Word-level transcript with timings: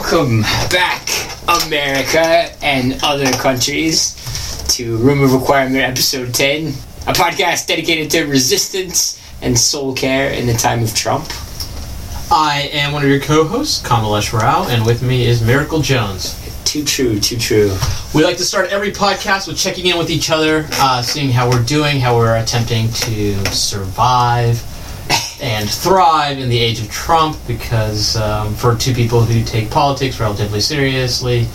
Welcome 0.00 0.40
back, 0.70 1.06
America 1.46 2.50
and 2.64 2.98
other 3.04 3.30
countries, 3.32 4.16
to 4.70 4.96
Room 4.96 5.22
of 5.22 5.34
Requirement 5.34 5.84
Episode 5.84 6.32
10, 6.32 6.68
a 7.06 7.12
podcast 7.12 7.66
dedicated 7.66 8.10
to 8.12 8.24
resistance 8.24 9.20
and 9.42 9.56
soul 9.56 9.94
care 9.94 10.30
in 10.30 10.46
the 10.46 10.54
time 10.54 10.82
of 10.82 10.94
Trump. 10.94 11.26
I 12.32 12.70
am 12.72 12.92
one 12.92 13.02
of 13.02 13.10
your 13.10 13.20
co-hosts, 13.20 13.86
Kamalesh 13.86 14.32
Rao, 14.32 14.66
and 14.68 14.86
with 14.86 15.02
me 15.02 15.26
is 15.26 15.42
Miracle 15.42 15.82
Jones. 15.82 16.34
Too 16.64 16.82
true, 16.82 17.20
too 17.20 17.36
true. 17.36 17.76
We 18.14 18.24
like 18.24 18.38
to 18.38 18.44
start 18.44 18.70
every 18.70 18.92
podcast 18.92 19.46
with 19.46 19.58
checking 19.58 19.86
in 19.86 19.98
with 19.98 20.08
each 20.08 20.30
other, 20.30 20.66
uh, 20.72 21.02
seeing 21.02 21.30
how 21.30 21.50
we're 21.50 21.62
doing, 21.62 22.00
how 22.00 22.16
we're 22.16 22.36
attempting 22.36 22.90
to 22.90 23.36
survive 23.52 24.64
and 25.60 25.70
thrive 25.70 26.38
in 26.38 26.48
the 26.48 26.58
age 26.58 26.80
of 26.80 26.90
Trump. 26.90 27.36
Because 27.46 28.16
um, 28.16 28.54
for 28.54 28.74
two 28.74 28.94
people 28.94 29.20
who 29.20 29.44
take 29.44 29.70
politics 29.70 30.18
relatively 30.18 30.60
seriously, 30.60 31.46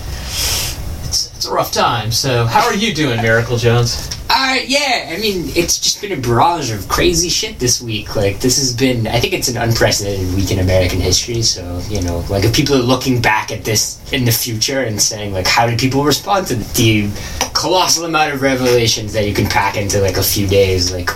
it's 1.04 1.36
it's 1.36 1.46
a 1.46 1.54
rough 1.54 1.72
time. 1.72 2.12
So, 2.12 2.46
how 2.46 2.66
are 2.66 2.76
you 2.76 2.94
doing, 2.94 3.22
Miracle 3.22 3.58
Jones? 3.58 4.10
Uh, 4.28 4.58
yeah, 4.66 5.14
I 5.14 5.18
mean, 5.22 5.46
it's 5.56 5.78
just 5.78 6.02
been 6.02 6.12
a 6.12 6.18
barrage 6.18 6.72
of 6.72 6.88
crazy 6.88 7.30
shit 7.30 7.60
this 7.60 7.82
week. 7.82 8.16
Like, 8.16 8.40
this 8.40 8.58
has 8.58 8.76
been, 8.76 9.06
I 9.08 9.20
think 9.20 9.34
it's 9.34 9.48
an 9.48 9.58
unprecedented 9.58 10.36
week 10.36 10.52
in 10.52 10.60
American 10.60 11.00
history. 11.00 11.44
So, 11.44 11.80
you 11.88 12.02
know, 12.02 12.26
like, 12.30 12.44
if 12.44 12.54
people 12.54 12.76
are 12.76 12.82
looking 12.82 13.22
back 13.22 13.52
at 13.52 13.64
this 13.64 14.02
in 14.12 14.26
the 14.26 14.32
future 14.32 14.82
and 14.82 15.00
saying, 15.00 15.32
like, 15.32 15.46
how 15.46 15.68
did 15.68 15.80
people 15.80 16.04
respond 16.04 16.48
to 16.48 16.56
the 16.56 16.64
colossal 17.56 18.06
amount 18.06 18.34
of 18.34 18.42
revelations 18.42 19.14
that 19.14 19.26
you 19.28 19.34
can 19.34 19.46
pack 19.48 19.78
into, 19.78 20.00
like, 20.02 20.18
a 20.18 20.24
few 20.24 20.46
days? 20.48 20.92
Like, 20.92 21.10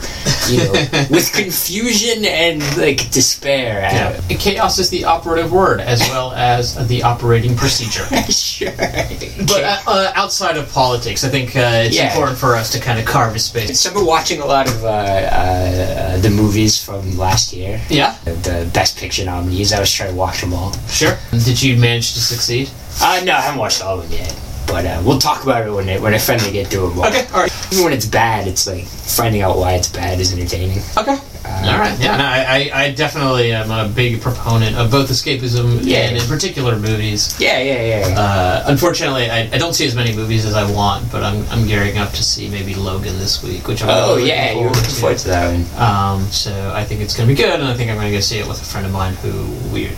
you 0.50 0.58
know, 0.58 0.72
with 1.12 1.32
confusion 1.34 2.26
and, 2.26 2.62
like, 2.78 3.12
despair. 3.12 3.82
Yeah. 3.82 4.20
Chaos 4.38 4.80
is 4.80 4.90
the 4.90 5.06
operative 5.06 5.52
word, 5.52 5.82
as 5.82 6.00
well 6.10 6.32
as 6.32 6.88
the 6.88 7.04
operating 7.04 7.56
procedure. 7.56 8.06
sure. 8.32 8.72
But 8.72 9.64
uh, 9.64 9.78
uh, 9.88 10.12
outside 10.16 10.58
of 10.58 10.72
politics, 10.72 11.24
I 11.24 11.30
think 11.30 11.56
uh, 11.56 11.84
it's 11.86 11.96
Yeah. 11.96 12.10
important 12.10 12.38
for 12.38 12.56
us 12.56 12.72
to 12.72 12.80
kind 12.80 12.98
of 13.00 13.06
carve 13.06 13.36
a 13.36 13.40
space. 13.40 13.80
So, 13.80 13.90
I've 13.90 13.96
been 13.96 14.06
watching 14.06 14.42
a 14.42 14.46
lot 14.46 14.68
of 14.68 14.84
uh, 14.84 14.88
uh, 14.88 16.18
the 16.20 16.30
movies 16.30 16.82
from 16.84 17.18
last 17.18 17.54
year. 17.54 17.82
Yeah, 17.90 18.16
The 18.26 18.70
Best 18.74 18.98
Picture 18.98 19.26
nominees. 19.26 19.74
I 19.74 19.80
was 19.80 19.92
trying 19.92 20.12
to 20.12 20.16
watch 20.16 20.42
them 20.42 20.54
all. 20.54 20.72
sure. 20.88 21.18
Did 21.32 21.62
you 21.62 21.78
manage 21.78 22.14
to 22.14 22.20
succeed? 22.20 22.70
Uh, 23.02 23.22
no, 23.24 23.34
I 23.34 23.42
haven't 23.42 23.60
watched 23.60 23.84
all 23.84 24.00
of 24.00 24.10
them 24.10 24.20
yet. 24.20 24.34
But 24.70 24.86
uh, 24.86 25.02
we'll 25.04 25.20
talk 25.20 25.44
about 25.44 25.66
it 25.68 25.72
when 25.72 25.90
I, 25.90 25.98
when 26.00 26.14
I 26.14 26.18
finally 26.20 26.52
get 26.52 26.68
through 26.68 26.92
it. 26.92 26.98
all. 26.98 27.06
Okay, 27.08 27.26
all 27.34 27.42
right. 27.42 27.52
Even 27.72 27.86
when 27.86 27.94
it's 27.94 28.06
bad, 28.06 28.48
it's 28.48 28.68
like 28.68 28.86
finding 28.86 29.42
out 29.42 29.58
why 29.58 29.74
it's 29.74 29.90
bad 29.90 30.20
is 30.20 30.32
entertaining. 30.34 30.78
Okay. 30.98 31.18
all 31.46 31.78
right. 31.80 32.00
Yeah, 32.00 32.18
no, 32.18 32.24
I, 32.24 32.70
I, 32.74 32.84
I 32.86 32.92
definitely 32.92 33.52
am 33.52 33.72
a 33.72 33.92
big 33.92 34.22
proponent 34.22 34.76
of 34.78 34.92
both 34.92 35.10
escapism 35.10 35.80
Yeah. 35.82 36.00
and, 36.10 36.18
in 36.18 36.24
particular, 36.28 36.78
movies. 36.78 37.40
Yeah, 37.40 37.60
yeah, 37.60 38.08
yeah. 38.08 38.20
Uh, 38.20 38.64
unfortunately, 38.68 39.30
I, 39.30 39.50
I 39.52 39.58
don't 39.58 39.74
see 39.74 39.86
as 39.88 39.96
many 39.96 40.16
movies 40.16 40.46
as 40.46 40.54
I 40.54 40.70
want, 40.72 41.12
but 41.12 41.24
I'm, 41.24 41.44
I'm 41.50 41.66
gearing 41.68 41.98
up 41.98 42.12
to 42.12 42.24
see 42.24 42.48
maybe 42.50 42.76
Logan 42.76 43.18
this 43.18 43.44
week, 43.44 43.68
which 43.68 43.82
I'm 43.84 43.90
oh, 43.90 44.16
really 44.16 44.30
yeah, 44.30 44.46
looking 44.50 44.62
you're 44.62 44.72
looking 44.72 44.90
forward 44.90 45.18
to 45.20 45.28
that 45.30 45.52
one. 45.52 45.82
Um, 45.82 46.26
so 46.28 46.72
I 46.76 46.84
think 46.86 47.02
it's 47.02 47.16
going 47.18 47.28
to 47.28 47.36
be 47.36 47.42
good, 47.42 47.60
and 47.60 47.68
I 47.68 47.74
think 47.74 47.90
I'm 47.90 47.98
going 47.98 48.08
to 48.12 48.14
go 48.16 48.22
see 48.22 48.38
it 48.40 48.48
with 48.48 48.62
a 48.62 48.66
friend 48.66 48.86
of 48.86 48.94
mine 48.94 49.16
who 49.16 49.48
we, 49.74 49.90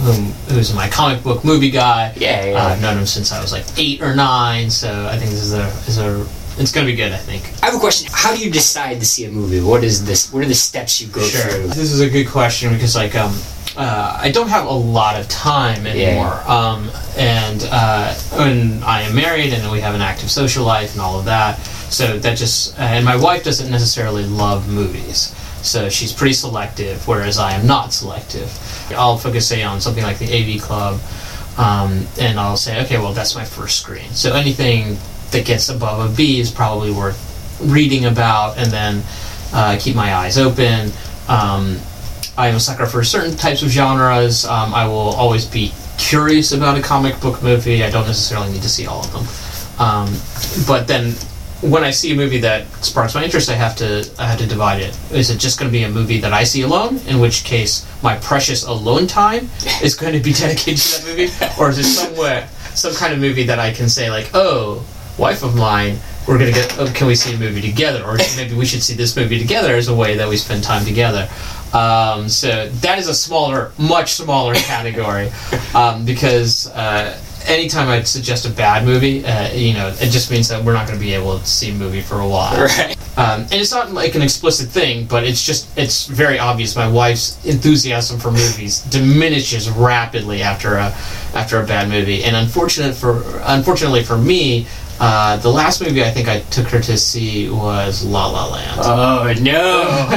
whom, 0.00 0.32
who's 0.54 0.74
my 0.74 0.88
comic 0.88 1.22
book 1.22 1.44
movie 1.44 1.70
guy. 1.70 2.12
Yeah, 2.16 2.44
yeah. 2.44 2.52
Uh, 2.54 2.68
I've 2.68 2.82
known 2.82 2.98
him 2.98 3.06
since 3.06 3.32
I 3.32 3.40
was 3.40 3.52
like 3.52 3.64
eight 3.78 4.02
or 4.02 4.14
nine, 4.14 4.70
so 4.70 5.06
I 5.06 5.16
think 5.16 5.30
this 5.30 5.42
is 5.42 5.54
a 5.54 5.66
is 5.86 5.98
a 5.98 6.26
it's 6.58 6.72
to 6.72 6.84
be 6.84 6.94
good. 6.94 7.12
I 7.12 7.16
think. 7.16 7.42
I 7.62 7.66
have 7.66 7.74
a 7.74 7.78
question. 7.78 8.10
How 8.12 8.34
do 8.34 8.42
you 8.42 8.50
decide 8.50 9.00
to 9.00 9.06
see 9.06 9.24
a 9.24 9.30
movie? 9.30 9.60
What 9.60 9.82
is 9.82 10.04
this? 10.04 10.32
What 10.32 10.42
are 10.44 10.48
the 10.48 10.54
steps 10.54 11.00
you 11.00 11.08
go 11.08 11.22
through? 11.22 11.68
This 11.68 11.90
is 11.90 12.00
a 12.00 12.08
good 12.08 12.28
question 12.28 12.72
because 12.72 12.96
like 12.96 13.14
um. 13.14 13.34
Uh, 13.76 14.18
I 14.20 14.32
don't 14.32 14.48
have 14.48 14.66
a 14.66 14.72
lot 14.72 15.18
of 15.18 15.28
time 15.28 15.86
anymore, 15.86 16.42
um, 16.50 16.90
and 17.16 17.66
uh, 17.70 18.12
and 18.32 18.82
I 18.82 19.02
am 19.02 19.14
married, 19.14 19.52
and 19.52 19.70
we 19.70 19.80
have 19.80 19.94
an 19.94 20.00
active 20.00 20.28
social 20.28 20.64
life, 20.64 20.92
and 20.92 21.00
all 21.00 21.20
of 21.20 21.24
that. 21.26 21.60
So 21.88 22.18
that 22.18 22.36
just 22.36 22.76
and 22.80 23.04
my 23.04 23.14
wife 23.14 23.44
doesn't 23.44 23.70
necessarily 23.70 24.24
love 24.24 24.68
movies, 24.68 25.32
so 25.62 25.88
she's 25.88 26.12
pretty 26.12 26.34
selective, 26.34 27.06
whereas 27.06 27.38
I 27.38 27.52
am 27.52 27.66
not 27.66 27.92
selective. 27.92 28.50
I'll 28.92 29.16
focus 29.18 29.46
say 29.48 29.62
on 29.62 29.80
something 29.80 30.02
like 30.02 30.18
the 30.18 30.26
AV 30.26 30.60
Club, 30.60 31.00
um, 31.58 32.06
and 32.18 32.38
I'll 32.38 32.56
say, 32.56 32.82
okay, 32.84 32.98
well 32.98 33.12
that's 33.12 33.34
my 33.34 33.44
first 33.44 33.80
screen. 33.80 34.10
So 34.10 34.34
anything 34.34 34.96
that 35.30 35.44
gets 35.44 35.68
above 35.68 36.10
a 36.10 36.16
B 36.16 36.40
is 36.40 36.50
probably 36.50 36.90
worth 36.90 37.26
reading 37.62 38.06
about, 38.06 38.58
and 38.58 38.70
then 38.70 39.02
uh, 39.52 39.78
keep 39.80 39.94
my 39.94 40.14
eyes 40.14 40.38
open. 40.38 40.90
Um, 41.28 41.78
I 42.36 42.48
am 42.48 42.56
a 42.56 42.60
sucker 42.60 42.86
for 42.86 43.04
certain 43.04 43.36
types 43.36 43.62
of 43.62 43.68
genres. 43.68 44.44
Um, 44.44 44.74
I 44.74 44.86
will 44.86 45.14
always 45.14 45.44
be 45.44 45.72
curious 45.98 46.52
about 46.52 46.78
a 46.78 46.82
comic 46.82 47.20
book 47.20 47.42
movie. 47.42 47.84
I 47.84 47.90
don't 47.90 48.06
necessarily 48.06 48.50
need 48.52 48.62
to 48.62 48.68
see 48.68 48.86
all 48.86 49.00
of 49.04 49.12
them, 49.12 49.86
um, 49.86 50.66
but 50.66 50.86
then 50.88 51.14
when 51.62 51.84
I 51.84 51.90
see 51.90 52.12
a 52.12 52.16
movie 52.16 52.38
that 52.38 52.66
sparks 52.84 53.14
my 53.14 53.22
interest, 53.24 53.50
I 53.50 53.54
have 53.54 53.76
to 53.76 54.08
I 54.18 54.26
have 54.26 54.38
to 54.38 54.46
divide 54.46 54.80
it. 54.80 54.98
Is 55.12 55.30
it 55.30 55.38
just 55.38 55.58
going 55.58 55.70
to 55.70 55.72
be 55.72 55.84
a 55.84 55.90
movie 55.90 56.18
that 56.20 56.32
I 56.32 56.44
see 56.44 56.62
alone? 56.62 56.98
In 57.06 57.20
which 57.20 57.44
case, 57.44 57.86
my 58.02 58.16
precious 58.16 58.64
alone 58.64 59.06
time 59.06 59.50
is 59.82 59.94
going 59.94 60.14
to 60.14 60.20
be 60.20 60.32
dedicated 60.32 60.78
to 60.78 61.02
that 61.02 61.06
movie, 61.06 61.60
or 61.60 61.70
is 61.70 61.78
it 61.78 61.84
somewhere 61.84 62.48
some 62.74 62.94
kind 62.94 63.12
of 63.12 63.18
movie 63.18 63.44
that 63.44 63.58
I 63.58 63.72
can 63.72 63.88
say 63.88 64.10
like, 64.10 64.30
oh, 64.34 64.84
wife 65.18 65.42
of 65.42 65.54
mine, 65.54 65.98
we're 66.26 66.38
gonna 66.38 66.52
get. 66.52 66.78
Oh, 66.78 66.90
can 66.94 67.06
we 67.06 67.14
see 67.14 67.34
a 67.34 67.38
movie 67.38 67.60
together, 67.60 68.04
or 68.04 68.16
maybe 68.36 68.54
we 68.54 68.64
should 68.64 68.82
see 68.82 68.94
this 68.94 69.16
movie 69.16 69.38
together 69.38 69.74
as 69.74 69.88
a 69.88 69.94
way 69.94 70.16
that 70.16 70.28
we 70.28 70.36
spend 70.36 70.62
time 70.62 70.84
together. 70.84 71.28
Um, 71.72 72.28
so 72.28 72.68
that 72.68 72.98
is 72.98 73.08
a 73.08 73.14
smaller, 73.14 73.72
much 73.78 74.12
smaller 74.12 74.54
category, 74.54 75.30
um, 75.74 76.04
because 76.04 76.68
uh, 76.70 77.18
anytime 77.46 77.88
I 77.88 78.02
suggest 78.02 78.46
a 78.46 78.50
bad 78.50 78.84
movie, 78.84 79.24
uh, 79.24 79.52
you 79.52 79.74
know, 79.74 79.88
it 80.00 80.10
just 80.10 80.30
means 80.30 80.48
that 80.48 80.64
we're 80.64 80.72
not 80.72 80.86
going 80.86 80.98
to 80.98 81.04
be 81.04 81.14
able 81.14 81.38
to 81.38 81.46
see 81.46 81.70
a 81.70 81.74
movie 81.74 82.00
for 82.00 82.20
a 82.20 82.28
while. 82.28 82.56
Right. 82.60 82.96
Um, 83.16 83.42
and 83.42 83.54
it's 83.54 83.72
not 83.72 83.92
like 83.92 84.14
an 84.14 84.22
explicit 84.22 84.68
thing, 84.68 85.06
but 85.06 85.24
it's 85.24 85.44
just 85.44 85.76
it's 85.76 86.06
very 86.06 86.38
obvious. 86.38 86.76
My 86.76 86.88
wife's 86.88 87.44
enthusiasm 87.44 88.18
for 88.18 88.30
movies 88.30 88.80
diminishes 88.82 89.68
rapidly 89.68 90.42
after 90.42 90.76
a 90.76 90.94
after 91.34 91.60
a 91.60 91.66
bad 91.66 91.88
movie, 91.88 92.24
and 92.24 92.36
unfortunate 92.36 92.94
for 92.94 93.22
unfortunately 93.44 94.04
for 94.04 94.16
me, 94.16 94.66
uh, 95.00 95.36
the 95.38 95.48
last 95.48 95.82
movie 95.82 96.04
I 96.04 96.10
think 96.10 96.28
I 96.28 96.40
took 96.50 96.68
her 96.68 96.80
to 96.80 96.96
see 96.96 97.50
was 97.50 98.04
La 98.04 98.26
La 98.28 98.46
Land. 98.48 98.80
Oh 98.82 99.34
no, 99.42 99.82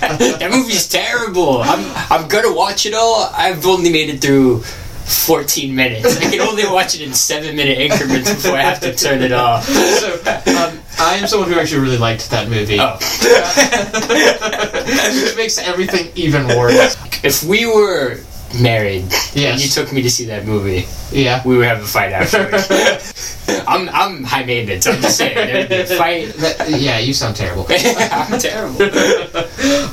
that 0.00 0.50
movie's 0.50 0.88
terrible. 0.88 1.62
I'm 1.62 1.84
I'm 2.10 2.26
gonna 2.28 2.52
watch 2.52 2.84
it 2.84 2.94
all. 2.94 3.30
I've 3.32 3.64
only 3.66 3.92
made 3.92 4.10
it 4.10 4.20
through. 4.20 4.64
14 5.10 5.74
minutes. 5.74 6.16
I 6.18 6.30
can 6.30 6.40
only 6.40 6.64
watch 6.64 6.94
it 6.94 7.00
in 7.02 7.12
7 7.12 7.54
minute 7.56 7.78
increments 7.78 8.32
before 8.32 8.56
I 8.56 8.62
have 8.62 8.80
to 8.80 8.94
turn 8.94 9.22
it 9.22 9.32
off. 9.32 9.64
so 9.66 10.14
um, 10.14 10.78
I 10.98 11.16
am 11.16 11.26
someone 11.26 11.50
who 11.50 11.58
actually 11.58 11.80
really 11.82 11.98
liked 11.98 12.30
that 12.30 12.48
movie, 12.48 12.78
Oh. 12.80 12.96
which 15.24 15.36
makes 15.36 15.58
everything 15.58 16.10
even 16.14 16.46
worse. 16.48 16.96
If 17.24 17.42
we 17.42 17.66
were 17.66 18.20
married 18.60 19.02
and 19.02 19.12
Yes. 19.34 19.62
you 19.62 19.68
took 19.70 19.92
me 19.92 20.02
to 20.02 20.10
see 20.10 20.24
that 20.26 20.44
movie, 20.46 20.86
Yeah. 21.12 21.42
we 21.44 21.56
would 21.56 21.66
have 21.66 21.82
a 21.82 21.86
fight 21.86 22.12
afterwards. 22.12 23.36
I'm 23.66 23.88
I'm 23.88 24.22
high 24.24 24.44
maintenance. 24.44 24.86
I'm 24.86 25.00
just 25.02 25.16
saying. 25.18 25.34
There'd 25.34 25.68
be 25.68 25.74
a 25.76 25.86
fight. 25.98 26.32
That- 26.34 26.70
yeah, 26.70 26.98
you 26.98 27.12
sound 27.12 27.36
terrible. 27.36 27.66
I'm 27.70 28.38
terrible. 28.38 28.78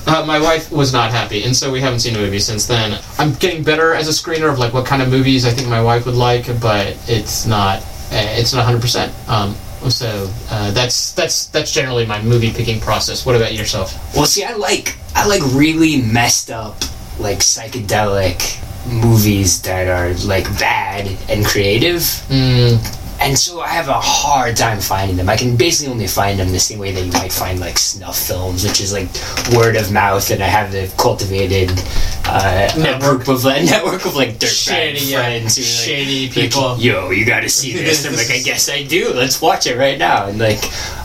Uh, 0.08 0.24
my 0.26 0.40
wife 0.40 0.72
was 0.72 0.94
not 0.94 1.12
happy, 1.12 1.44
and 1.44 1.56
so 1.56 1.72
we 1.72 1.82
haven't 1.82 2.00
seen 2.00 2.16
a 2.16 2.20
movie 2.20 2.40
since 2.40 2.66
then. 2.68 3.00
I'm 3.18 3.34
getting 3.36 3.64
better 3.64 3.94
as 3.94 4.08
a 4.08 4.12
screener 4.12 4.52
of 4.52 4.60
like 4.60 4.74
what 4.74 4.86
kind 4.86 5.02
of 5.02 5.10
movies 5.10 5.46
I 5.46 5.52
think 5.52 5.68
my 5.70 5.82
wife 5.82 6.06
would 6.06 6.16
like, 6.16 6.46
but 6.62 6.98
it's 7.08 7.46
not 7.46 7.80
uh, 8.12 8.38
it's 8.40 8.54
not 8.54 8.60
100. 8.66 8.82
percent 8.82 9.12
Um, 9.28 9.56
so 9.90 10.30
uh, 10.50 10.72
that's 10.72 11.14
that's 11.14 11.48
that's 11.48 11.72
generally 11.72 12.06
my 12.06 12.22
movie 12.22 12.52
picking 12.52 12.80
process. 12.80 13.26
What 13.26 13.36
about 13.36 13.54
yourself? 13.54 13.94
Well, 14.16 14.26
see, 14.26 14.44
I 14.44 14.54
like 14.54 14.98
I 15.16 15.28
like 15.28 15.42
really 15.54 16.02
messed 16.02 16.52
up, 16.52 16.76
like 17.20 17.40
psychedelic 17.40 18.62
movies 18.88 19.62
that 19.64 19.88
are 19.88 20.14
like 20.28 20.46
bad 20.60 21.08
and 21.30 21.46
creative. 21.46 22.02
Mm, 22.30 22.78
And 23.20 23.38
so 23.38 23.62
I 23.62 23.68
have 23.70 23.88
a 23.90 24.00
hard 24.00 24.56
time 24.56 24.80
finding 24.80 25.18
them. 25.18 25.28
I 25.28 25.36
can 25.38 25.58
basically 25.58 25.92
only 25.92 26.08
find 26.08 26.40
them 26.40 26.52
the 26.52 26.60
same 26.60 26.78
way 26.80 26.92
that 26.92 27.04
you 27.06 27.12
might 27.14 27.32
find 27.34 27.60
like 27.60 27.78
snuff 27.78 28.18
films, 28.18 28.64
which 28.64 28.80
is 28.80 28.94
like 28.94 29.08
word 29.58 29.76
of 29.76 29.92
mouth, 29.92 30.30
and 30.32 30.42
I 30.44 30.48
have 30.48 30.72
the 30.72 30.92
cultivated 30.98 31.72
uh, 32.26 32.70
a 32.76 32.80
Network. 32.80 33.24
group 33.26 33.28
of 33.30 33.44
like, 33.44 33.64
network 33.66 34.06
of 34.06 34.16
like 34.16 34.36
dirtbag 34.38 34.96
Shady, 34.96 35.06
yeah, 35.06 35.18
friends, 35.22 35.56
who 35.56 35.62
like, 35.64 35.70
shady 35.72 36.26
like, 36.28 36.34
people. 36.36 36.78
Yo, 36.78 37.10
you 37.10 37.26
got 37.26 37.40
to 37.42 37.50
see 37.50 37.74
this. 37.78 38.06
I'm 38.06 38.16
like, 38.16 38.30
I 38.30 38.40
guess 38.44 38.70
I 38.70 38.84
do. 38.84 39.12
Let's 39.14 39.42
watch 39.42 39.66
it 39.66 39.78
right 39.78 39.98
now. 39.98 40.28
And 40.28 40.38
like 40.38 40.60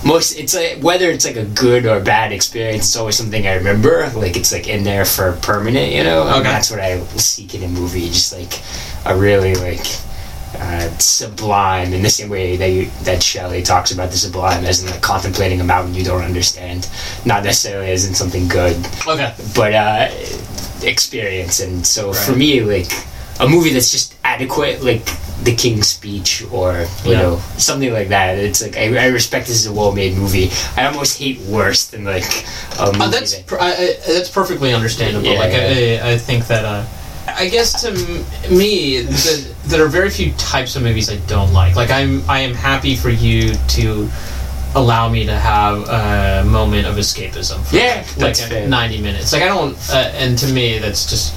most, 0.04 0.32
it's 0.38 0.54
like 0.54 0.78
whether 0.82 1.10
it's 1.10 1.24
like 1.24 1.36
a 1.36 1.44
good 1.46 1.86
or 1.86 1.98
bad 2.00 2.30
experience, 2.32 2.84
it's 2.84 2.96
always 2.96 3.16
something 3.16 3.46
I 3.46 3.54
remember. 3.54 4.08
Like 4.14 4.36
it's 4.36 4.52
like 4.52 4.68
in 4.68 4.84
there 4.84 5.04
for 5.06 5.32
permanent, 5.42 5.92
you 5.92 6.04
know. 6.04 6.22
And 6.26 6.34
Okay. 6.36 6.42
that's 6.44 6.70
what 6.70 6.80
I 6.80 7.00
seek 7.16 7.54
in 7.54 7.62
a 7.62 7.68
movie, 7.68 8.08
just 8.08 8.36
like 8.36 8.60
a 9.06 9.16
really 9.18 9.54
like 9.54 9.84
uh, 10.58 10.88
sublime 10.98 11.92
in 11.92 12.02
the 12.02 12.10
same 12.10 12.28
way 12.28 12.56
that 12.56 12.68
you, 12.68 12.86
that 13.04 13.22
Shelley 13.22 13.62
talks 13.62 13.90
about 13.92 14.10
the 14.10 14.16
sublime 14.16 14.64
as 14.64 14.82
in 14.82 14.90
like 14.90 15.00
contemplating 15.02 15.60
a 15.60 15.64
mountain 15.64 15.94
you 15.94 16.04
don't 16.04 16.22
understand, 16.22 16.88
not 17.24 17.44
necessarily 17.44 17.90
as 17.90 18.06
in 18.06 18.14
something 18.14 18.48
good, 18.48 18.76
okay. 19.06 19.34
but 19.54 19.72
uh, 19.74 20.08
experience. 20.82 21.60
And 21.60 21.86
so 21.86 22.12
for 22.12 22.34
me, 22.36 22.60
like 22.62 22.90
a 23.40 23.48
movie 23.48 23.70
that's 23.70 23.90
just 23.90 24.14
adequate, 24.24 24.82
like 24.82 25.04
the 25.42 25.54
King's 25.56 25.88
Speech 25.88 26.44
or 26.52 26.86
you 27.04 27.12
Yeah. 27.12 27.22
know 27.22 27.36
something 27.58 27.92
like 27.92 28.08
that. 28.08 28.38
It's 28.38 28.62
like 28.62 28.76
I, 28.76 28.96
I 28.96 29.06
respect 29.06 29.46
this 29.48 29.56
is 29.56 29.66
a 29.66 29.72
well-made 29.72 30.16
movie. 30.16 30.50
I 30.76 30.86
almost 30.86 31.18
hate 31.18 31.40
worse 31.40 31.86
than 31.86 32.04
like 32.04 32.24
a 32.78 32.86
movie. 32.86 33.00
Uh, 33.00 33.08
that's 33.08 33.34
that- 33.36 33.46
per- 33.46 33.58
I, 33.58 33.72
I, 33.72 33.96
that's 34.06 34.30
perfectly 34.30 34.72
understandable. 34.72 35.26
Yeah, 35.26 35.38
like 35.38 35.52
yeah. 35.52 36.02
I, 36.04 36.12
I 36.12 36.18
think 36.18 36.46
that 36.46 36.64
uh, 36.64 36.84
I 37.36 37.48
guess 37.48 37.82
to 37.82 37.88
m- 37.88 38.56
me 38.56 39.02
the, 39.02 39.54
there 39.66 39.84
are 39.84 39.88
very 39.88 40.10
few 40.10 40.32
types 40.32 40.76
of 40.76 40.82
movies 40.82 41.10
I 41.10 41.16
don't 41.26 41.52
like. 41.52 41.76
Like 41.76 41.90
I'm 41.90 42.22
I 42.28 42.40
am 42.40 42.54
happy 42.54 42.96
for 42.96 43.10
you 43.10 43.54
to 43.54 44.08
allow 44.74 45.08
me 45.08 45.26
to 45.26 45.34
have 45.34 45.86
a 45.88 46.44
moment 46.48 46.86
of 46.86 46.96
escapism. 46.96 47.62
For 47.66 47.76
Yeah, 47.76 47.98
like 47.98 48.16
that's 48.16 48.44
fair. 48.46 48.66
ninety 48.68 49.00
minutes. 49.00 49.32
Like 49.32 49.42
I 49.42 49.48
don't 49.48 49.76
uh, 49.90 50.10
and 50.14 50.38
to 50.38 50.52
me 50.52 50.78
that's 50.78 51.08
just 51.08 51.34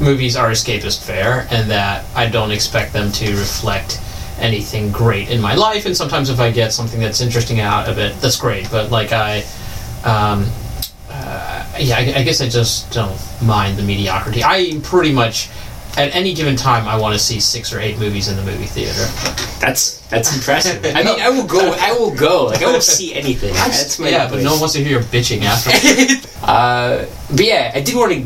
movies 0.00 0.36
are 0.36 0.50
escapist 0.50 1.04
fare 1.04 1.46
and 1.50 1.70
that 1.70 2.04
I 2.14 2.26
don't 2.28 2.50
expect 2.50 2.92
them 2.92 3.10
to 3.12 3.30
reflect 3.30 4.00
anything 4.38 4.92
great 4.92 5.30
in 5.30 5.40
my 5.40 5.54
life 5.54 5.86
and 5.86 5.96
sometimes 5.96 6.28
if 6.28 6.38
I 6.38 6.50
get 6.50 6.70
something 6.74 7.00
that's 7.00 7.22
interesting 7.22 7.60
out 7.60 7.88
of 7.88 7.96
it 7.98 8.14
that's 8.20 8.36
great 8.36 8.70
but 8.70 8.90
like 8.90 9.10
I 9.12 9.42
um, 10.04 10.44
uh, 11.16 11.64
yeah, 11.78 11.96
I, 11.96 12.20
I 12.20 12.22
guess 12.22 12.40
I 12.40 12.48
just 12.48 12.92
don't 12.92 13.18
mind 13.42 13.78
the 13.78 13.82
mediocrity. 13.82 14.42
I 14.44 14.80
pretty 14.82 15.12
much, 15.12 15.48
at 15.96 16.14
any 16.14 16.34
given 16.34 16.56
time, 16.56 16.86
I 16.86 16.98
want 16.98 17.14
to 17.14 17.18
see 17.18 17.40
six 17.40 17.72
or 17.72 17.80
eight 17.80 17.98
movies 17.98 18.28
in 18.28 18.36
the 18.36 18.42
movie 18.42 18.66
theater. 18.66 19.04
That's 19.60 20.00
that's 20.08 20.34
impressive. 20.36 20.84
I 20.96 21.02
mean, 21.02 21.20
I 21.20 21.30
will 21.30 21.46
go. 21.46 21.74
I 21.80 21.92
will 21.92 22.14
go. 22.14 22.46
Like 22.46 22.62
I 22.62 22.70
will 22.70 22.80
see 22.98 23.14
anything. 23.14 23.54
That's 23.54 23.98
my 23.98 24.08
yeah, 24.08 24.28
but 24.28 24.42
no 24.42 24.52
one 24.52 24.60
wants 24.60 24.74
to 24.74 24.84
hear 24.84 24.92
your 24.92 25.02
bitching 25.02 25.42
after. 25.42 26.26
Uh, 26.46 27.06
but 27.30 27.44
yeah, 27.44 27.72
I 27.74 27.80
did 27.80 27.96
want 27.96 28.12
to 28.12 28.24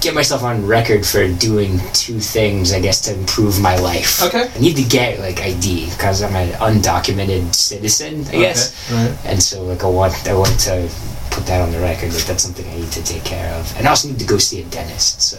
get 0.00 0.14
myself 0.14 0.42
on 0.42 0.66
record 0.66 1.06
for 1.06 1.28
doing 1.34 1.78
two 1.92 2.18
things. 2.18 2.72
I 2.72 2.80
guess 2.80 3.00
to 3.02 3.14
improve 3.14 3.60
my 3.60 3.76
life. 3.76 4.20
Okay. 4.20 4.50
I 4.52 4.58
need 4.58 4.74
to 4.76 4.82
get 4.82 5.20
like 5.20 5.40
ID 5.40 5.90
because 5.90 6.22
I'm 6.22 6.34
an 6.34 6.52
undocumented 6.54 7.54
citizen. 7.54 8.26
I 8.28 8.40
guess. 8.40 8.90
Right. 8.90 9.16
And 9.24 9.40
so 9.40 9.62
like 9.62 9.84
I 9.84 9.86
want 9.86 10.26
I 10.26 10.34
want 10.34 10.58
to 10.60 10.90
put 11.32 11.46
that 11.46 11.60
on 11.60 11.72
the 11.72 11.80
record 11.80 12.10
that 12.12 12.26
that's 12.26 12.42
something 12.42 12.66
I 12.68 12.76
need 12.76 12.92
to 12.92 13.02
take 13.02 13.24
care 13.24 13.52
of. 13.54 13.76
And 13.76 13.86
I 13.86 13.90
also 13.90 14.08
need 14.08 14.18
to 14.18 14.26
go 14.26 14.38
see 14.38 14.60
a 14.60 14.64
dentist. 14.66 15.22
So 15.22 15.38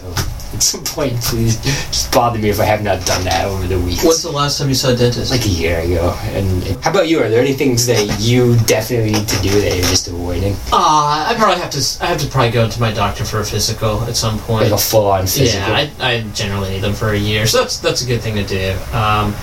at 0.52 0.62
some 0.62 0.84
point, 0.84 1.14
please 1.22 1.60
just 1.62 2.12
bother 2.12 2.38
me 2.38 2.50
if 2.50 2.60
I 2.60 2.64
have 2.64 2.82
not 2.82 3.06
done 3.06 3.24
that 3.24 3.46
over 3.46 3.66
the 3.66 3.78
week. 3.78 4.02
When's 4.02 4.22
the 4.22 4.30
last 4.30 4.58
time 4.58 4.68
you 4.68 4.74
saw 4.74 4.90
a 4.90 4.96
dentist? 4.96 5.30
like 5.30 5.46
a 5.46 5.48
year 5.48 5.80
ago. 5.80 6.16
And 6.34 6.62
how 6.82 6.90
about 6.90 7.08
you? 7.08 7.20
Are 7.20 7.28
there 7.28 7.40
any 7.40 7.52
things 7.52 7.86
that 7.86 8.20
you 8.20 8.56
definitely 8.66 9.12
need 9.12 9.28
to 9.28 9.42
do 9.42 9.60
that 9.60 9.76
you're 9.76 9.86
just 9.86 10.08
avoiding? 10.08 10.54
Ah, 10.72 11.30
I 11.30 11.34
probably 11.34 11.60
have 11.60 11.70
to. 11.70 12.04
I 12.04 12.06
have 12.06 12.18
to 12.18 12.28
probably 12.28 12.50
go 12.50 12.68
to 12.68 12.80
my 12.80 12.92
doctor 12.92 13.24
for 13.24 13.40
a 13.40 13.44
physical 13.44 14.02
at 14.02 14.16
some 14.16 14.38
point. 14.40 14.64
Like 14.64 14.72
a 14.72 14.78
full-on 14.78 15.22
physical. 15.22 15.68
Yeah, 15.68 15.90
I, 16.00 16.14
I 16.14 16.20
generally 16.34 16.70
need 16.70 16.80
them 16.80 16.94
for 16.94 17.10
a 17.10 17.18
year, 17.18 17.46
so 17.46 17.58
that's 17.58 17.78
that's 17.78 18.02
a 18.02 18.06
good 18.06 18.20
thing 18.20 18.34
to 18.34 18.44
do. 18.44 18.72
Um, 18.92 19.34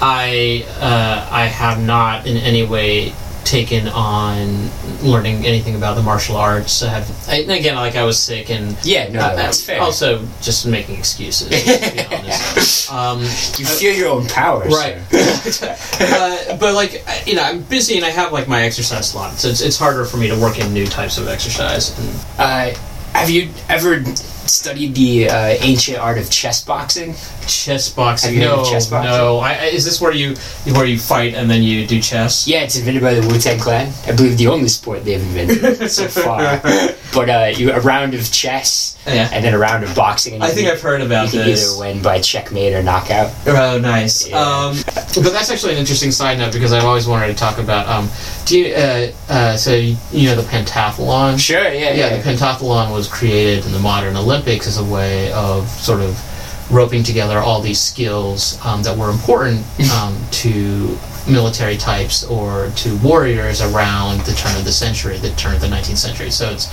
I 0.00 0.64
uh, 0.80 1.28
I 1.30 1.46
have 1.46 1.82
not 1.82 2.26
in 2.26 2.36
any 2.36 2.64
way 2.64 3.12
taken 3.48 3.88
on 3.88 4.68
learning 5.02 5.46
anything 5.46 5.74
about 5.74 5.94
the 5.96 6.02
martial 6.02 6.36
arts. 6.36 6.82
I 6.82 6.88
have, 6.90 7.28
I, 7.28 7.36
again, 7.36 7.74
like 7.76 7.96
I 7.96 8.04
was 8.04 8.18
sick 8.18 8.50
and 8.50 8.76
yeah, 8.84 9.08
no, 9.10 9.20
uh, 9.20 9.34
that's 9.34 9.64
fair. 9.64 9.80
also 9.80 10.24
just 10.42 10.66
making 10.66 10.96
excuses. 10.98 11.48
to 11.48 11.54
be. 11.54 12.32
Um, 12.94 13.20
you 13.20 13.66
feel 13.66 13.94
your 13.94 14.08
own 14.08 14.26
power, 14.28 14.64
Right. 14.64 14.96
uh, 15.12 16.56
but 16.56 16.74
like 16.74 17.04
you 17.26 17.34
know, 17.34 17.42
I'm 17.42 17.60
busy 17.62 17.96
and 17.96 18.04
I 18.04 18.10
have 18.10 18.32
like 18.32 18.48
my 18.48 18.62
exercise 18.62 19.10
slot, 19.10 19.34
so 19.34 19.48
it's, 19.48 19.60
it's 19.60 19.78
harder 19.78 20.04
for 20.06 20.16
me 20.16 20.28
to 20.28 20.40
work 20.40 20.58
in 20.58 20.72
new 20.72 20.86
types 20.86 21.18
of 21.18 21.28
exercise. 21.28 21.98
And 21.98 22.08
Uh, 22.38 22.78
have 23.12 23.28
you 23.28 23.50
ever 23.68 24.00
studied 24.48 24.94
the 24.94 25.28
uh, 25.28 25.36
ancient 25.60 25.98
art 25.98 26.18
of 26.18 26.30
chess 26.30 26.64
boxing? 26.64 27.14
chess 27.46 27.88
boxing? 27.88 28.34
Have 28.34 28.42
you 28.42 28.48
heard 28.48 28.56
no, 28.56 28.60
of 28.62 28.68
chess 28.70 28.86
boxing? 28.90 29.10
no. 29.10 29.38
I, 29.38 29.54
is 29.64 29.84
this 29.84 30.00
where 30.00 30.12
you 30.12 30.34
where 30.74 30.84
you 30.84 30.98
fight 30.98 31.34
and 31.34 31.50
then 31.50 31.62
you 31.62 31.86
do 31.86 32.00
chess? 32.00 32.46
Yeah, 32.46 32.62
it's 32.62 32.76
invented 32.76 33.02
by 33.02 33.14
the 33.14 33.26
Wu 33.26 33.38
Tang 33.38 33.58
Clan. 33.58 33.92
I 34.06 34.12
believe 34.14 34.36
the 34.38 34.48
only 34.48 34.68
sport 34.68 35.04
they've 35.04 35.20
invented 35.20 35.90
so 35.90 36.08
far. 36.08 36.60
But 37.14 37.30
uh, 37.30 37.52
you 37.56 37.72
a 37.72 37.80
round 37.80 38.12
of 38.14 38.30
chess 38.30 38.98
Yeah. 39.06 39.30
and 39.32 39.42
then 39.44 39.54
a 39.54 39.58
round 39.58 39.82
of 39.84 39.94
boxing. 39.94 40.34
And 40.34 40.44
I 40.44 40.48
think 40.48 40.66
can- 40.68 40.76
I've 40.76 40.82
heard 40.82 41.00
about 41.00 41.32
you 41.32 41.40
about 41.40 41.44
can 41.44 41.50
this. 41.50 41.72
either 41.72 41.80
win 41.80 42.02
by 42.02 42.20
checkmate 42.20 42.74
or 42.74 42.82
knockout. 42.82 43.32
Oh, 43.46 43.78
nice. 43.80 44.28
Yeah. 44.28 44.38
Um, 44.38 44.76
but 44.84 45.32
that's 45.32 45.50
actually 45.50 45.72
an 45.72 45.78
interesting 45.78 46.10
side 46.10 46.38
note 46.38 46.52
because 46.52 46.72
I've 46.72 46.84
always 46.84 47.06
wanted 47.06 47.28
to 47.28 47.34
talk 47.34 47.58
about. 47.58 47.88
Um, 47.88 48.10
do 48.44 48.58
you, 48.58 48.74
uh, 48.74 49.10
uh, 49.30 49.56
so 49.56 49.74
you, 49.74 49.96
you 50.12 50.28
know 50.28 50.36
the 50.36 50.42
pentathlon? 50.42 51.38
Sure, 51.38 51.62
yeah, 51.72 51.92
Yeah, 51.94 52.16
the 52.16 52.22
pentathlon 52.22 52.92
was 52.92 53.08
created 53.08 53.64
in 53.64 53.72
the 53.72 53.78
modern 53.78 54.16
Olympics 54.16 54.37
as 54.46 54.78
a 54.78 54.84
way 54.84 55.32
of 55.32 55.68
sort 55.68 56.00
of 56.00 56.16
roping 56.70 57.02
together 57.02 57.38
all 57.38 57.60
these 57.60 57.80
skills 57.80 58.58
um, 58.64 58.82
that 58.82 58.96
were 58.96 59.10
important 59.10 59.64
um, 59.92 60.16
to 60.30 60.96
military 61.28 61.76
types 61.76 62.24
or 62.26 62.70
to 62.76 62.96
warriors 62.98 63.60
around 63.62 64.20
the 64.20 64.32
turn 64.32 64.54
of 64.56 64.64
the 64.64 64.72
century, 64.72 65.16
the 65.18 65.30
turn 65.30 65.54
of 65.54 65.60
the 65.60 65.66
19th 65.66 65.96
century. 65.96 66.30
So 66.30 66.50
it's 66.50 66.68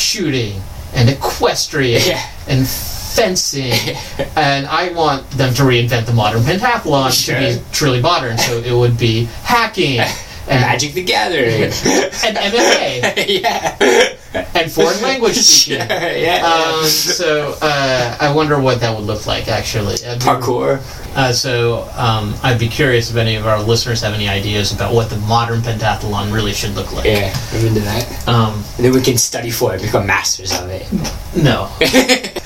shooting 0.00 0.60
and 0.94 1.08
equestrian 1.08 2.00
Yeah. 2.04 2.22
and 2.48 2.66
fencing, 2.66 3.72
and 4.36 4.66
I 4.66 4.92
want 4.92 5.28
them 5.32 5.52
to 5.54 5.62
reinvent 5.62 6.06
the 6.06 6.12
modern 6.14 6.42
pentathlon 6.42 7.12
Sure. 7.12 7.34
to 7.34 7.40
be 7.58 7.62
truly 7.72 8.00
modern. 8.00 8.38
So 8.38 8.58
it 8.58 8.72
would 8.72 8.96
be 8.98 9.24
hacking. 9.44 10.00
And, 10.48 10.60
Magic 10.60 10.92
the 10.94 11.04
Gathering. 11.04 11.62
and 11.64 12.36
MMA 12.36 13.24
yeah. 13.42 14.46
and 14.54 14.70
foreign 14.72 15.00
language 15.02 15.34
Sure, 15.42 15.78
speaking. 15.78 15.88
yeah. 15.88 16.44
Um, 16.44 16.84
so 16.84 17.56
uh, 17.62 18.16
I 18.20 18.32
wonder 18.34 18.58
what 18.60 18.80
that 18.80 18.94
would 18.96 19.04
look 19.06 19.26
like 19.26 19.48
actually. 19.48 19.94
I'd 20.04 20.18
be- 20.18 20.24
Parkour. 20.24 20.80
Uh, 21.16 21.32
so 21.32 21.82
um, 21.96 22.34
I'd 22.42 22.58
be 22.58 22.68
curious 22.68 23.10
if 23.10 23.16
any 23.16 23.36
of 23.36 23.46
our 23.46 23.62
listeners 23.62 24.00
have 24.00 24.14
any 24.14 24.28
ideas 24.28 24.72
about 24.72 24.94
what 24.94 25.10
the 25.10 25.18
modern 25.18 25.60
pentathlon 25.60 26.32
really 26.32 26.52
should 26.54 26.74
look 26.74 26.92
like. 26.92 27.04
Yeah, 27.04 27.32
I'm 27.52 27.66
into 27.66 27.80
that. 27.80 28.28
Um, 28.28 28.54
And 28.76 28.86
then 28.86 28.92
we 28.92 29.00
can 29.02 29.18
study 29.18 29.50
for 29.50 29.74
it, 29.74 29.82
become 29.82 30.06
masters 30.06 30.52
of 30.58 30.70
it. 30.70 30.90
no, 31.36 31.70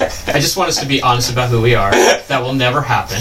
I 0.01 0.39
just 0.41 0.57
want 0.57 0.69
us 0.69 0.81
to 0.81 0.87
be 0.87 1.01
honest 1.03 1.33
about 1.33 1.49
who 1.49 1.63
we 1.63 1.75
are. 1.75 1.91
That 1.91 2.41
will 2.43 2.55
never 2.55 2.81
happen. 2.81 3.21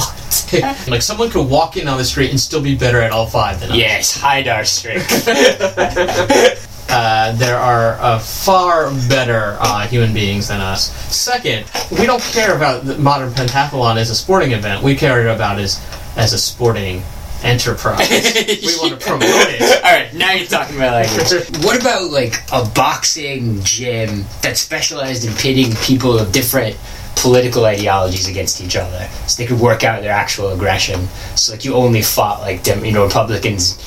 like 0.87 1.01
someone 1.01 1.29
could 1.29 1.49
walk 1.49 1.77
in 1.77 1.87
on 1.87 1.97
the 1.97 2.03
street 2.03 2.29
and 2.31 2.39
still 2.39 2.61
be 2.61 2.75
better 2.75 3.01
at 3.01 3.11
all 3.11 3.25
five 3.27 3.59
than 3.59 3.71
us. 3.71 3.77
Yes, 3.77 4.19
hide 4.19 4.47
our 4.47 4.65
strength. 4.65 5.27
Uh, 6.87 7.35
there 7.37 7.57
are 7.57 7.93
uh, 7.99 8.19
far 8.19 8.91
better 9.09 9.57
uh, 9.59 9.87
human 9.87 10.13
beings 10.13 10.47
than 10.49 10.61
us. 10.61 10.95
Second, 11.13 11.65
we 11.99 12.05
don't 12.05 12.21
care 12.21 12.55
about 12.55 12.85
the 12.85 12.95
modern 12.99 13.31
pentathlon 13.31 13.97
as 13.97 14.11
a 14.11 14.15
sporting 14.15 14.51
event. 14.51 14.83
We 14.83 14.95
care 14.95 15.27
about 15.29 15.59
it 15.59 15.63
as 15.63 15.83
as 16.15 16.33
a 16.33 16.37
sporting 16.37 17.01
enterprise. 17.45 18.09
we 18.09 18.75
want 18.81 18.99
to 18.99 19.07
promote 19.07 19.21
it. 19.23 19.61
All 19.85 19.91
right, 19.91 20.13
now 20.13 20.31
you're 20.33 20.47
talking 20.47 20.75
about 20.75 20.93
language. 20.93 21.63
what 21.63 21.79
about 21.79 22.11
like 22.11 22.41
a 22.51 22.65
boxing 22.73 23.61
gym 23.63 24.25
that 24.41 24.57
specialized 24.57 25.25
in 25.25 25.33
pitting 25.35 25.73
people 25.83 26.17
of 26.17 26.31
different 26.31 26.77
political 27.15 27.65
ideologies 27.65 28.27
against 28.27 28.61
each 28.61 28.75
other, 28.75 29.07
so 29.27 29.41
they 29.41 29.47
could 29.47 29.59
work 29.59 29.83
out 29.83 30.01
their 30.01 30.11
actual 30.11 30.49
aggression? 30.49 31.07
So 31.35 31.53
like 31.53 31.63
you 31.63 31.75
only 31.75 32.01
fought 32.01 32.41
like 32.41 32.63
dem- 32.63 32.83
you 32.83 32.91
know 32.91 33.05
Republicans 33.05 33.77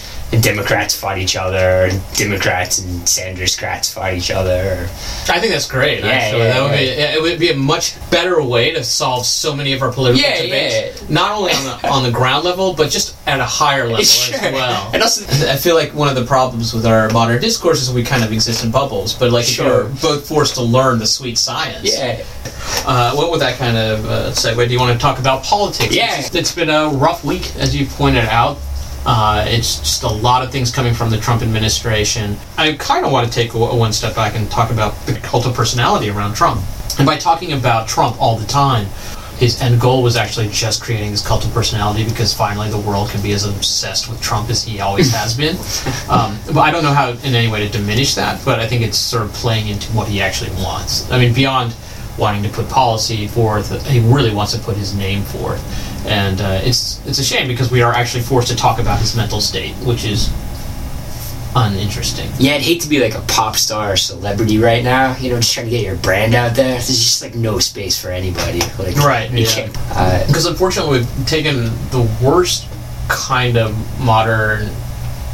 Democrats 0.40 0.94
fought 0.94 1.16
each 1.18 1.36
other, 1.36 1.90
Democrats 2.14 2.78
and 2.80 3.08
Sanders 3.08 3.56
Crats 3.56 3.92
fought 3.92 4.12
each 4.12 4.30
other. 4.30 4.82
I 5.30 5.40
think 5.40 5.52
that's 5.52 5.66
great. 5.66 6.00
Yeah, 6.04 6.10
actually, 6.10 6.42
yeah, 6.42 6.52
that 6.52 6.62
would 6.62 6.72
yeah. 6.80 7.12
be 7.12 7.16
it 7.18 7.22
would 7.22 7.38
be 7.40 7.50
a 7.50 7.56
much 7.56 7.94
better 8.10 8.42
way 8.42 8.70
to 8.72 8.84
solve 8.84 9.24
so 9.24 9.56
many 9.56 9.72
of 9.72 9.80
our 9.80 9.90
political 9.90 10.20
Yeah, 10.20 10.42
debates. 10.42 11.02
yeah. 11.02 11.06
Not 11.08 11.32
only 11.32 11.52
on 11.52 11.64
the 11.64 11.88
on 11.88 12.02
the 12.02 12.10
ground 12.10 12.44
level, 12.44 12.74
but 12.74 12.90
just 12.90 13.16
at 13.26 13.40
a 13.40 13.44
higher 13.44 13.86
level 13.88 14.04
Sure. 14.04 14.36
as 14.38 14.52
well. 14.52 14.90
And 14.92 15.02
also, 15.02 15.24
I 15.50 15.56
feel 15.56 15.74
like 15.74 15.94
one 15.94 16.08
of 16.08 16.14
the 16.14 16.24
problems 16.26 16.74
with 16.74 16.84
our 16.84 17.08
modern 17.10 17.40
discourse 17.40 17.80
is 17.80 17.90
we 17.92 18.02
kind 18.04 18.22
of 18.22 18.30
exist 18.30 18.62
in 18.64 18.70
bubbles. 18.70 19.14
But 19.14 19.32
like, 19.32 19.46
Sure. 19.46 19.86
if 19.86 20.02
you're 20.02 20.12
both 20.14 20.28
forced 20.28 20.54
to 20.56 20.62
learn 20.62 20.98
the 20.98 21.06
sweet 21.06 21.38
science, 21.38 21.90
yeah, 21.98 22.22
Uh, 22.86 23.12
what 23.14 23.30
would 23.30 23.40
that 23.40 23.56
kind 23.58 23.76
of 23.78 24.04
uh, 24.06 24.30
segue? 24.32 24.66
Do 24.66 24.72
you 24.72 24.78
want 24.80 24.92
to 24.92 24.98
talk 24.98 25.18
about 25.18 25.42
politics? 25.42 25.94
Yeah. 25.94 26.18
It's, 26.18 26.34
it's 26.34 26.54
been 26.54 26.68
a 26.70 26.88
rough 26.88 27.24
week, 27.24 27.54
as 27.56 27.74
you 27.74 27.86
pointed 27.86 28.24
out. 28.26 28.58
Uh, 29.06 29.44
it's 29.46 29.78
just 29.78 30.02
a 30.02 30.08
lot 30.08 30.42
of 30.42 30.50
things 30.50 30.70
coming 30.70 30.94
from 30.94 31.10
the 31.10 31.18
Trump 31.18 31.42
administration. 31.42 32.36
I 32.56 32.74
kind 32.74 33.06
of 33.06 33.12
want 33.12 33.26
to 33.26 33.32
take 33.32 33.54
one 33.54 33.92
step 33.92 34.14
back 34.14 34.34
and 34.34 34.50
talk 34.50 34.70
about 34.70 34.94
the 35.06 35.14
cult 35.14 35.46
of 35.46 35.54
personality 35.54 36.10
around 36.10 36.34
Trump. 36.34 36.60
And 36.98 37.06
by 37.06 37.16
talking 37.16 37.52
about 37.52 37.88
Trump 37.88 38.20
all 38.20 38.36
the 38.36 38.46
time, 38.46 38.86
his 39.38 39.62
end 39.62 39.80
goal 39.80 40.02
was 40.02 40.16
actually 40.16 40.48
just 40.48 40.82
creating 40.82 41.12
this 41.12 41.24
cult 41.26 41.44
of 41.44 41.52
personality 41.52 42.04
because 42.04 42.34
finally 42.34 42.68
the 42.70 42.78
world 42.78 43.08
can 43.08 43.22
be 43.22 43.32
as 43.32 43.44
obsessed 43.44 44.08
with 44.08 44.20
Trump 44.20 44.50
as 44.50 44.64
he 44.64 44.80
always 44.80 45.12
has 45.12 45.36
been. 45.36 45.56
Um, 46.08 46.38
but 46.46 46.60
I 46.60 46.70
don't 46.70 46.82
know 46.82 46.94
how 46.94 47.10
in 47.10 47.34
any 47.34 47.48
way 47.48 47.60
to 47.60 47.68
diminish 47.70 48.14
that, 48.14 48.42
but 48.42 48.58
I 48.58 48.66
think 48.66 48.82
it's 48.82 48.96
sort 48.96 49.24
of 49.24 49.32
playing 49.34 49.68
into 49.68 49.92
what 49.92 50.08
he 50.08 50.22
actually 50.22 50.50
wants. 50.62 51.08
I 51.10 51.18
mean, 51.18 51.34
beyond 51.34 51.74
wanting 52.18 52.42
to 52.42 52.48
put 52.48 52.68
policy 52.68 53.26
forth, 53.28 53.86
he 53.86 54.00
really 54.00 54.34
wants 54.34 54.52
to 54.52 54.58
put 54.58 54.76
his 54.76 54.94
name 54.94 55.22
forth. 55.22 55.62
And 56.06 56.40
uh, 56.40 56.60
it's 56.62 57.04
it's 57.06 57.18
a 57.18 57.24
shame 57.24 57.48
because 57.48 57.70
we 57.70 57.82
are 57.82 57.92
actually 57.92 58.22
forced 58.22 58.48
to 58.48 58.56
talk 58.56 58.78
about 58.78 58.98
his 59.00 59.14
mental 59.16 59.40
state, 59.40 59.74
which 59.76 60.04
is 60.04 60.30
uninteresting. 61.56 62.30
Yeah, 62.38 62.54
I'd 62.54 62.60
hate 62.62 62.82
to 62.82 62.88
be 62.88 63.00
like 63.00 63.14
a 63.14 63.20
pop 63.22 63.56
star 63.56 63.92
or 63.92 63.96
celebrity 63.96 64.58
right 64.58 64.84
now. 64.84 65.16
You 65.16 65.30
know, 65.30 65.36
just 65.36 65.52
trying 65.54 65.66
to 65.66 65.70
get 65.70 65.84
your 65.84 65.96
brand 65.96 66.34
out 66.34 66.54
there. 66.54 66.72
There's 66.72 66.86
just 66.86 67.22
like 67.22 67.34
no 67.34 67.58
space 67.58 68.00
for 68.00 68.10
anybody. 68.10 68.60
Like, 68.78 68.96
Right, 68.96 69.30
yeah. 69.30 69.46
can't. 69.46 69.76
Uh, 69.90 70.26
Because 70.26 70.46
unfortunately, 70.46 71.00
we've 71.00 71.26
taken 71.26 71.64
the 71.90 72.08
worst 72.22 72.66
kind 73.08 73.56
of 73.56 73.74
modern 74.00 74.70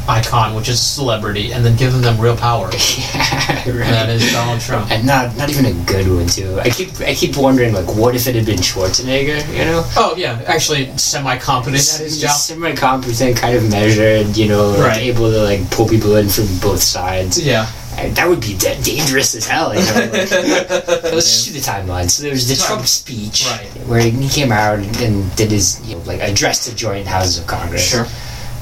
icon, 0.07 0.55
which 0.55 0.69
is 0.69 0.79
celebrity, 0.81 1.51
and 1.53 1.63
then 1.65 1.75
giving 1.75 2.01
them 2.01 2.19
real 2.19 2.35
power. 2.37 2.69
yeah, 2.97 3.65
right. 3.67 3.89
that 3.89 4.09
is 4.09 4.31
Donald 4.31 4.61
Trump. 4.61 4.91
and 4.91 5.05
not 5.05 5.35
not 5.37 5.49
even 5.49 5.65
a 5.65 5.73
good 5.85 6.07
one 6.07 6.27
too. 6.27 6.59
I 6.59 6.69
keep 6.69 6.99
I 7.01 7.13
keep 7.13 7.37
wondering 7.37 7.73
like, 7.73 7.87
what 7.95 8.15
if 8.15 8.27
it 8.27 8.35
had 8.35 8.45
been 8.45 8.57
Schwarzenegger? 8.59 9.47
You 9.51 9.65
know, 9.65 9.83
Oh 9.97 10.13
yeah, 10.17 10.41
actually 10.47 10.95
semi-competent 10.97 11.75
at 11.75 11.99
his 12.01 12.21
job. 12.21 12.31
semi 12.31 12.75
competent, 12.75 13.37
kind 13.37 13.55
of 13.57 13.69
measured. 13.69 14.35
You 14.37 14.47
know, 14.49 14.69
like, 14.69 14.79
Right. 14.79 15.01
able 15.03 15.31
to 15.31 15.41
like 15.43 15.69
pull 15.71 15.87
people 15.87 16.15
in 16.17 16.29
from 16.29 16.45
both 16.59 16.81
sides. 16.81 17.39
Yeah, 17.43 17.65
that 17.95 18.27
would 18.27 18.41
be 18.41 18.55
da- 18.57 18.79
dangerous 18.81 19.35
as 19.35 19.45
hell. 19.47 19.73
You 19.73 19.81
know, 19.81 20.09
like, 20.11 20.31
let's 21.15 21.45
do 21.45 21.51
the 21.53 21.59
timeline. 21.59 22.09
So 22.09 22.23
there 22.23 22.31
was 22.31 22.47
the 22.47 22.55
Time- 22.55 22.67
Trump 22.67 22.87
speech, 22.87 23.45
Right. 23.49 23.67
where 23.87 24.01
he 24.01 24.29
came 24.29 24.51
out 24.51 24.79
and 24.79 25.35
did 25.35 25.51
his 25.51 25.81
you 25.87 25.95
know, 25.95 26.01
like 26.03 26.19
address 26.21 26.65
to 26.65 26.75
joint 26.75 27.07
houses 27.07 27.39
of 27.39 27.47
Congress. 27.47 27.87
sure. 27.89 28.05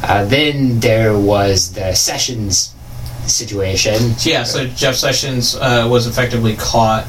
Uh, 0.03 0.25
then 0.25 0.79
there 0.81 1.17
was 1.17 1.73
the 1.73 1.93
Sessions 1.93 2.73
situation. 3.25 4.13
Yeah, 4.19 4.43
so 4.43 4.67
Jeff 4.67 4.95
Sessions 4.95 5.55
uh, 5.55 5.87
was 5.89 6.07
effectively 6.07 6.55
caught 6.57 7.07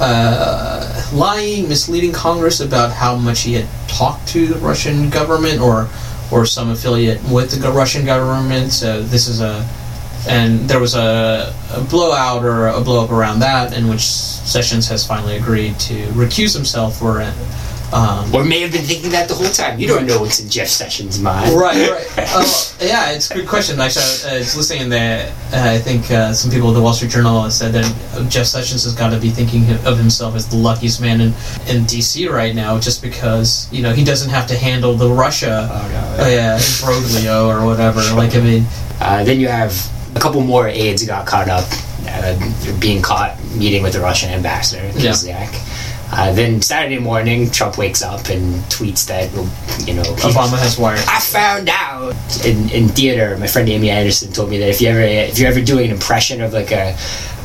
uh, 0.00 1.10
lying, 1.12 1.68
misleading 1.68 2.12
Congress 2.12 2.60
about 2.60 2.92
how 2.92 3.14
much 3.14 3.42
he 3.42 3.52
had 3.52 3.68
talked 3.88 4.26
to 4.28 4.46
the 4.46 4.58
Russian 4.58 5.10
government 5.10 5.60
or 5.60 5.88
or 6.32 6.46
some 6.46 6.70
affiliate 6.70 7.22
with 7.24 7.60
the 7.60 7.70
Russian 7.70 8.06
government. 8.06 8.72
So 8.72 9.02
this 9.02 9.28
is 9.28 9.40
a 9.40 9.68
and 10.28 10.60
there 10.68 10.80
was 10.80 10.94
a, 10.94 11.54
a 11.72 11.80
blowout 11.84 12.44
or 12.44 12.68
a 12.68 12.80
blow 12.80 13.04
up 13.04 13.10
around 13.10 13.40
that, 13.40 13.76
in 13.76 13.88
which 13.88 14.02
Sessions 14.02 14.88
has 14.88 15.06
finally 15.06 15.36
agreed 15.36 15.78
to 15.80 15.94
recuse 16.08 16.54
himself 16.54 16.98
for. 16.98 17.20
Um, 17.92 18.32
Or 18.34 18.44
may 18.44 18.60
have 18.60 18.70
been 18.72 18.84
thinking 18.84 19.10
that 19.10 19.26
the 19.28 19.34
whole 19.34 19.48
time. 19.50 19.78
You 19.80 19.88
don't 19.88 20.06
know 20.06 20.20
what's 20.20 20.38
in 20.40 20.48
Jeff 20.48 20.68
Sessions' 20.68 21.18
mind. 21.20 21.52
right, 21.58 21.90
right. 21.90 22.06
Oh, 22.32 22.76
yeah, 22.80 23.10
it's 23.10 23.28
a 23.30 23.34
good 23.34 23.48
question. 23.48 23.80
Actually, 23.80 24.30
I 24.30 24.38
was 24.38 24.56
listening 24.56 24.82
in 24.82 24.88
there. 24.88 25.32
Uh, 25.52 25.70
I 25.74 25.78
think 25.78 26.08
uh, 26.10 26.32
some 26.32 26.50
people 26.50 26.68
at 26.70 26.74
the 26.74 26.80
Wall 26.82 26.92
Street 26.92 27.10
Journal 27.10 27.50
said 27.50 27.72
that 27.72 27.86
uh, 28.14 28.28
Jeff 28.28 28.46
Sessions 28.46 28.84
has 28.84 28.94
got 28.94 29.10
to 29.10 29.18
be 29.18 29.30
thinking 29.30 29.64
of 29.84 29.98
himself 29.98 30.36
as 30.36 30.46
the 30.48 30.56
luckiest 30.56 31.00
man 31.00 31.20
in, 31.20 31.32
in 31.68 31.84
D.C. 31.86 32.28
right 32.28 32.54
now, 32.54 32.78
just 32.78 33.02
because 33.02 33.66
you 33.72 33.82
know 33.82 33.92
he 33.92 34.04
doesn't 34.04 34.30
have 34.30 34.46
to 34.46 34.56
handle 34.56 34.94
the 34.94 35.08
Russia, 35.10 35.68
Oh, 35.70 35.74
uh, 35.74 36.16
no. 36.22 36.28
yeah, 36.28 36.56
Broglio 36.58 37.48
or 37.48 37.66
whatever. 37.66 38.00
Like, 38.14 38.34
I 38.36 38.40
mean, 38.40 38.66
Uh, 39.00 39.24
then 39.24 39.40
you 39.40 39.48
have 39.48 39.72
a 40.14 40.20
couple 40.20 40.40
more 40.42 40.68
aides 40.68 41.02
got 41.04 41.26
caught 41.26 41.48
up, 41.48 41.64
uh, 42.06 42.36
being 42.78 43.02
caught 43.02 43.34
meeting 43.56 43.82
with 43.82 43.94
the 43.94 44.00
Russian 44.00 44.30
ambassador, 44.30 44.86
Yeah. 44.96 45.12
Uh, 46.12 46.32
then 46.32 46.60
Saturday 46.60 46.98
morning, 46.98 47.50
Trump 47.50 47.78
wakes 47.78 48.02
up 48.02 48.28
and 48.28 48.54
tweets 48.64 49.06
that, 49.06 49.30
you 49.86 49.94
know, 49.94 50.02
Obama 50.02 50.58
has 50.58 50.76
wired. 50.78 51.00
I 51.06 51.20
found 51.20 51.68
out 51.68 52.14
in, 52.44 52.68
in 52.70 52.88
theater. 52.88 53.36
My 53.38 53.46
friend 53.46 53.68
Amy 53.68 53.90
Anderson 53.90 54.32
told 54.32 54.50
me 54.50 54.58
that 54.58 54.68
if 54.68 54.80
you 54.80 54.88
ever 54.88 55.00
if 55.00 55.38
you're 55.38 55.48
ever 55.48 55.60
doing 55.60 55.86
an 55.86 55.92
impression 55.92 56.40
of 56.40 56.52
like 56.52 56.72
a 56.72 56.96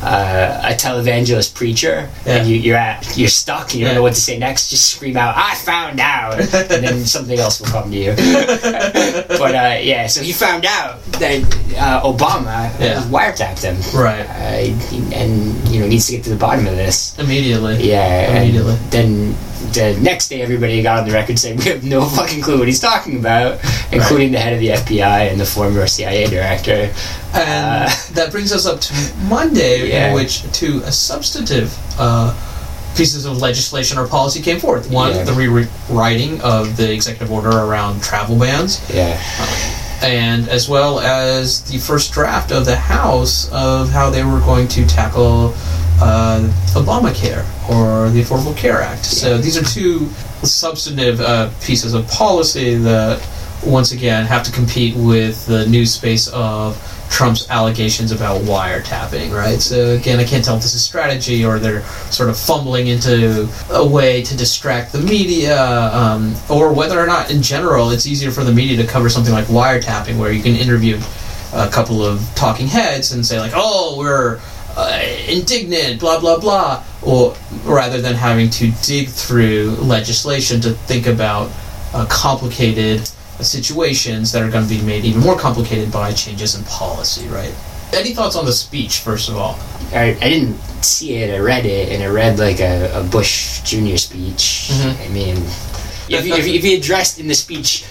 uh, 0.02 0.60
a 0.64 0.74
televangelist 0.74 1.54
preacher 1.54 2.08
Yeah. 2.24 2.36
and 2.36 2.48
you, 2.48 2.56
you're 2.56 2.76
at 2.76 3.16
you're 3.16 3.28
stuck 3.28 3.70
and 3.72 3.80
you 3.80 3.86
don't 3.86 3.94
know 3.94 4.02
what 4.02 4.14
to 4.14 4.20
say 4.20 4.38
next, 4.38 4.70
just 4.70 4.88
scream 4.94 5.16
out 5.16 5.34
"I 5.36 5.54
found 5.56 6.00
out," 6.00 6.38
and 6.40 6.84
then 6.84 7.04
something 7.16 7.38
else 7.38 7.60
will 7.60 7.68
come 7.68 7.90
to 7.90 7.96
you. 7.96 8.14
but 8.14 9.54
uh, 9.54 9.78
yeah, 9.80 10.06
so 10.06 10.22
he 10.22 10.32
found 10.32 10.64
out 10.66 11.02
that 11.12 11.42
uh, 11.78 12.02
Obama 12.02 12.70
Yeah. 12.80 13.02
wiretapped 13.08 13.62
him, 13.62 13.76
Right. 13.98 14.26
uh, 14.28 15.14
and 15.14 15.68
you 15.68 15.80
know 15.80 15.86
needs 15.86 16.06
to 16.06 16.12
get 16.12 16.24
to 16.24 16.30
the 16.30 16.36
bottom 16.36 16.66
of 16.66 16.76
this. 16.76 17.18
Immediately. 17.18 17.88
Yeah, 17.88 18.36
Immediately. 18.42 18.76
then 18.90 19.34
the 19.72 19.98
next 20.00 20.28
day, 20.28 20.42
everybody 20.42 20.82
got 20.82 21.00
on 21.00 21.06
the 21.08 21.12
record 21.14 21.38
saying 21.38 21.58
we 21.58 21.64
have 21.64 21.84
no 21.84 22.04
fucking 22.18 22.42
clue 22.42 22.58
what 22.58 22.68
he's 22.68 22.80
talking 22.80 23.18
about, 23.18 23.60
including 23.92 24.32
the 24.32 24.38
head 24.38 24.52
of 24.54 24.60
the 24.60 24.68
FBI 24.68 25.30
and 25.30 25.40
the 25.40 25.46
former 25.46 25.86
CIA 25.86 26.26
director. 26.26 26.92
And 27.34 27.88
Uh, 27.90 27.90
that 28.12 28.30
brings 28.32 28.52
us 28.52 28.66
up 28.66 28.80
to 28.80 28.94
Monday, 29.24 29.88
Yeah. 29.90 30.08
in 30.08 30.14
which 30.14 30.42
two 30.52 30.82
uh, 30.84 30.90
substantive 30.90 31.76
uh, 31.98 32.34
pieces 32.96 33.26
of 33.26 33.38
legislation 33.42 33.98
or 33.98 34.06
policy 34.06 34.40
came 34.40 34.58
forth. 34.58 34.90
One, 34.90 35.14
Yeah. 35.14 35.24
the 35.24 35.32
rewriting 35.34 36.40
of 36.40 36.76
the 36.76 36.90
executive 36.92 37.30
order 37.30 37.50
around 37.50 38.02
travel 38.02 38.36
bans, 38.36 38.80
Yeah, 38.92 39.20
and 40.02 40.48
as 40.48 40.68
well 40.68 41.00
as 41.00 41.60
the 41.62 41.78
first 41.78 42.12
draft 42.12 42.52
of 42.52 42.64
the 42.64 42.76
House 42.76 43.48
of 43.50 43.90
how 43.90 44.08
they 44.10 44.24
were 44.24 44.40
going 44.40 44.68
to 44.68 44.86
tackle 44.86 45.54
uh, 46.00 46.40
Obamacare 46.74 47.44
or 47.70 48.10
the 48.10 48.22
Affordable 48.22 48.56
Care 48.56 48.80
Act. 48.80 49.04
So 49.04 49.38
these 49.38 49.56
are 49.56 49.64
two 49.64 50.06
substantive 50.42 51.20
uh, 51.20 51.50
pieces 51.62 51.94
of 51.94 52.06
policy 52.08 52.74
that, 52.76 53.26
once 53.64 53.92
again, 53.92 54.26
have 54.26 54.44
to 54.44 54.52
compete 54.52 54.94
with 54.96 55.46
the 55.46 55.66
new 55.66 55.86
space 55.86 56.28
of 56.28 56.76
Trump's 57.10 57.48
allegations 57.50 58.12
about 58.12 58.42
wiretapping, 58.42 59.32
right? 59.32 59.60
So 59.60 59.90
again, 59.90 60.18
I 60.18 60.24
can't 60.24 60.44
tell 60.44 60.56
if 60.56 60.62
this 60.62 60.74
is 60.74 60.84
strategy 60.84 61.44
or 61.44 61.58
they're 61.58 61.82
sort 62.10 62.28
of 62.28 62.36
fumbling 62.36 62.88
into 62.88 63.48
a 63.70 63.86
way 63.86 64.22
to 64.22 64.36
distract 64.36 64.92
the 64.92 64.98
media, 64.98 65.58
um, 65.92 66.34
or 66.50 66.72
whether 66.72 66.98
or 66.98 67.06
not, 67.06 67.30
in 67.30 67.42
general, 67.42 67.90
it's 67.90 68.06
easier 68.06 68.30
for 68.30 68.44
the 68.44 68.52
media 68.52 68.76
to 68.78 68.86
cover 68.86 69.08
something 69.08 69.32
like 69.32 69.46
wiretapping, 69.46 70.18
where 70.18 70.32
you 70.32 70.42
can 70.42 70.56
interview 70.56 71.00
a 71.54 71.68
couple 71.70 72.04
of 72.04 72.20
talking 72.34 72.66
heads 72.66 73.12
and 73.12 73.24
say 73.24 73.38
like, 73.38 73.52
"Oh, 73.54 73.96
we're 73.96 74.40
uh, 74.76 75.00
indignant," 75.28 75.98
blah 76.00 76.20
blah 76.20 76.38
blah, 76.38 76.82
or 77.02 77.34
rather 77.64 78.00
than 78.00 78.14
having 78.14 78.50
to 78.50 78.70
dig 78.82 79.08
through 79.08 79.70
legislation 79.80 80.60
to 80.60 80.70
think 80.70 81.06
about 81.06 81.50
uh, 81.94 82.06
complicated 82.10 83.08
situations 83.40 84.32
that 84.32 84.42
are 84.42 84.50
going 84.50 84.66
to 84.66 84.70
be 84.74 84.82
made 84.82 85.04
even 85.04 85.20
more 85.20 85.38
complicated 85.38 85.92
by 85.92 86.12
changes 86.12 86.54
in 86.54 86.64
policy, 86.64 87.26
right? 87.28 87.54
Any 87.92 88.14
thoughts 88.14 88.34
on 88.36 88.44
the 88.44 88.52
speech, 88.52 88.98
first 88.98 89.28
of 89.28 89.36
all? 89.36 89.58
I, 89.92 90.16
I 90.20 90.28
didn't 90.28 90.56
see 90.82 91.14
it. 91.16 91.34
I 91.34 91.38
read 91.38 91.64
it, 91.66 91.90
and 91.92 92.02
I 92.02 92.06
read 92.08 92.38
like 92.38 92.60
a, 92.60 92.90
a 93.00 93.02
Bush 93.04 93.60
Jr. 93.62 93.96
speech. 93.96 94.68
Mhm. 94.72 95.06
I 95.06 95.08
mean, 95.12 95.36
if, 96.08 96.26
you- 96.26 96.34
if, 96.34 96.46
you- 96.46 96.54
if 96.54 96.62
he 96.64 96.74
addressed 96.76 97.18
in 97.20 97.28
the 97.28 97.34
speech 97.34 97.84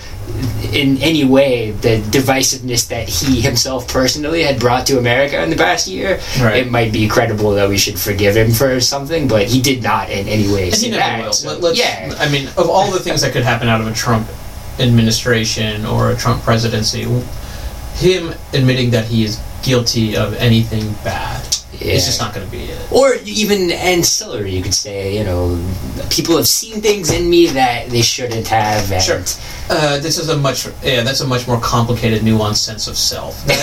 in 0.74 0.98
any 1.02 1.24
way 1.24 1.72
the 1.72 2.00
divisiveness 2.10 2.88
that 2.90 3.08
he 3.08 3.40
himself 3.40 3.88
personally 3.88 4.44
had 4.44 4.60
brought 4.60 4.86
to 4.88 4.98
America 4.98 5.42
in 5.42 5.50
the 5.50 5.56
past 5.56 5.88
year, 5.88 6.20
Right. 6.42 6.58
it 6.58 6.72
might 6.72 6.92
be 6.92 7.08
credible 7.08 7.52
that 7.52 7.70
we 7.70 7.78
should 7.78 7.98
forgive 8.00 8.36
him 8.36 8.52
for 8.52 8.80
something. 8.82 9.28
But 9.28 9.48
he 9.48 9.62
did 9.62 9.84
not 9.84 10.10
in 10.10 10.28
any 10.28 10.48
way 10.52 10.66
And 10.72 10.76
he 10.76 10.90
never 10.90 11.00
that. 11.02 11.24
will. 11.26 11.34
so- 11.34 11.58
Let- 11.60 11.76
yeah, 11.76 12.14
I 12.20 12.28
mean, 12.30 12.48
of 12.58 12.70
all 12.70 12.92
the 12.92 13.00
things 13.00 13.22
that 13.22 13.32
could 13.32 13.44
happen 13.44 13.70
out 13.70 13.80
of 13.80 13.88
a 13.88 13.94
Trump 13.94 14.28
administration 14.80 15.86
or 15.86 16.12
a 16.12 16.16
Trump 16.16 16.44
presidency, 16.44 17.08
him 17.96 18.34
admitting 18.54 18.92
that 18.92 19.06
he 19.06 19.24
is 19.24 19.40
guilty 19.64 20.16
of 20.18 20.36
anything 20.36 20.96
bad 21.04 21.42
Yeah. 21.80 21.94
is 21.94 22.06
just 22.06 22.20
not 22.20 22.34
going 22.34 22.46
to 22.46 22.52
be 22.52 22.64
it. 22.66 22.92
or 22.92 23.16
even 23.26 23.72
ancillary, 23.72 24.52
you 24.56 24.62
could 24.64 24.74
say. 24.74 25.18
You 25.18 25.24
know, 25.24 25.60
people 26.10 26.36
have 26.38 26.48
seen 26.48 26.82
things 26.82 27.12
in 27.12 27.30
me 27.30 27.48
that 27.48 27.90
they 27.90 28.02
shouldn't 28.02 28.48
have. 28.48 28.92
And 28.92 29.02
Sure. 29.02 29.24
Uh, 29.68 29.98
this 30.00 30.20
is 30.20 30.30
a 30.30 30.38
much 30.38 30.68
yeah, 30.84 31.02
that's 31.02 31.22
a 31.22 31.28
much 31.28 31.48
more 31.48 31.60
complicated, 31.60 32.22
nuanced 32.22 32.58
sense 32.58 32.88
of 32.88 32.96
self. 32.96 33.44
I, 33.50 33.54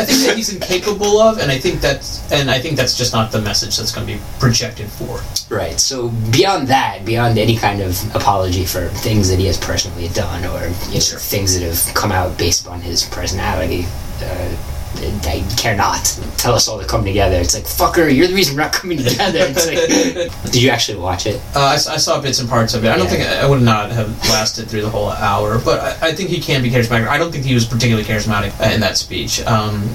I 0.00 0.04
think 0.04 0.20
that 0.26 0.34
he's 0.36 0.52
incapable 0.54 1.20
of, 1.20 1.38
and 1.38 1.50
I 1.50 1.58
think 1.58 1.80
that's 1.80 2.30
and 2.30 2.50
I 2.50 2.58
think 2.60 2.76
that's 2.76 2.96
just 2.98 3.14
not 3.14 3.32
the 3.32 3.40
message 3.40 3.76
that's 3.78 3.90
going 3.90 4.06
to 4.06 4.12
be 4.14 4.20
projected 4.38 4.88
forward. 4.90 5.22
Right. 5.48 5.80
So 5.80 6.10
beyond 6.30 6.68
that, 6.68 7.04
beyond 7.06 7.38
any 7.38 7.56
kind 7.56 7.80
of 7.80 7.96
apology 8.14 8.66
for 8.66 8.88
things 8.88 9.30
that 9.30 9.38
he 9.38 9.46
has 9.46 9.56
personally 9.56 10.08
done 10.08 10.44
or 10.44 10.68
you 10.88 10.94
know, 10.94 11.00
Sure. 11.00 11.18
things 11.18 11.58
that 11.58 11.64
have 11.64 11.94
come 11.94 12.12
out 12.12 12.36
based 12.36 12.68
on 12.68 12.82
his 12.82 13.04
personality, 13.04 13.86
uh, 14.22 14.54
I 14.96 15.44
care 15.56 15.76
not. 15.76 16.04
Tell 16.38 16.54
us 16.54 16.66
all 16.66 16.78
to 16.80 16.86
come 16.86 17.04
together. 17.04 17.36
It's 17.38 17.54
like 17.54 17.64
fucker, 17.64 18.12
you're 18.14 18.26
the 18.26 18.34
reason 18.34 18.56
we're 18.56 18.62
not 18.62 18.72
coming 18.72 18.98
together. 18.98 19.38
It's 19.42 19.66
like, 19.66 20.42
did 20.52 20.62
you 20.62 20.70
actually 20.70 20.98
watch 20.98 21.26
it? 21.26 21.36
Uh, 21.54 21.60
I, 21.60 21.72
I 21.74 21.76
saw 21.98 22.20
bits 22.20 22.40
and 22.40 22.48
parts 22.48 22.74
of 22.74 22.84
it. 22.84 22.88
I 22.90 22.96
don't 22.96 23.04
Yeah. 23.06 23.10
think 23.12 23.28
I, 23.28 23.42
I 23.42 23.48
would 23.48 23.62
not 23.62 23.90
have 23.92 24.08
lasted 24.28 24.68
through 24.68 24.82
the 24.82 24.90
whole 24.90 25.10
hour, 25.10 25.58
but 25.64 25.80
I, 26.02 26.08
I 26.08 26.12
think 26.14 26.30
he 26.30 26.40
can 26.40 26.62
be 26.62 26.70
charismatic. 26.70 27.06
I 27.06 27.18
don't 27.18 27.30
think 27.30 27.44
he 27.44 27.54
was 27.54 27.64
particularly 27.64 28.04
charismatic 28.06 28.58
uh, 28.60 28.72
in 28.72 28.80
that 28.80 28.96
speech. 28.96 29.40
Um, 29.46 29.88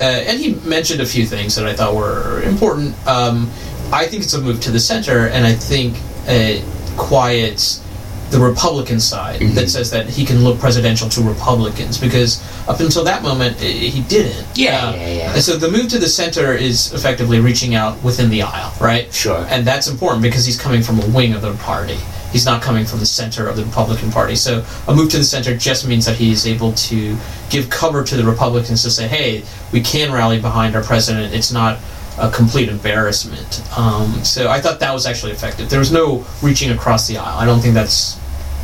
uh, 0.00 0.04
and 0.04 0.38
he 0.40 0.54
mentioned 0.68 1.00
a 1.00 1.06
few 1.06 1.26
things 1.26 1.54
that 1.56 1.66
I 1.66 1.74
thought 1.74 1.94
were 1.94 2.42
important. 2.42 2.94
Um, 3.06 3.50
I 3.92 4.06
think 4.06 4.22
it's 4.22 4.34
a 4.34 4.40
move 4.40 4.60
to 4.62 4.70
the 4.70 4.80
center, 4.80 5.28
and 5.28 5.46
I 5.46 5.52
think 5.52 5.96
it 6.26 6.64
quiets 6.96 7.84
the 8.30 8.38
Republican 8.38 9.00
side 9.00 9.40
Mhm. 9.40 9.54
that 9.54 9.70
says 9.70 9.90
that 9.90 10.08
he 10.08 10.24
can 10.24 10.44
look 10.44 10.58
presidential 10.60 11.08
to 11.08 11.20
Republicans 11.22 11.96
because 11.98 12.40
up 12.68 12.78
until 12.80 13.02
that 13.04 13.22
moment 13.22 13.58
he 13.60 14.00
didn't. 14.00 14.44
Yeah, 14.54 14.88
Uh, 14.88 14.92
yeah, 14.96 15.08
yeah. 15.08 15.32
And 15.34 15.42
so 15.42 15.56
the 15.56 15.70
move 15.70 15.88
to 15.88 15.98
the 15.98 16.08
center 16.08 16.52
is 16.52 16.92
effectively 16.92 17.40
reaching 17.40 17.74
out 17.74 18.02
within 18.04 18.28
the 18.28 18.42
aisle, 18.42 18.72
right? 18.80 19.08
Sure. 19.12 19.46
And 19.48 19.66
that's 19.66 19.86
important 19.88 20.22
because 20.22 20.44
he's 20.44 20.58
coming 20.58 20.82
from 20.82 21.00
a 21.00 21.06
wing 21.06 21.32
of 21.32 21.42
the 21.42 21.52
party. 21.52 21.98
he's 22.30 22.44
not 22.44 22.60
coming 22.60 22.84
from 22.84 22.98
the 23.00 23.06
center 23.06 23.48
of 23.48 23.56
the 23.56 23.64
Republican 23.64 24.12
Party. 24.12 24.36
So 24.36 24.62
a 24.86 24.94
move 24.94 25.08
to 25.12 25.16
the 25.16 25.24
center 25.24 25.56
just 25.56 25.86
means 25.86 26.04
that 26.04 26.16
he 26.16 26.30
is 26.30 26.46
able 26.46 26.72
to 26.72 27.16
give 27.48 27.70
cover 27.70 28.04
to 28.04 28.16
the 28.18 28.22
Republicans 28.24 28.82
to 28.82 28.90
say, 28.90 29.08
"Hey, 29.08 29.44
we 29.72 29.80
can 29.80 30.12
rally 30.12 30.38
behind 30.38 30.76
our 30.76 30.82
president. 30.82 31.32
It's 31.32 31.50
not." 31.50 31.78
A 32.20 32.28
complete 32.28 32.68
embarrassment. 32.68 33.60
Um, 33.76 34.20
so 34.24 34.50
I 34.50 34.60
thought 34.60 34.80
that 34.80 34.92
was 34.92 35.06
actually 35.06 35.30
effective. 35.30 35.70
There 35.70 35.78
was 35.78 35.92
no 35.92 36.24
reaching 36.42 36.70
across 36.72 37.06
the 37.06 37.16
aisle. 37.16 37.38
I 37.38 37.46
don't 37.46 37.60
think 37.60 37.74
that's 37.74 38.16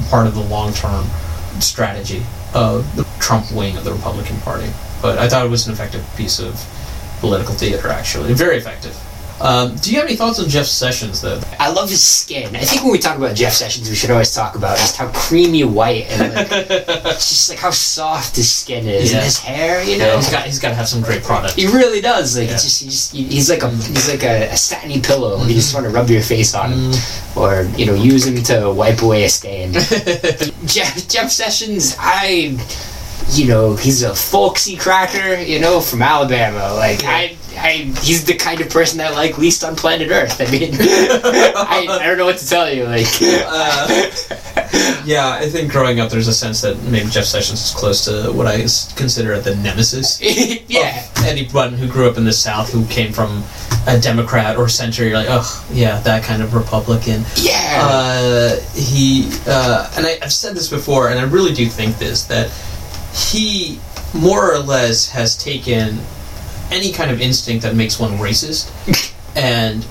part 0.08 0.26
of 0.26 0.34
the 0.34 0.42
long-term 0.42 1.06
strategy 1.60 2.22
of 2.54 2.96
the 2.96 3.04
Trump 3.20 3.50
wing 3.52 3.76
of 3.76 3.84
the 3.84 3.92
Republican 3.92 4.38
Party. 4.40 4.70
But 5.00 5.18
I 5.18 5.28
thought 5.28 5.44
it 5.44 5.50
was 5.50 5.66
an 5.66 5.72
effective 5.72 6.04
piece 6.16 6.38
of 6.38 6.54
political 7.20 7.54
theater, 7.54 7.88
actually. 7.88 8.34
Very 8.34 8.56
effective. 8.56 8.98
Um, 9.40 9.74
do 9.76 9.90
you 9.90 9.96
have 9.98 10.06
any 10.06 10.16
thoughts 10.16 10.38
on 10.40 10.48
Jeff 10.48 10.64
Sessions, 10.66 11.20
though? 11.20 11.40
I 11.58 11.70
love 11.70 11.90
his 11.90 12.02
skin. 12.02 12.54
I 12.54 12.60
think 12.60 12.82
when 12.82 12.92
we 12.92 12.98
talk 12.98 13.18
about 13.18 13.34
Jeff 13.34 13.52
Sessions, 13.52 13.88
we 13.90 13.96
should 13.96 14.10
always 14.10 14.32
talk 14.32 14.54
about 14.54 14.78
just 14.78 14.96
how 14.96 15.08
creamy 15.12 15.64
white 15.64 16.06
and 16.10 16.34
like, 16.34 16.48
just 17.14 17.50
like 17.50 17.58
how 17.58 17.70
soft 17.70 18.36
his 18.36 18.50
skin 18.50 18.86
is 18.86 19.10
Yeah. 19.10 19.18
and 19.18 19.24
his 19.24 19.38
hair. 19.38 19.82
You 19.82 19.98
know, 19.98 20.06
Yeah, 20.06 20.16
he's 20.16 20.30
got 20.30 20.44
he's 20.46 20.58
got 20.60 20.68
to 20.70 20.74
have 20.76 20.88
some 20.88 21.02
great 21.02 21.24
product. 21.24 21.54
he 21.54 21.66
really 21.66 22.00
does. 22.00 22.38
Like 22.38 22.46
Yeah. 22.48 22.54
just, 22.54 22.80
he 22.82 22.86
just 22.88 23.12
he's 23.12 23.50
like 23.50 23.62
a 23.64 23.70
he's 23.70 24.08
like 24.08 24.22
a, 24.22 24.50
a 24.50 24.56
satiny 24.56 25.00
pillow. 25.00 25.42
You 25.44 25.54
just 25.54 25.74
want 25.74 25.84
to 25.86 25.90
rub 25.92 26.08
your 26.08 26.22
face 26.22 26.54
on 26.54 26.72
him, 26.72 26.92
or 27.36 27.64
you 27.76 27.86
know, 27.86 27.94
use 27.94 28.26
him 28.26 28.40
to 28.44 28.72
wipe 28.72 29.02
away 29.02 29.24
a 29.24 29.28
stain. 29.28 29.72
Jeff 30.64 31.08
Jeff 31.08 31.30
Sessions, 31.30 31.96
I, 31.98 32.56
you 33.32 33.48
know, 33.48 33.74
he's 33.74 34.02
a 34.04 34.14
folksy 34.14 34.76
cracker. 34.76 35.34
You 35.42 35.58
know, 35.60 35.80
from 35.80 36.02
Alabama. 36.02 36.72
Like 36.74 37.02
I. 37.04 37.36
I, 37.56 37.92
he's 38.02 38.25
the 38.25 38.34
kind 38.34 38.61
of 38.61 38.70
person 38.70 39.00
I 39.00 39.11
like 39.11 39.38
least 39.38 39.64
on 39.64 39.76
planet 39.76 40.11
Earth. 40.11 40.40
I 40.40 40.50
mean, 40.50 40.75
I, 40.80 41.87
I 41.88 42.06
don't 42.06 42.18
know 42.18 42.25
what 42.25 42.38
to 42.38 42.49
tell 42.49 42.73
you. 42.73 42.84
Like, 42.84 43.06
Uh, 43.20 44.11
yeah, 45.04 45.38
I 45.40 45.49
think 45.49 45.70
growing 45.70 46.00
up, 46.00 46.11
there's 46.11 46.28
a 46.28 46.32
sense 46.34 46.61
that 46.62 46.80
maybe 46.84 47.08
Jeff 47.11 47.25
Sessions 47.25 47.62
is 47.62 47.75
close 47.75 48.04
to 48.06 48.32
what 48.32 48.46
I 48.46 48.58
consider 48.96 49.38
the 49.40 49.56
nemesis. 49.56 50.20
yeah, 50.68 51.06
anyone 51.25 51.73
who 51.75 51.88
grew 51.88 52.08
up 52.08 52.16
in 52.16 52.25
the 52.25 52.32
South 52.32 52.73
who 52.73 52.84
came 52.87 53.12
from 53.12 53.42
a 53.87 53.99
Democrat 53.99 54.56
or 54.56 54.68
center, 54.68 55.04
you're 55.04 55.14
like, 55.14 55.28
oh, 55.30 55.66
yeah, 55.73 56.00
that 56.00 56.25
kind 56.25 56.42
of 56.42 56.54
Republican. 56.54 57.25
yeah. 57.37 57.80
Uh, 57.82 58.61
he 58.75 59.30
uh, 59.46 59.90
and 59.96 60.06
I, 60.06 60.18
I've 60.23 60.32
said 60.32 60.54
this 60.54 60.68
before, 60.68 61.11
and 61.11 61.18
I 61.18 61.25
really 61.25 61.52
do 61.52 61.66
think 61.66 61.99
this 61.99 62.25
that 62.25 62.50
he 63.14 63.78
more 64.14 64.52
or 64.52 64.58
less 64.58 65.11
has 65.11 65.37
taken 65.37 65.99
any 66.71 66.92
kind 66.92 67.11
of 67.11 67.21
instinct 67.21 67.62
that 67.62 67.75
makes 67.75 67.99
one 67.99 68.12
racist 68.12 68.71
and 69.37 69.87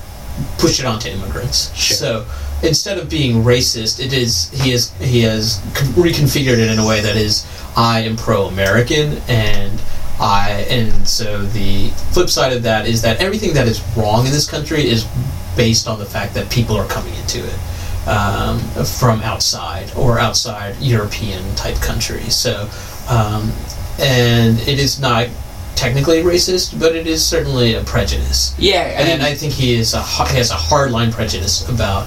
push 0.58 0.80
it 0.80 0.86
onto 0.86 1.08
immigrants. 1.08 1.74
Sure. 1.74 1.96
So 1.96 2.26
instead 2.62 2.98
of 2.98 3.08
being 3.08 3.42
racist, 3.42 4.04
it 4.04 4.12
is 4.12 4.50
he 4.50 4.72
is 4.72 4.92
he 5.00 5.22
has 5.22 5.58
reconfigured 5.94 6.58
it 6.58 6.70
in 6.70 6.78
a 6.78 6.86
way 6.86 7.00
that 7.00 7.16
is 7.16 7.46
I 7.76 8.00
am 8.00 8.16
pro-American 8.16 9.18
and. 9.28 9.80
I 10.16 10.64
and 10.70 11.08
so 11.08 11.42
the 11.42 11.88
flip 12.12 12.30
side 12.30 12.52
of 12.52 12.62
that 12.62 12.86
is 12.86 13.02
that 13.02 13.20
everything 13.20 13.52
that 13.54 13.66
is 13.66 13.82
wrong 13.96 14.24
in 14.24 14.30
this 14.30 14.48
country 14.48 14.86
is 14.86 15.08
based 15.56 15.88
on 15.88 15.98
the 15.98 16.04
fact 16.04 16.34
that 16.34 16.48
people 16.52 16.76
are 16.76 16.86
coming 16.86 17.12
into 17.14 17.44
it 17.44 17.58
um, 18.06 18.58
from 18.84 19.20
outside 19.22 19.92
or 19.96 20.18
outside 20.18 20.76
European 20.80 21.54
type 21.54 21.76
countries. 21.76 22.34
So, 22.36 22.68
um, 23.08 23.52
and 23.98 24.58
it 24.60 24.78
is 24.78 25.00
not 25.00 25.28
technically 25.76 26.22
racist, 26.22 26.78
but 26.78 26.94
it 26.96 27.06
is 27.06 27.24
certainly 27.24 27.74
a 27.74 27.84
prejudice. 27.84 28.54
yeah, 28.58 28.96
I 28.98 29.02
mean, 29.02 29.12
And 29.12 29.22
I 29.22 29.34
think 29.34 29.52
he 29.52 29.74
is 29.74 29.94
a 29.94 30.02
he 30.02 30.36
has 30.38 30.50
a 30.50 30.54
hardline 30.54 31.12
prejudice 31.12 31.68
about 31.68 32.06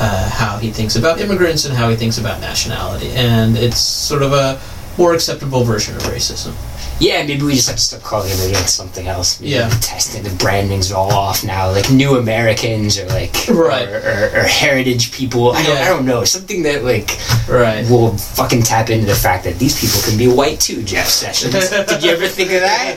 uh, 0.00 0.28
how 0.30 0.58
he 0.58 0.70
thinks 0.70 0.96
about 0.96 1.20
immigrants 1.20 1.64
and 1.64 1.74
how 1.74 1.88
he 1.88 1.96
thinks 1.96 2.18
about 2.18 2.40
nationality, 2.40 3.10
and 3.12 3.56
it's 3.56 3.78
sort 3.80 4.22
of 4.22 4.32
a 4.32 4.60
more 4.96 5.14
acceptable 5.14 5.64
version 5.64 5.96
of 5.96 6.02
racism. 6.02 6.54
Yeah, 7.00 7.24
maybe 7.26 7.42
we 7.42 7.54
just 7.54 7.68
have 7.68 7.76
to 7.76 7.82
stop 7.82 8.02
calling 8.02 8.30
immigrants 8.30 8.72
something 8.72 9.06
else. 9.06 9.40
Maybe 9.40 9.52
Yeah. 9.52 9.68
the 9.68 9.76
testing, 9.80 10.22
the 10.22 10.30
branding's 10.30 10.90
all 10.92 11.12
off 11.12 11.44
now. 11.44 11.70
Like 11.70 11.90
new 11.90 12.16
Americans 12.16 12.98
or 12.98 13.06
like 13.06 13.34
Right. 13.48 13.88
or, 13.88 13.98
or, 13.98 14.40
or 14.40 14.44
heritage 14.44 15.12
people. 15.12 15.52
I 15.52 15.62
don't, 15.62 15.76
Yeah. 15.76 15.82
I 15.84 15.88
don't 15.88 16.06
know. 16.06 16.24
Something 16.24 16.62
that 16.64 16.84
like 16.84 17.18
Right. 17.48 17.88
will 17.88 18.16
fucking 18.18 18.62
tap 18.62 18.90
into 18.90 19.06
the 19.06 19.14
fact 19.14 19.44
that 19.44 19.58
these 19.58 19.78
people 19.80 20.00
can 20.02 20.18
be 20.18 20.28
white 20.28 20.60
too. 20.60 20.82
Jeff 20.82 21.08
Sessions. 21.08 21.52
Did 21.88 22.02
you 22.02 22.10
ever 22.10 22.26
think 22.26 22.50
of 22.52 22.60
that? 22.62 22.96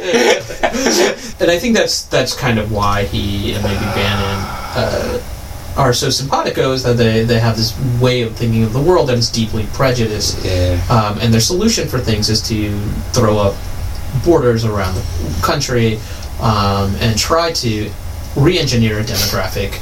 and 1.39 1.51
I 1.51 1.57
think 1.59 1.75
that's 1.75 2.03
that's 2.03 2.33
kind 2.33 2.59
of 2.59 2.71
why 2.71 3.03
he 3.03 3.53
and 3.53 3.63
maybe 3.63 3.85
Bannon 3.95 4.39
uh, 4.75 5.21
are 5.77 5.93
so 5.93 6.09
simpatico 6.09 6.73
is 6.73 6.83
that 6.83 6.97
they, 6.97 7.23
they 7.23 7.39
have 7.39 7.55
this 7.55 7.73
way 8.01 8.23
of 8.23 8.35
thinking 8.35 8.63
of 8.63 8.73
the 8.73 8.81
world 8.81 9.07
that 9.09 9.17
is 9.17 9.29
deeply 9.29 9.65
prejudiced, 9.73 10.43
yeah. 10.43 10.77
um, 10.89 11.17
and 11.21 11.33
their 11.33 11.39
solution 11.41 11.87
for 11.87 11.97
things 11.99 12.29
is 12.29 12.41
to 12.41 12.77
throw 13.13 13.37
up 13.37 13.55
borders 14.25 14.65
around 14.65 14.95
the 14.95 15.39
country 15.43 15.99
um, 16.41 16.95
and 16.99 17.17
try 17.17 17.51
to 17.53 17.89
re-engineer 18.35 18.99
a 18.99 19.03
demographic 19.03 19.79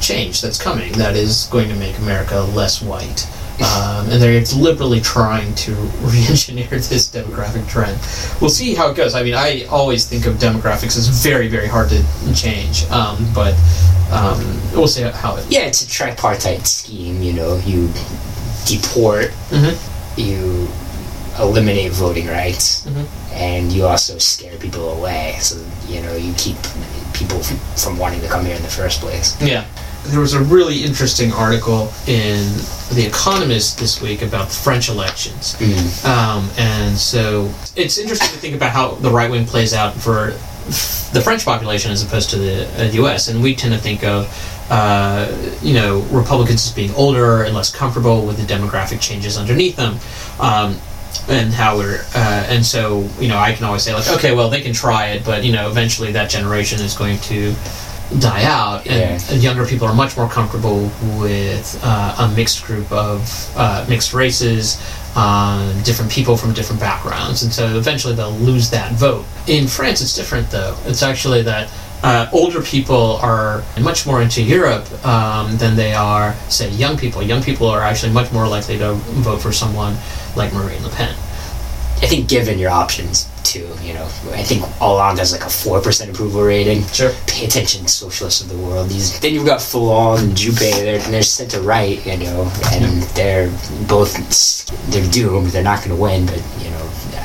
change 0.00 0.40
that's 0.42 0.60
coming 0.60 0.92
that 0.94 1.16
is 1.16 1.46
going 1.50 1.68
to 1.68 1.74
make 1.76 1.96
America 1.98 2.40
less 2.54 2.82
white. 2.82 3.26
Um, 3.60 4.10
and 4.10 4.20
they're 4.20 4.42
deliberately 4.42 5.00
trying 5.00 5.54
to 5.54 5.72
re-engineer 6.00 6.66
this 6.68 7.08
demographic 7.08 7.68
trend. 7.68 7.98
We'll 8.40 8.50
see 8.50 8.74
how 8.74 8.90
it 8.90 8.96
goes. 8.96 9.14
I 9.14 9.22
mean, 9.22 9.34
I 9.34 9.64
always 9.66 10.06
think 10.08 10.26
of 10.26 10.34
demographics 10.34 10.96
as 10.98 11.06
very, 11.08 11.46
very 11.46 11.68
hard 11.68 11.88
to 11.90 12.02
change, 12.34 12.84
um, 12.90 13.24
but 13.32 13.54
um, 14.10 14.60
we'll 14.74 14.88
see 14.88 15.02
how 15.02 15.36
it. 15.36 15.46
Yeah, 15.48 15.60
it's 15.66 15.82
a 15.82 15.88
tripartite 15.88 16.66
scheme. 16.66 17.22
You 17.22 17.32
know, 17.32 17.56
you 17.64 17.88
deport, 18.66 19.30
Mhm. 19.50 19.76
you 20.18 20.68
eliminate 21.38 21.92
voting 21.92 22.26
rights, 22.28 22.82
Mhm. 22.86 23.06
and 23.32 23.72
you 23.72 23.86
also 23.86 24.18
scare 24.18 24.56
people 24.56 24.90
away. 24.98 25.36
So 25.40 25.56
you 25.88 26.00
know, 26.02 26.14
you 26.16 26.32
keep 26.36 26.56
people 27.12 27.40
from 27.76 27.98
wanting 27.98 28.20
to 28.20 28.28
come 28.28 28.44
here 28.46 28.56
in 28.56 28.62
the 28.62 28.68
first 28.68 29.00
place. 29.00 29.34
Yeah. 29.40 29.64
There 30.06 30.20
was 30.20 30.34
a 30.34 30.40
really 30.40 30.84
interesting 30.84 31.32
article 31.32 31.90
in 32.06 32.52
The 32.92 33.06
Economist 33.06 33.78
this 33.78 34.02
week 34.02 34.20
about 34.20 34.48
the 34.50 34.54
French 34.54 34.88
elections. 34.90 35.56
Um, 36.04 36.50
and 36.58 36.98
so 36.98 37.50
it's 37.74 37.96
interesting 37.96 38.28
to 38.30 38.36
think 38.36 38.54
about 38.54 38.72
how 38.72 38.96
the 39.00 39.10
right 39.10 39.30
wing 39.30 39.46
plays 39.46 39.72
out 39.72 39.94
for 39.94 40.34
the 41.12 41.20
French 41.22 41.44
population 41.44 41.90
as 41.90 42.02
opposed 42.02 42.28
to 42.30 42.36
the 42.36 42.66
uh, 42.78 42.90
U.S. 42.92 43.28
And 43.28 43.42
we 43.42 43.54
tend 43.54 43.72
to 43.72 43.80
think 43.80 44.04
of, 44.04 44.26
uh, 44.70 45.26
you 45.62 45.72
know, 45.74 46.00
Republicans 46.10 46.66
as 46.66 46.72
being 46.72 46.94
older 46.94 47.42
and 47.44 47.54
less 47.54 47.70
comfortable 47.74 48.26
with 48.26 48.36
the 48.36 48.44
demographic 48.54 49.00
changes 49.00 49.38
underneath 49.38 49.76
them. 49.76 49.98
Um, 50.38 50.78
and 51.28 51.52
how 51.52 51.76
we're, 51.76 52.04
uh, 52.14 52.46
and 52.48 52.64
so, 52.64 53.08
you 53.18 53.28
know, 53.28 53.38
I 53.38 53.52
can 53.52 53.64
always 53.64 53.82
say, 53.82 53.94
like, 53.94 54.08
okay, 54.10 54.34
well, 54.34 54.50
they 54.50 54.60
can 54.60 54.72
try 54.72 55.08
it, 55.08 55.24
but, 55.24 55.44
you 55.44 55.52
know, 55.52 55.68
eventually 55.68 56.12
that 56.12 56.28
generation 56.30 56.80
is 56.80 56.94
going 56.96 57.18
to 57.20 57.54
die 58.18 58.44
out, 58.44 58.86
and, 58.86 59.20
Yeah. 59.20 59.32
and 59.34 59.42
younger 59.42 59.64
people 59.66 59.88
are 59.88 59.94
much 59.94 60.16
more 60.16 60.28
comfortable 60.28 60.90
with 61.18 61.80
uh, 61.82 62.16
a 62.18 62.28
mixed 62.36 62.64
group 62.64 62.90
of 62.92 63.50
uh, 63.56 63.84
mixed 63.88 64.12
races, 64.12 64.78
um, 65.16 65.72
different 65.84 66.10
people 66.10 66.36
from 66.36 66.52
different 66.52 66.80
backgrounds, 66.80 67.42
and 67.42 67.52
so 67.52 67.76
eventually 67.78 68.14
they'll 68.14 68.30
lose 68.32 68.68
that 68.70 68.92
vote. 68.92 69.24
In 69.46 69.66
France, 69.66 70.00
it's 70.02 70.14
different 70.14 70.50
though. 70.50 70.76
It's 70.86 71.02
actually 71.02 71.42
that. 71.42 71.70
Uh, 72.02 72.28
older 72.32 72.60
people 72.60 73.16
are 73.22 73.62
much 73.80 74.04
more 74.06 74.20
into 74.20 74.42
Europe 74.42 74.86
um, 75.06 75.56
than 75.56 75.74
they 75.74 75.94
are, 75.94 76.34
say, 76.50 76.68
young 76.68 76.98
people. 76.98 77.22
Young 77.22 77.42
people 77.42 77.66
are 77.66 77.80
actually 77.80 78.12
much 78.12 78.30
more 78.30 78.46
likely 78.46 78.76
to 78.76 78.92
vote 79.22 79.40
for 79.40 79.52
someone 79.52 79.96
like 80.36 80.52
Marine 80.52 80.82
Le 80.82 80.90
Pen. 80.90 81.14
I 82.02 82.06
think 82.06 82.28
given 82.28 82.58
your 82.58 82.70
options 82.70 83.30
too, 83.44 83.68
you 83.82 83.94
know, 83.94 84.04
I 84.32 84.42
think 84.42 84.62
Hollande 84.78 85.18
has 85.20 85.32
like 85.32 85.44
a 85.44 85.50
four 85.50 85.80
percent 85.80 86.10
approval 86.10 86.42
rating. 86.42 86.82
Sure. 86.88 87.12
Pay 87.26 87.46
attention, 87.46 87.86
socialists 87.86 88.42
of 88.42 88.48
the 88.48 88.58
world. 88.58 88.88
These 88.88 89.20
then 89.20 89.32
you've 89.32 89.46
got 89.46 89.62
Fillon 89.62 90.24
and 90.24 90.32
Juppé. 90.32 90.72
They're 90.72 90.98
they're 90.98 91.22
center 91.22 91.60
right, 91.60 92.04
you 92.04 92.18
know, 92.18 92.50
and 92.72 93.02
they're 93.14 93.48
both 93.86 94.12
they're 94.90 95.10
doomed. 95.10 95.48
They're 95.48 95.62
not 95.62 95.78
going 95.78 95.96
to 95.96 96.02
win, 96.02 96.26
but 96.26 96.42
you 96.62 96.70
know, 96.70 96.84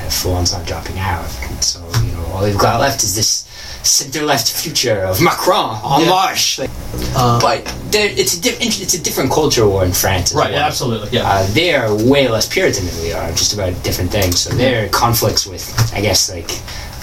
Fillon's 0.09 0.53
not 0.53 0.65
dropping 0.67 0.99
out. 0.99 1.27
So 1.61 1.79
you 2.03 2.11
know, 2.11 2.25
all 2.27 2.43
we've 2.43 2.57
got 2.57 2.79
left 2.79 3.03
is 3.03 3.15
this 3.15 3.48
center 3.83 4.25
left 4.25 4.49
future 4.51 4.99
of 5.01 5.21
Macron 5.21 5.75
en 5.95 6.01
Yeah. 6.01 6.09
marche. 6.09 6.59
Like, 6.59 6.69
Uh, 7.15 7.39
but 7.39 7.65
there- 7.91 8.11
it's 8.15 8.33
a 8.33 8.39
diff- 8.41 8.59
it's 8.61 8.93
a 8.93 8.97
different 8.99 9.31
culture 9.31 9.65
war 9.67 9.85
in 9.85 9.93
France. 9.93 10.31
Right, 10.33 10.51
well. 10.51 10.59
yeah, 10.59 10.65
absolutely. 10.67 11.09
Yeah. 11.11 11.29
Uh, 11.29 11.45
they 11.53 11.73
are 11.73 11.93
way 11.93 12.27
less 12.27 12.45
Puritan 12.47 12.85
than 12.87 13.01
we 13.01 13.13
are, 13.13 13.31
just 13.31 13.53
about 13.53 13.73
different 13.83 14.11
things. 14.11 14.39
So 14.41 14.49
their 14.51 14.87
conflicts 14.89 15.45
with, 15.45 15.63
I 15.95 16.01
guess, 16.01 16.29
like 16.29 16.51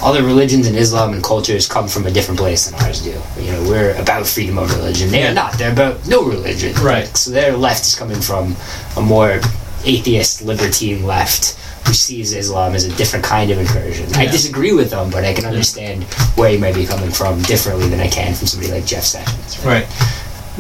other 0.03 0.23
religions 0.23 0.67
and 0.67 0.77
Islam 0.77 1.13
and 1.15 1.23
cultures 1.23 1.67
come 1.67 1.89
from 1.89 2.07
a 2.07 2.11
different 2.11 2.39
place 2.39 2.67
than 2.67 2.75
ours 2.83 3.01
do. 3.01 3.15
You 3.41 3.53
know, 3.53 3.63
we're 3.63 3.93
about 3.95 4.27
freedom 4.27 4.59
of 4.59 4.71
religion. 4.77 5.11
They 5.11 5.21
Yeah. 5.21 5.31
are 5.31 5.35
not. 5.35 5.57
They're 5.59 5.73
about 5.73 6.07
no 6.07 6.21
religion. 6.23 6.75
Right. 6.83 7.09
So 7.17 7.31
their 7.31 7.57
left 7.57 7.87
is 7.87 7.95
coming 7.95 8.21
from 8.21 8.57
a 8.97 9.01
more 9.01 9.41
atheist, 9.87 10.43
libertine 10.43 11.05
left 11.05 11.59
who 11.87 11.93
sees 11.95 12.33
Islam 12.35 12.75
as 12.75 12.85
a 12.85 12.95
different 12.97 13.25
kind 13.25 13.51
of 13.51 13.59
incursion. 13.59 14.13
I 14.17 14.27
disagree 14.27 14.73
with 14.73 14.91
them, 14.91 15.09
but 15.11 15.25
I 15.25 15.33
can 15.33 15.45
understand 15.47 16.03
where 16.35 16.51
he 16.51 16.59
might 16.59 16.75
be 16.75 16.85
coming 16.85 17.11
from 17.13 17.41
differently 17.43 17.89
than 17.89 18.01
I 18.01 18.09
can 18.09 18.35
from 18.35 18.49
somebody 18.49 18.73
like 18.73 18.85
Jeff 18.85 19.05
Sessions. 19.05 19.65
Right. 19.65 19.87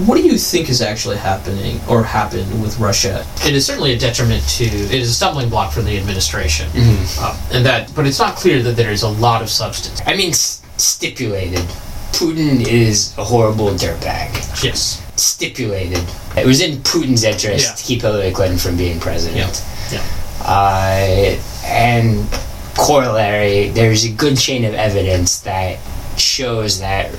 what 0.07 0.17
do 0.17 0.23
you 0.23 0.37
think 0.39 0.69
is 0.69 0.81
actually 0.83 1.17
happening 1.17 1.81
or 1.89 2.05
happened 2.05 2.63
with 2.63 2.79
Russia? 2.79 3.27
It 3.45 3.55
is 3.55 3.67
certainly 3.67 3.93
a 3.95 3.99
detriment 3.99 4.47
to. 4.51 4.65
It 4.65 4.95
is 4.95 5.09
a 5.11 5.15
stumbling 5.15 5.49
block 5.49 5.73
for 5.73 5.83
the 5.83 5.99
administration, 5.99 6.69
uh, 7.19 7.37
and 7.53 7.67
that. 7.67 7.93
But 7.97 8.07
it's 8.07 8.21
not 8.21 8.37
clear 8.37 8.63
that 8.63 8.77
there 8.77 8.93
is 8.93 9.03
a 9.03 9.09
lot 9.09 9.43
of 9.43 9.49
substance. 9.49 10.01
I 10.07 10.15
mean, 10.17 10.31
s- 10.31 10.63
stipulated. 10.77 11.65
Putin 12.13 12.67
is 12.67 13.17
a 13.19 13.25
horrible 13.25 13.69
dirtbag. 13.71 14.33
Yes. 14.63 15.03
Stipulated. 15.17 16.03
It 16.37 16.47
was 16.47 16.61
in 16.61 16.79
Putin's 16.79 17.25
interest 17.25 17.67
Yeah. 17.69 17.75
to 17.75 17.83
keep 17.85 18.03
Hillary 18.03 18.31
Clinton 18.33 18.59
from 18.59 18.77
being 18.77 19.01
president. 19.01 19.63
Yeah. 19.93 19.99
Yeah. 20.01 20.47
Uh, 20.47 21.39
and 21.67 22.27
corollary, 22.77 23.69
there's 23.71 24.05
a 24.05 24.11
good 24.11 24.37
chain 24.39 24.65
of 24.65 24.75
evidence 24.75 25.41
that 25.41 25.79
shows 26.17 26.81
that 26.81 27.11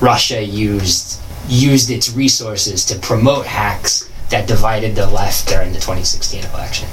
Russia 0.00 0.42
used 0.44 1.20
used 1.48 1.90
its 1.90 2.12
resources 2.12 2.84
to 2.84 2.98
promote 2.98 3.46
hacks 3.46 4.08
that 4.30 4.48
divided 4.48 4.96
the 4.96 5.06
left 5.06 5.46
during 5.48 5.68
the 5.72 5.78
2016 5.78 6.44
election. 6.46 6.88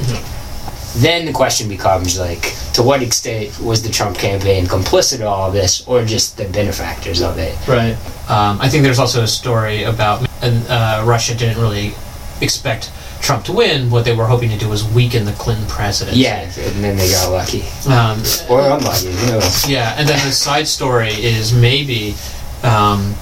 Then 0.96 1.26
the 1.26 1.32
question 1.34 1.68
becomes 1.68 2.20
like, 2.20 2.54
to 2.74 2.84
what 2.84 3.02
extent 3.02 3.60
was 3.60 3.82
the 3.82 3.90
Trump 3.90 4.18
campaign 4.18 4.66
complicit 4.66 5.20
in 5.22 5.26
all 5.26 5.48
of 5.48 5.54
this, 5.54 5.86
or 5.88 6.04
just 6.06 6.38
the 6.38 6.46
benefactors 6.46 7.22
of 7.22 7.38
it? 7.40 7.58
Right. 7.68 7.98
Um, 8.30 8.60
I 8.62 8.70
think 8.70 8.84
there's 8.84 9.00
also 9.00 9.24
a 9.24 9.28
story 9.28 9.84
about 9.84 10.28
and 10.44 10.66
uh, 10.68 11.04
Russia 11.06 11.36
didn't 11.36 11.62
really 11.62 11.94
expect 12.42 12.92
Trump 13.22 13.46
to 13.46 13.54
win. 13.54 13.90
What 13.90 14.06
they 14.06 14.14
were 14.16 14.26
hoping 14.28 14.50
to 14.50 14.58
do 14.58 14.68
was 14.70 14.84
weaken 14.84 15.26
the 15.26 15.32
Clinton 15.34 15.66
presidency. 15.68 16.20
Yeah, 16.22 16.42
and 16.42 16.84
then 16.84 16.98
they 16.98 17.10
got 17.10 17.32
lucky, 17.32 17.64
Um, 17.90 18.22
or 18.50 18.62
unlucky. 18.62 19.12
Who 19.14 19.28
knows? 19.32 19.68
yeah, 19.70 19.96
and 19.98 20.08
then 20.08 20.24
the 20.26 20.34
side 20.34 20.68
story 20.68 21.10
is 21.14 21.54
maybe. 21.54 22.16
Um, 22.64 23.16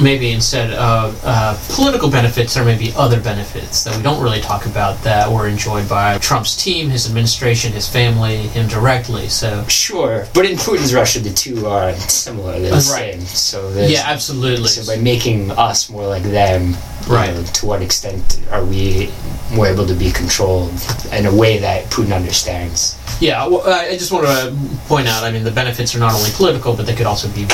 Maybe 0.00 0.32
instead 0.32 0.72
of 0.72 1.20
uh, 1.24 1.56
political 1.70 2.10
benefits, 2.10 2.54
there 2.54 2.64
may 2.64 2.76
be 2.76 2.92
other 2.96 3.20
benefits 3.20 3.84
that 3.84 3.96
we 3.96 4.02
don't 4.02 4.20
really 4.22 4.40
talk 4.40 4.66
about 4.66 5.00
that 5.04 5.30
were 5.30 5.46
enjoyed 5.46 5.88
by 5.88 6.18
Trump's 6.18 6.56
team, 6.62 6.90
his 6.90 7.06
administration, 7.06 7.72
his 7.72 7.88
family, 7.88 8.36
him 8.48 8.66
directly. 8.66 9.28
So, 9.28 9.64
Sure, 9.68 10.26
but 10.34 10.46
in 10.46 10.56
Putin's 10.56 10.92
Russia, 10.92 11.20
the 11.20 11.30
two 11.32 11.66
are 11.66 11.92
similar. 11.94 12.52
They're 12.58 12.70
the 12.70 12.90
right. 12.92 13.14
same. 13.14 13.20
So 13.20 13.70
yeah, 13.86 14.02
absolutely. 14.06 14.66
So 14.68 14.94
by 14.96 15.00
making 15.00 15.52
us 15.52 15.88
more 15.88 16.06
like 16.06 16.24
them, 16.24 16.74
Right. 17.08 17.32
know, 17.34 17.42
to 17.44 17.66
what 17.66 17.80
extent 17.82 18.40
are 18.50 18.64
we 18.64 19.10
more 19.52 19.66
able 19.66 19.86
to 19.86 19.94
be 19.94 20.10
controlled 20.10 20.72
in 21.12 21.26
a 21.26 21.34
way 21.34 21.58
that 21.58 21.84
Putin 21.90 22.14
understands? 22.16 22.98
Yeah, 23.20 23.46
well, 23.46 23.62
I 23.66 23.90
I 23.90 23.96
just 23.96 24.10
want 24.10 24.26
to 24.26 24.56
point 24.88 25.06
out. 25.06 25.22
I 25.22 25.30
mean, 25.30 25.44
the 25.44 25.50
benefits 25.52 25.94
are 25.94 26.00
not 26.00 26.14
only 26.14 26.30
political, 26.32 26.74
but 26.74 26.86
they 26.86 26.94
could 26.96 27.06
also 27.06 27.28
be 27.28 27.46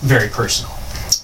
very 0.00 0.28
personal. 0.28 0.77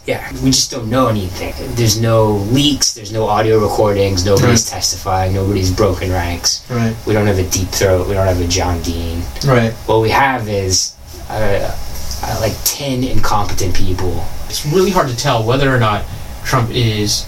Yeah, 0.07 0.31
we 0.43 0.51
just 0.51 0.71
don't 0.71 0.91
know 0.91 1.07
anything. 1.09 1.55
There's 1.77 1.99
no 1.99 2.33
leaks. 2.53 2.93
There's 2.93 3.11
no 3.13 3.27
audio 3.27 3.59
recordings. 3.59 4.25
Nobody's 4.27 4.69
testifying. 4.69 5.33
Nobody's 5.33 5.71
broken 5.75 6.11
ranks. 6.13 6.63
Right. 6.71 6.95
We 7.07 7.15
don't 7.15 7.27
have 7.27 7.39
a 7.39 7.49
deep 7.49 7.69
throat. 7.69 8.07
We 8.07 8.13
don't 8.13 8.27
have 8.27 8.39
a 8.41 8.47
John 8.47 8.83
Dean. 8.83 9.23
Right. 9.47 9.73
What 9.87 10.03
we 10.03 10.11
have 10.11 10.47
is 10.47 10.95
uh, 11.31 11.75
uh, 12.23 12.39
like 12.43 12.53
ten 12.65 13.03
incompetent 13.03 13.75
people. 13.75 14.23
It's 14.47 14.67
really 14.67 14.91
hard 14.91 15.09
to 15.09 15.17
tell 15.17 15.43
whether 15.43 15.75
or 15.75 15.79
not 15.81 16.05
Trump 16.45 16.69
is 16.71 17.27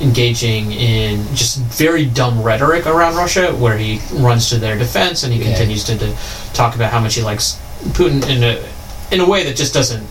engaging 0.00 0.70
in 0.72 1.24
just 1.34 1.58
very 1.58 2.04
dumb 2.04 2.42
rhetoric 2.42 2.86
around 2.86 3.16
Russia, 3.16 3.52
where 3.56 3.76
he 3.78 3.98
runs 4.12 4.50
to 4.50 4.58
their 4.58 4.76
defense 4.78 5.22
and 5.24 5.32
he 5.32 5.40
Yeah. 5.40 5.46
continues 5.56 5.84
to, 5.84 5.96
to 5.98 6.14
talk 6.52 6.74
about 6.76 6.92
how 6.92 7.00
much 7.00 7.14
he 7.14 7.22
likes 7.22 7.58
Putin 7.96 8.22
in 8.28 8.42
a 8.44 8.62
in 9.10 9.20
a 9.20 9.26
way 9.28 9.42
that 9.44 9.56
just 9.56 9.72
doesn't 9.72 10.06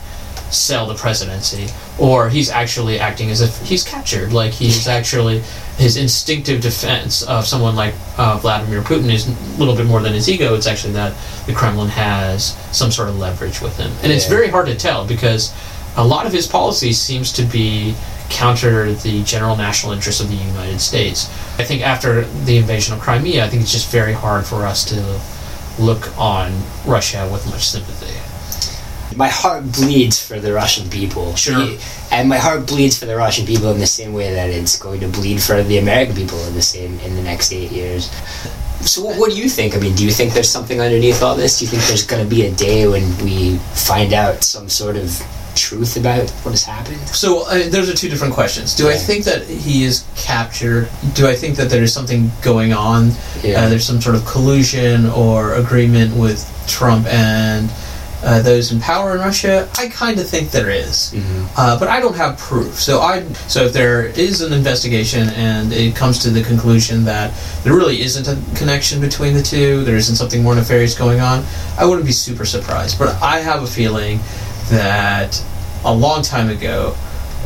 sell 0.52 0.88
the 0.88 0.96
presidency, 0.96 1.68
or 2.00 2.30
he's 2.30 2.50
actually 2.50 3.00
acting 3.00 3.30
as 3.30 3.42
if 3.42 3.60
he's 3.62 3.84
captured, 3.84 4.34
like 4.34 4.54
he's 4.54 4.88
actually 5.00 5.40
his 5.78 5.98
instinctive 5.98 6.62
defense 6.62 7.22
of 7.24 7.46
someone 7.46 7.76
like 7.76 7.94
uh, 8.18 8.38
Vladimir 8.38 8.82
Putin 8.82 9.14
is 9.14 9.28
a 9.28 9.60
little 9.60 9.76
bit 9.76 9.86
more 9.86 10.02
than 10.02 10.14
his 10.14 10.28
ego. 10.30 10.56
It's 10.56 10.68
actually 10.68 10.94
that 10.94 11.14
the 11.46 11.54
Kremlin 11.54 11.90
has 11.90 12.56
some 12.76 12.92
sort 12.92 13.10
of 13.10 13.18
leverage 13.20 13.62
with 13.62 13.78
him, 13.78 13.92
and 14.04 14.12
it's 14.12 14.28
very 14.28 14.48
hard 14.48 14.68
to 14.68 14.76
tell 14.76 15.06
because 15.06 15.54
a 15.96 16.04
lot 16.04 16.26
of 16.26 16.34
his 16.34 16.48
policy 16.48 16.94
seems 16.94 17.32
to 17.34 17.44
be 17.44 17.96
counter 18.30 18.94
the 18.94 19.24
general 19.24 19.56
national 19.56 19.94
interest 19.94 20.22
of 20.22 20.30
the 20.30 20.36
United 20.36 20.80
States. 20.80 21.30
I 21.60 21.64
think 21.64 21.82
after 21.82 22.26
the 22.46 22.58
invasion 22.58 22.94
of 22.94 23.00
Crimea, 23.00 23.46
I 23.46 23.50
think 23.50 23.62
it's 23.62 23.72
just 23.72 23.92
very 23.92 24.14
hard 24.14 24.46
for 24.46 24.66
us 24.66 24.84
to 24.86 25.20
look 25.82 26.16
on 26.18 26.52
Russia 26.86 27.30
with 27.32 27.46
much 27.48 27.68
sympathy. 27.68 28.14
My 29.16 29.28
heart 29.28 29.72
bleeds 29.72 30.24
for 30.24 30.40
the 30.40 30.54
Russian 30.54 30.90
people. 30.90 31.36
Sure. 31.36 31.78
And 32.12 32.30
my 32.30 32.38
heart 32.38 32.68
bleeds 32.68 32.98
for 32.98 33.06
the 33.06 33.16
Russian 33.16 33.46
people 33.46 33.72
in 33.72 33.80
the 33.80 33.88
same 33.88 34.14
way 34.14 34.34
that 34.34 34.50
it's 34.50 34.78
going 34.78 35.00
to 35.02 35.08
bleed 35.08 35.42
for 35.42 35.64
the 35.64 35.78
American 35.78 36.16
people 36.16 36.40
in 36.46 36.54
the 36.54 36.62
same 36.62 37.00
in 37.00 37.16
the 37.16 37.24
next 37.24 37.52
eight 37.54 37.72
years. 37.72 38.10
So 38.82 39.04
what, 39.04 39.20
what 39.20 39.32
do 39.32 39.38
you 39.38 39.50
think? 39.50 39.76
I 39.76 39.80
mean, 39.80 39.96
do 39.96 40.06
you 40.06 40.12
think 40.12 40.34
there's 40.34 40.50
something 40.50 40.80
underneath 40.80 41.22
all 41.22 41.36
this? 41.36 41.60
Do 41.60 41.66
you 41.66 41.72
think 41.72 41.84
there's 41.84 42.06
going 42.06 42.24
to 42.24 42.30
be 42.30 42.46
a 42.46 42.52
day 42.52 42.88
when 42.88 43.04
we 43.24 43.58
find 43.74 44.14
out 44.14 44.44
some 44.44 44.70
sort 44.70 44.96
of 44.96 45.20
truth 45.56 45.98
about 45.98 46.30
what 46.44 46.52
has 46.52 46.64
happened? 46.64 47.00
So 47.10 47.48
uh, 47.48 47.70
those 47.70 47.90
are 47.90 47.96
two 47.96 48.08
different 48.08 48.34
questions. 48.34 48.76
Do 48.76 48.90
I 48.90 48.96
think 48.96 49.26
that 49.26 49.48
he 49.48 49.84
is 49.84 50.06
captured? 50.16 50.90
Do 51.16 51.28
I 51.28 51.34
think 51.34 51.56
that 51.58 51.70
there 51.70 51.82
is 51.82 51.92
something 51.92 52.32
going 52.42 52.72
on? 52.74 53.12
Yeah. 53.44 53.62
Uh, 53.62 53.70
there's 53.70 53.86
some 53.86 54.00
sort 54.00 54.16
of 54.16 54.26
collusion 54.26 55.08
or 55.08 55.56
agreement 55.56 56.16
with 56.16 56.46
Trump 56.68 57.08
and 57.08 57.70
uh, 58.38 58.42
those 58.42 58.72
in 58.72 58.80
power 58.80 59.16
in 59.16 59.20
Russia? 59.20 59.68
I 59.78 59.88
kind 59.90 60.20
of 60.20 60.28
think 60.28 60.52
there 60.52 60.70
is. 60.70 61.12
Mhm. 61.14 61.48
Uh, 61.56 61.80
but 61.80 61.88
I 61.88 62.00
don't 62.00 62.16
have 62.16 62.38
proof. 62.38 62.80
So 62.82 63.02
I 63.02 63.24
so 63.48 63.66
if 63.66 63.74
there 63.74 64.06
is 64.06 64.42
an 64.42 64.54
investigation 64.54 65.30
and 65.30 65.74
it 65.74 65.96
comes 65.96 66.20
to 66.20 66.30
the 66.30 66.44
conclusion 66.44 67.06
that 67.06 67.32
there 67.64 67.74
really 67.74 68.02
isn't 68.02 68.28
a 68.28 68.38
connection 68.56 69.02
between 69.02 69.34
the 69.34 69.42
two, 69.44 69.84
there 69.84 69.96
isn't 69.98 70.16
something 70.16 70.44
more 70.44 70.56
nefarious 70.56 70.96
going 70.96 71.20
on, 71.20 71.44
I 71.78 71.86
wouldn't 71.86 72.06
be 72.06 72.14
super 72.14 72.46
surprised. 72.46 72.98
But 73.00 73.22
I 73.22 73.40
have 73.40 73.64
a 73.64 73.68
feeling 73.68 74.20
that 74.70 75.42
a 75.86 75.94
long 75.94 76.22
time 76.22 76.50
ago, 76.50 76.96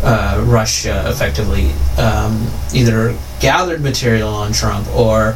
uh, 0.03 0.43
Russia 0.47 1.03
effectively 1.07 1.71
um, 1.97 2.47
either 2.73 3.15
gathered 3.39 3.81
material 3.81 4.29
on 4.29 4.51
Trump 4.51 4.87
or 4.95 5.35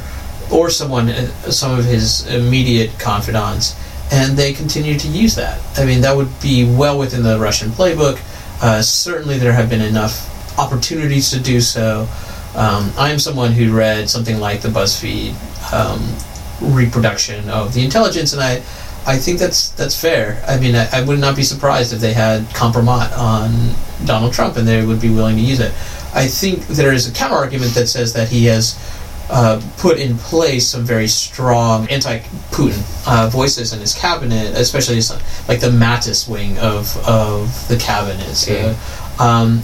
or 0.52 0.70
someone, 0.70 1.10
uh, 1.10 1.28
some 1.52 1.78
of 1.78 1.86
his 1.86 2.28
immediate 2.28 2.92
confidants, 3.00 3.76
and 4.12 4.38
they 4.38 4.54
continue 4.54 4.98
to 5.00 5.08
use 5.08 5.36
that. 5.36 5.60
I 5.78 5.86
mean, 5.86 6.02
that 6.02 6.16
would 6.16 6.30
be 6.42 6.66
well 6.66 6.98
within 6.98 7.24
the 7.24 7.40
Russian 7.40 7.70
playbook. 7.70 8.20
Uh, 8.62 8.82
certainly, 8.82 9.38
there 9.38 9.54
have 9.54 9.70
been 9.70 9.82
enough 9.82 10.32
opportunities 10.58 11.30
to 11.32 11.40
do 11.40 11.60
so. 11.60 12.08
Um, 12.56 12.92
I 12.98 13.12
am 13.12 13.20
someone 13.20 13.52
who 13.52 13.76
read 13.76 14.10
something 14.10 14.40
like 14.40 14.62
the 14.62 14.70
BuzzFeed 14.70 15.34
um, 15.74 16.74
reproduction 16.74 17.50
of 17.50 17.74
the 17.74 17.84
intelligence, 17.84 18.32
and 18.32 18.42
I, 18.42 18.62
I 19.06 19.18
think 19.18 19.40
that's 19.40 19.70
that's 19.72 20.00
fair. 20.00 20.44
I 20.48 20.58
mean, 20.58 20.76
I, 20.76 20.88
I 20.92 21.04
would 21.04 21.20
not 21.20 21.36
be 21.36 21.44
surprised 21.44 21.94
if 21.94 22.00
they 22.00 22.14
had 22.14 22.44
compromat 22.50 23.18
on 23.18 23.76
Donald 24.06 24.34
Trump 24.34 24.58
and 24.58 24.68
they 24.68 24.86
would 24.86 25.02
be 25.02 25.10
willing 25.10 25.36
to 25.36 25.42
use 25.42 25.60
it. 25.60 25.74
I 26.14 26.28
think 26.28 26.66
there 26.68 26.94
is 26.94 27.10
a 27.10 27.14
counter 27.14 27.36
argument 27.36 27.74
that 27.74 27.88
says 27.88 28.14
that 28.14 28.30
he 28.30 28.46
has 28.46 28.80
uh, 29.30 29.60
put 29.78 29.98
in 30.00 30.18
place 30.18 30.68
some 30.68 30.84
very 30.84 31.08
strong 31.08 31.88
anti-Putin 31.90 33.08
uh, 33.08 33.28
voices 33.30 33.74
in 33.74 33.80
his 33.80 33.94
cabinet, 33.94 34.56
especially 34.56 35.02
some, 35.02 35.20
like 35.48 35.60
the 35.60 35.70
Mattis 35.70 36.28
wing 36.30 36.58
of 36.60 36.96
of 37.08 37.68
the 37.68 37.78
cabinet. 37.78 38.36
So, 38.36 38.52
Yeah. 38.54 38.76
um, 39.20 39.62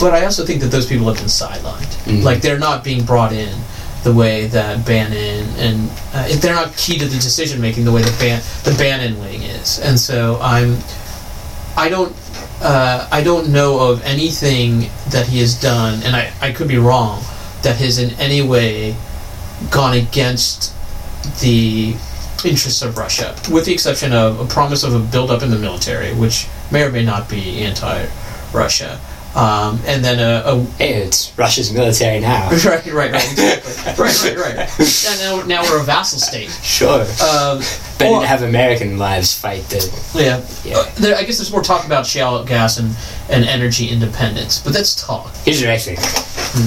but 0.00 0.12
I 0.14 0.24
also 0.24 0.44
think 0.44 0.60
that 0.62 0.68
those 0.72 0.86
people 0.86 1.06
have 1.06 1.16
been 1.16 1.26
sidelined. 1.26 1.86
Mhm. 2.06 2.22
Like 2.24 2.40
they're 2.42 2.58
not 2.58 2.82
being 2.82 3.04
brought 3.04 3.32
in 3.32 3.54
the 4.02 4.12
way 4.12 4.46
that 4.48 4.84
Bannon 4.84 5.46
and 5.58 5.88
uh, 6.12 6.26
if 6.28 6.40
they're 6.40 6.54
not 6.56 6.76
key 6.76 6.98
to 6.98 7.04
the 7.06 7.18
decision 7.18 7.60
making 7.60 7.84
the 7.84 7.92
way 7.92 8.02
that 8.02 8.18
Ban- 8.18 8.42
the 8.64 8.72
Bannon 8.72 9.20
wing 9.20 9.42
is. 9.42 9.78
And 9.78 9.98
so 10.00 10.38
I'm 10.42 10.78
I 11.76 11.88
don't 11.88 12.12
uh, 12.60 13.06
I 13.12 13.22
don't 13.22 13.50
know 13.50 13.78
of 13.78 14.02
anything 14.04 14.90
that 15.10 15.26
he 15.26 15.38
has 15.40 15.54
done, 15.54 16.02
and 16.04 16.14
I, 16.16 16.32
I 16.40 16.52
could 16.52 16.68
be 16.68 16.78
wrong, 16.78 17.22
that 17.62 17.76
has 17.76 17.98
in 17.98 18.10
any 18.18 18.42
way 18.42 18.96
gone 19.70 19.94
against 19.94 20.72
the 21.40 21.94
interests 22.44 22.82
of 22.82 22.98
Russia, 22.98 23.34
with 23.50 23.64
the 23.64 23.72
exception 23.72 24.12
of 24.12 24.40
a 24.40 24.46
promise 24.46 24.82
of 24.82 24.94
a 24.94 24.98
buildup 24.98 25.42
in 25.42 25.50
the 25.50 25.58
military, 25.58 26.12
which 26.14 26.48
may 26.70 26.82
or 26.82 26.90
may 26.90 27.04
not 27.04 27.28
be 27.28 27.60
anti-Russia, 27.60 29.00
um, 29.34 29.80
and 29.86 30.04
then 30.04 30.18
a, 30.18 30.42
a 30.48 30.64
Hey, 30.78 30.94
it's 31.02 31.36
Russia's 31.38 31.72
military 31.72 32.20
now. 32.20 32.50
right, 32.66 32.84
right, 32.86 33.12
right, 33.12 33.14
exactly. 33.14 34.04
right, 34.04 34.24
right, 34.36 34.56
right. 34.58 34.78
Yeah, 35.04 35.16
now, 35.16 35.42
now 35.46 35.62
we're 35.62 35.80
a 35.80 35.84
vassal 35.84 36.18
state. 36.18 36.50
Sure. 36.62 37.00
Um, 37.22 37.60
Better 37.98 38.14
or- 38.16 38.20
to 38.20 38.26
have 38.26 38.42
American 38.42 38.98
lives 38.98 39.38
fight 39.38 39.62
the. 39.64 39.80
yeah. 40.14 40.44
Yeah. 40.64 40.78
Uh, 40.78 40.90
there, 40.96 41.16
I 41.16 41.22
guess 41.24 41.38
there's 41.38 41.52
more 41.52 41.62
talk 41.62 41.86
about 41.86 42.06
shale 42.06 42.44
gas 42.44 42.78
and, 42.78 42.94
and 43.30 43.44
energy 43.44 43.88
independence, 43.88 44.58
but 44.58 44.72
that's 44.72 44.94
talk. 44.94 45.34
Here's 45.44 45.60
what 45.60 45.70
I 45.70 45.78
think. 45.78 45.98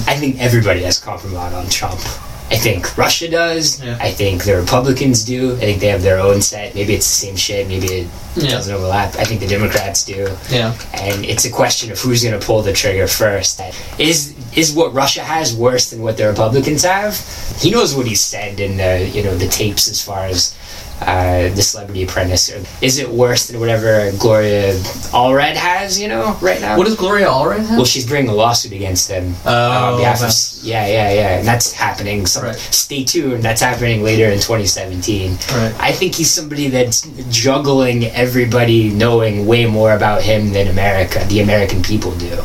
I 0.08 0.16
think 0.18 0.40
everybody 0.40 0.82
has 0.82 1.00
compromat 1.00 1.52
on 1.54 1.68
Trump. 1.68 2.00
I 2.48 2.56
think 2.56 2.96
Russia 2.96 3.28
does. 3.28 3.82
Yeah. 3.82 3.98
I 4.00 4.12
think 4.12 4.44
the 4.44 4.56
Republicans 4.56 5.24
do. 5.24 5.54
I 5.56 5.60
think 5.66 5.80
they 5.80 5.88
have 5.88 6.02
their 6.02 6.20
own 6.20 6.40
set. 6.40 6.74
Maybe 6.76 6.94
it's 6.94 7.06
the 7.08 7.26
same 7.26 7.36
shit. 7.36 7.66
Maybe 7.66 7.86
it 7.88 8.06
Yeah. 8.36 8.50
doesn't 8.50 8.72
overlap. 8.72 9.16
I 9.16 9.24
think 9.24 9.40
the 9.40 9.48
Democrats 9.48 10.04
do. 10.04 10.28
Yeah. 10.48 10.72
And 10.94 11.24
it's 11.24 11.44
a 11.44 11.50
question 11.50 11.90
of 11.90 11.98
who's 11.98 12.22
going 12.22 12.38
to 12.38 12.46
pull 12.46 12.62
the 12.62 12.72
trigger 12.72 13.08
first. 13.08 13.60
Is 13.98 14.32
is 14.54 14.72
what 14.72 14.94
Russia 14.94 15.22
has 15.22 15.54
worse 15.54 15.90
than 15.90 16.00
what 16.02 16.16
the 16.16 16.26
Republicans 16.28 16.82
have? 16.84 17.14
He 17.60 17.70
knows 17.70 17.94
what 17.96 18.06
he 18.06 18.14
said 18.14 18.60
in 18.60 18.76
the 18.76 19.08
you 19.12 19.22
know 19.24 19.34
the 19.36 19.48
tapes 19.48 19.88
as 19.88 20.00
far 20.00 20.26
as 20.26 20.54
uh, 21.00 21.48
the 21.54 21.62
Celebrity 21.62 22.04
Apprentice. 22.04 22.48
Is 22.82 22.98
it 22.98 23.08
worse 23.08 23.48
than 23.48 23.60
whatever 23.60 24.10
Gloria 24.18 24.74
Allred 25.12 25.54
has? 25.54 26.00
You 26.00 26.08
know, 26.08 26.36
right 26.40 26.60
now. 26.60 26.76
What 26.76 26.84
does 26.86 26.96
Gloria 26.96 27.26
Allred 27.26 27.58
have? 27.66 27.76
Well, 27.76 27.84
she's 27.84 28.06
bringing 28.06 28.30
a 28.30 28.34
lawsuit 28.34 28.72
against 28.72 29.10
him 29.10 29.34
Oh, 29.44 29.94
on 29.94 29.98
behalf 29.98 30.22
of. 30.22 30.64
Yeah, 30.64 30.86
yeah, 30.86 31.10
yeah. 31.12 31.38
And 31.38 31.46
that's 31.46 31.72
happening. 31.72 32.26
So 32.26 32.42
Right. 32.42 32.56
stay 32.56 33.04
tuned. 33.04 33.42
That's 33.42 33.60
happening 33.60 34.02
later 34.02 34.26
in 34.26 34.38
2017. 34.40 35.32
Right. 35.52 35.74
I 35.78 35.92
think 35.92 36.14
he's 36.14 36.30
somebody 36.30 36.68
that's 36.68 37.06
juggling 37.30 38.06
everybody 38.06 38.90
knowing 38.90 39.46
way 39.46 39.66
more 39.66 39.92
about 39.92 40.22
him 40.22 40.52
than 40.52 40.68
America, 40.68 41.24
the 41.28 41.40
American 41.40 41.82
people 41.82 42.12
do. 42.16 42.38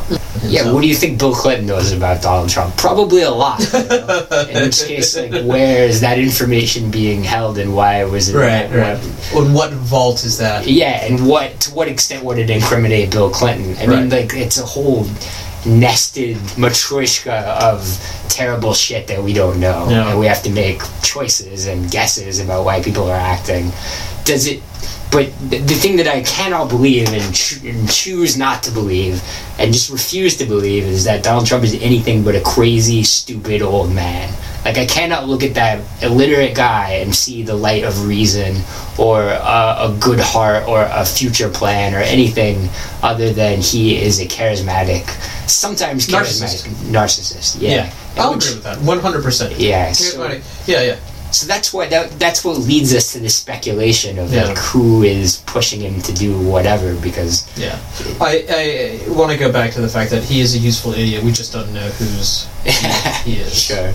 Yeah, 0.43 0.63
so- 0.63 0.73
what 0.73 0.81
do 0.81 0.87
you 0.87 0.95
think 0.95 1.19
Bill 1.19 1.33
Clinton 1.33 1.67
knows 1.67 1.91
about 1.91 2.21
Donald 2.21 2.49
Trump? 2.49 2.75
Probably 2.77 3.21
a 3.23 3.29
lot. 3.31 3.59
you 3.73 3.79
know? 3.79 4.45
in 4.49 4.63
which 4.63 4.83
case, 4.85 5.15
like, 5.17 5.43
where 5.43 5.85
is 5.85 6.01
that 6.01 6.17
information 6.19 6.89
being 6.91 7.23
held, 7.23 7.57
and 7.57 7.75
why 7.75 8.03
was 8.05 8.29
it? 8.29 8.35
Right, 8.35 8.69
what- 8.69 8.77
right. 8.79 8.99
And 9.35 9.53
what 9.53 9.71
vault 9.73 10.23
is 10.23 10.37
that? 10.39 10.67
yeah, 10.67 11.05
and 11.05 11.27
what 11.27 11.59
to 11.61 11.73
what 11.73 11.87
extent 11.87 12.23
would 12.23 12.37
it 12.37 12.49
incriminate 12.49 13.11
Bill 13.11 13.29
Clinton? 13.29 13.75
I 13.79 13.85
mean, 13.87 14.09
like 14.09 14.33
it's 14.33 14.57
a 14.59 14.65
whole 14.65 15.05
nested 15.65 16.37
matryoshka 16.57 17.43
of 17.61 18.25
terrible 18.29 18.73
shit 18.73 19.07
that 19.07 19.21
we 19.23 19.33
don't 19.33 19.59
know, 19.59 19.87
Yeah. 19.89 20.09
and 20.09 20.19
we 20.19 20.25
have 20.25 20.41
to 20.43 20.49
make 20.49 20.81
choices 21.03 21.67
and 21.67 21.89
guesses 21.91 22.39
about 22.39 22.65
why 22.65 22.81
people 22.81 23.09
are 23.09 23.15
acting. 23.15 23.71
Does 24.25 24.47
it? 24.47 24.61
But 25.11 25.25
the, 25.49 25.57
thing 25.59 25.97
that 25.97 26.07
I 26.07 26.21
cannot 26.21 26.69
believe 26.69 27.07
and, 27.09 27.65
and 27.65 27.89
choose 27.91 28.37
not 28.37 28.63
to 28.63 28.71
believe 28.71 29.21
and 29.59 29.73
just 29.73 29.89
refuse 29.91 30.37
to 30.37 30.45
believe 30.45 30.85
is 30.85 31.03
that 31.03 31.21
Donald 31.21 31.45
Trump 31.47 31.65
is 31.65 31.73
anything 31.81 32.23
but 32.23 32.33
a 32.33 32.39
crazy, 32.39 33.03
stupid 33.03 33.61
old 33.61 33.91
man. 33.91 34.33
Like 34.63 34.77
I 34.77 34.85
cannot 34.85 35.27
look 35.27 35.43
at 35.43 35.53
that 35.55 35.81
illiterate 36.01 36.55
guy 36.55 36.91
and 37.03 37.13
see 37.13 37.43
the 37.43 37.55
light 37.55 37.83
of 37.83 38.07
reason 38.07 38.55
or 38.97 39.23
a, 39.23 39.75
a 39.91 39.97
good 39.99 40.19
heart 40.21 40.65
or 40.69 40.83
a 40.89 41.03
future 41.03 41.49
plan 41.49 41.93
or 41.93 41.97
anything 41.99 42.69
other 43.03 43.33
than 43.33 43.59
he 43.59 43.97
is 44.01 44.21
a 44.21 44.25
charismatic, 44.25 45.09
sometimes 45.49 46.07
Narcissist. 46.07 46.67
charismatic 46.67 46.71
narcissist. 46.89 47.61
Yeah, 47.61 47.69
Yeah. 47.69 47.93
I'll 48.17 48.33
Which- 48.35 48.45
agree 48.45 48.55
with 48.55 48.63
that. 48.63 48.77
One 48.81 48.99
hundred 48.99 49.23
percent. 49.23 49.59
Yeah, 49.59 49.91
so, 49.91 50.23
Yeah, 50.67 50.81
yeah. 50.83 50.95
So 51.31 51.47
that's 51.47 51.73
what 51.73 51.89
that, 51.89 52.11
that's 52.19 52.43
what 52.45 52.57
leads 52.57 52.93
us 52.93 53.13
to 53.13 53.19
the 53.19 53.29
speculation 53.29 54.19
of 54.19 54.33
Yeah. 54.33 54.45
like 54.45 54.57
who 54.57 55.03
is 55.03 55.37
pushing 55.45 55.81
him 55.81 56.01
to 56.01 56.13
do 56.13 56.37
whatever 56.39 56.95
because 56.95 57.47
Yeah, 57.57 57.79
I, 58.19 58.99
I 59.07 59.09
want 59.11 59.31
to 59.31 59.37
go 59.37 59.51
back 59.51 59.71
to 59.73 59.81
the 59.81 59.89
fact 59.89 60.11
that 60.11 60.23
he 60.23 60.41
is 60.41 60.55
a 60.55 60.59
useful 60.59 60.93
idiot. 60.93 61.23
We 61.23 61.31
just 61.31 61.51
don't 61.53 61.73
know 61.73 61.87
who's 61.99 62.47
he 63.25 63.33
is. 63.37 63.53
sure 63.61 63.93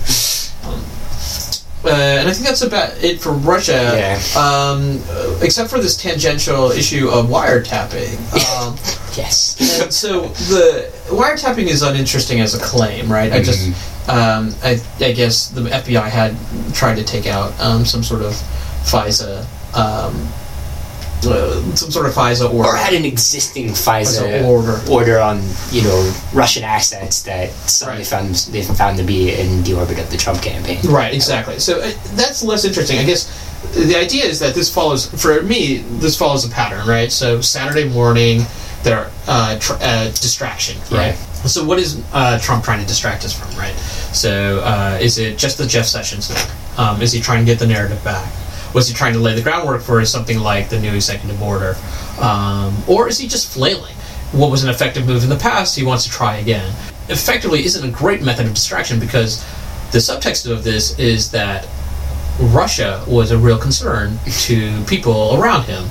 Uh, 1.85 1.89
and 2.19 2.27
I 2.27 2.33
think 2.33 2.45
that's 2.47 2.63
about 2.63 3.01
it 3.01 3.21
for 3.21 3.31
Russia. 3.31 3.93
Yeah. 3.95 4.19
Um, 4.35 4.99
except 5.41 5.69
for 5.69 5.79
this 5.79 5.95
tangential 5.95 6.71
issue 6.71 7.07
of 7.09 7.27
wiretapping. 7.27 8.17
Um, 8.57 8.75
yes 9.15 9.81
and 9.81 9.93
so 9.93 10.27
the 10.51 10.91
wiretapping 11.09 11.67
is 11.67 11.81
uninteresting 11.83 12.39
as 12.41 12.53
a 12.55 12.59
claim, 12.59 13.11
right? 13.11 13.31
I 13.31 13.41
just, 13.41 13.69
um, 14.09 14.53
I, 14.63 14.81
I 14.99 15.11
guess 15.11 15.49
the 15.49 15.61
FBI 15.61 16.07
had 16.09 16.35
tried 16.73 16.95
to 16.95 17.03
take 17.03 17.25
out 17.27 17.57
um, 17.59 17.85
some 17.85 18.03
sort 18.03 18.21
of 18.21 18.33
FISA, 18.83 19.41
um, 19.77 20.15
uh, 21.25 21.75
some 21.75 21.91
sort 21.91 22.05
of 22.05 22.13
FISA 22.13 22.51
order. 22.53 22.69
or 22.69 22.75
had 22.75 22.93
an 22.93 23.03
existing 23.03 23.69
FISA 23.69 24.21
FISA 24.21 24.45
order. 24.45 24.79
order 24.89 25.19
on 25.19 25.41
you 25.71 25.81
know 25.81 26.13
Russian 26.33 26.63
assets 26.63 27.23
that 27.23 27.49
suddenly 27.51 27.99
Right. 28.01 28.07
found 28.07 28.35
they 28.53 28.61
found 28.63 28.97
to 28.97 29.03
be 29.03 29.33
in 29.33 29.63
the 29.63 29.73
orbit 29.73 29.99
of 29.99 30.09
the 30.11 30.17
Trump 30.17 30.41
campaign. 30.41 30.79
Right, 30.85 31.13
exactly. 31.13 31.59
So 31.59 31.79
uh, 31.79 31.91
that's 32.15 32.43
less 32.43 32.65
interesting. 32.65 32.99
I 32.99 33.03
guess 33.03 33.27
the 33.73 33.95
idea 33.97 34.25
is 34.25 34.39
that 34.39 34.53
this 34.53 34.73
follows, 34.73 35.07
for 35.21 35.41
me, 35.41 35.79
this 35.99 36.15
follows 36.15 36.45
a 36.45 36.49
pattern, 36.49 36.87
right? 36.87 37.11
So 37.11 37.41
Saturday 37.41 37.89
morning, 37.89 38.41
there 38.83 39.09
uh, 39.27 39.57
tr- 39.59 39.73
uh, 39.81 40.05
distraction, 40.09 40.77
right? 40.91 41.15
So 41.45 41.65
what 41.65 41.79
is 41.79 42.01
uh, 42.13 42.37
Trump 42.39 42.63
trying 42.63 42.79
to 42.81 42.85
distract 42.87 43.25
us 43.25 43.33
from, 43.33 43.49
right? 43.57 43.73
So 44.13 44.59
uh, 44.63 44.97
is 45.01 45.17
it 45.17 45.37
just 45.37 45.57
the 45.57 45.65
Jeff 45.65 45.85
Sessions 45.85 46.27
thing? 46.27 46.51
Um, 46.77 47.01
is 47.01 47.11
he 47.11 47.19
trying 47.19 47.45
to 47.45 47.45
get 47.45 47.59
the 47.59 47.67
narrative 47.67 48.03
back? 48.03 48.31
Was 48.73 48.87
he 48.87 48.93
trying 48.93 49.13
to 49.13 49.19
lay 49.19 49.35
the 49.35 49.41
groundwork 49.41 49.81
for 49.81 50.03
something 50.05 50.39
like 50.39 50.69
the 50.69 50.79
new 50.79 50.93
executive 50.93 51.41
order? 51.41 51.75
Um, 52.19 52.75
or 52.87 53.07
is 53.07 53.17
he 53.17 53.27
just 53.27 53.51
flailing? 53.51 53.95
What 54.31 54.51
was 54.51 54.63
an 54.63 54.69
effective 54.69 55.07
move 55.07 55.23
in 55.23 55.29
the 55.29 55.37
past, 55.37 55.75
he 55.75 55.83
wants 55.83 56.03
to 56.03 56.11
try 56.11 56.37
again. 56.37 56.69
Effectively 57.09 57.63
isn't 57.63 57.87
a 57.87 57.91
great 57.91 58.21
method 58.21 58.45
of 58.45 58.53
distraction 58.53 58.99
because 58.99 59.43
the 59.91 59.99
subtext 59.99 60.49
of 60.51 60.63
this 60.63 60.99
is 60.99 61.31
that 61.31 61.67
Russia 62.39 63.03
was 63.07 63.31
a 63.31 63.37
real 63.37 63.57
concern 63.57 64.19
to 64.41 64.83
people 64.83 65.41
around 65.41 65.63
him. 65.63 65.85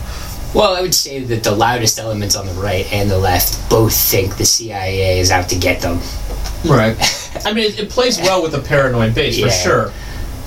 Well, 0.55 0.75
I 0.75 0.81
would 0.81 0.95
say 0.95 1.21
that 1.23 1.43
the 1.45 1.51
loudest 1.51 1.99
elements 1.99 2.35
on 2.37 2.47
the 2.47 2.53
right 2.55 2.91
and 2.93 3.11
the 3.11 3.19
left 3.19 3.69
both 3.69 3.95
think 3.95 4.37
the 4.37 4.47
CIA 4.47 5.19
is 5.21 5.31
out 5.31 5.49
to 5.51 5.57
get 5.59 5.83
them. 5.83 6.01
Right. 6.67 6.97
I 7.45 7.53
mean, 7.53 7.65
it, 7.65 7.79
it 7.79 7.91
plays 7.91 8.19
well 8.19 8.43
with 8.43 8.53
the 8.53 8.61
paranoid 8.61 9.15
base 9.15 9.39
for 9.39 9.47
Yeah. 9.47 9.53
sure. 9.53 9.93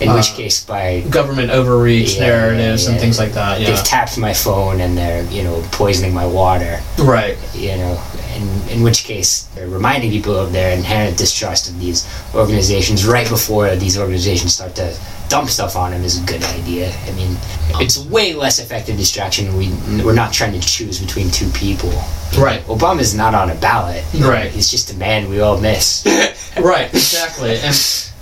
In 0.01 0.07
Uh, 0.07 0.15
which 0.15 0.29
case, 0.33 0.63
by 0.63 1.01
Government 1.09 1.51
overreach 1.51 2.15
Yeah, 2.15 2.21
narratives 2.27 2.83
yeah, 2.83 2.89
and 2.89 2.95
yeah. 2.95 3.01
things 3.01 3.19
like 3.19 3.33
that. 3.33 3.59
Yeah. 3.59 3.71
they've 3.71 3.83
tapped 3.83 4.17
my 4.17 4.33
phone 4.33 4.79
and 4.79 4.97
they're 4.97 5.23
you 5.25 5.43
know 5.43 5.61
poisoning 5.73 6.13
my 6.13 6.25
water. 6.25 6.79
Right. 6.97 7.37
You 7.53 7.75
know, 7.75 8.01
in 8.35 8.77
in 8.77 8.81
which 8.81 9.03
case 9.03 9.43
they're 9.55 9.67
reminding 9.67 10.09
people 10.11 10.35
of 10.37 10.53
their 10.53 10.71
inherent 10.75 11.17
distrust 11.17 11.69
of 11.69 11.79
these 11.81 12.07
organizations 12.33 13.05
right 13.05 13.27
before 13.27 13.75
these 13.75 13.97
organizations 13.99 14.53
start 14.55 14.73
to 14.75 14.95
dump 15.29 15.49
stuff 15.49 15.75
on 15.75 15.93
him 15.93 16.03
is 16.03 16.21
a 16.21 16.25
good 16.25 16.43
idea. 16.43 16.91
I 17.05 17.11
mean, 17.11 17.37
it's 17.79 18.03
way 18.05 18.33
less 18.33 18.59
effective 18.59 18.97
distraction. 18.97 19.55
We 19.55 19.69
we're 20.03 20.13
not 20.13 20.33
trying 20.33 20.53
to 20.53 20.59
choose 20.59 20.99
between 20.99 21.29
two 21.29 21.49
people. 21.51 21.91
Right. 22.37 22.61
Obama's 22.65 23.15
not 23.15 23.33
on 23.33 23.49
a 23.49 23.55
ballot. 23.55 24.03
Right. 24.19 24.51
He's 24.51 24.69
just 24.69 24.91
a 24.91 24.97
man 24.97 25.29
we 25.29 25.39
all 25.39 25.59
miss. 25.59 26.05
Right. 26.59 26.89
Exactly. 26.93 27.55
And 27.57 27.75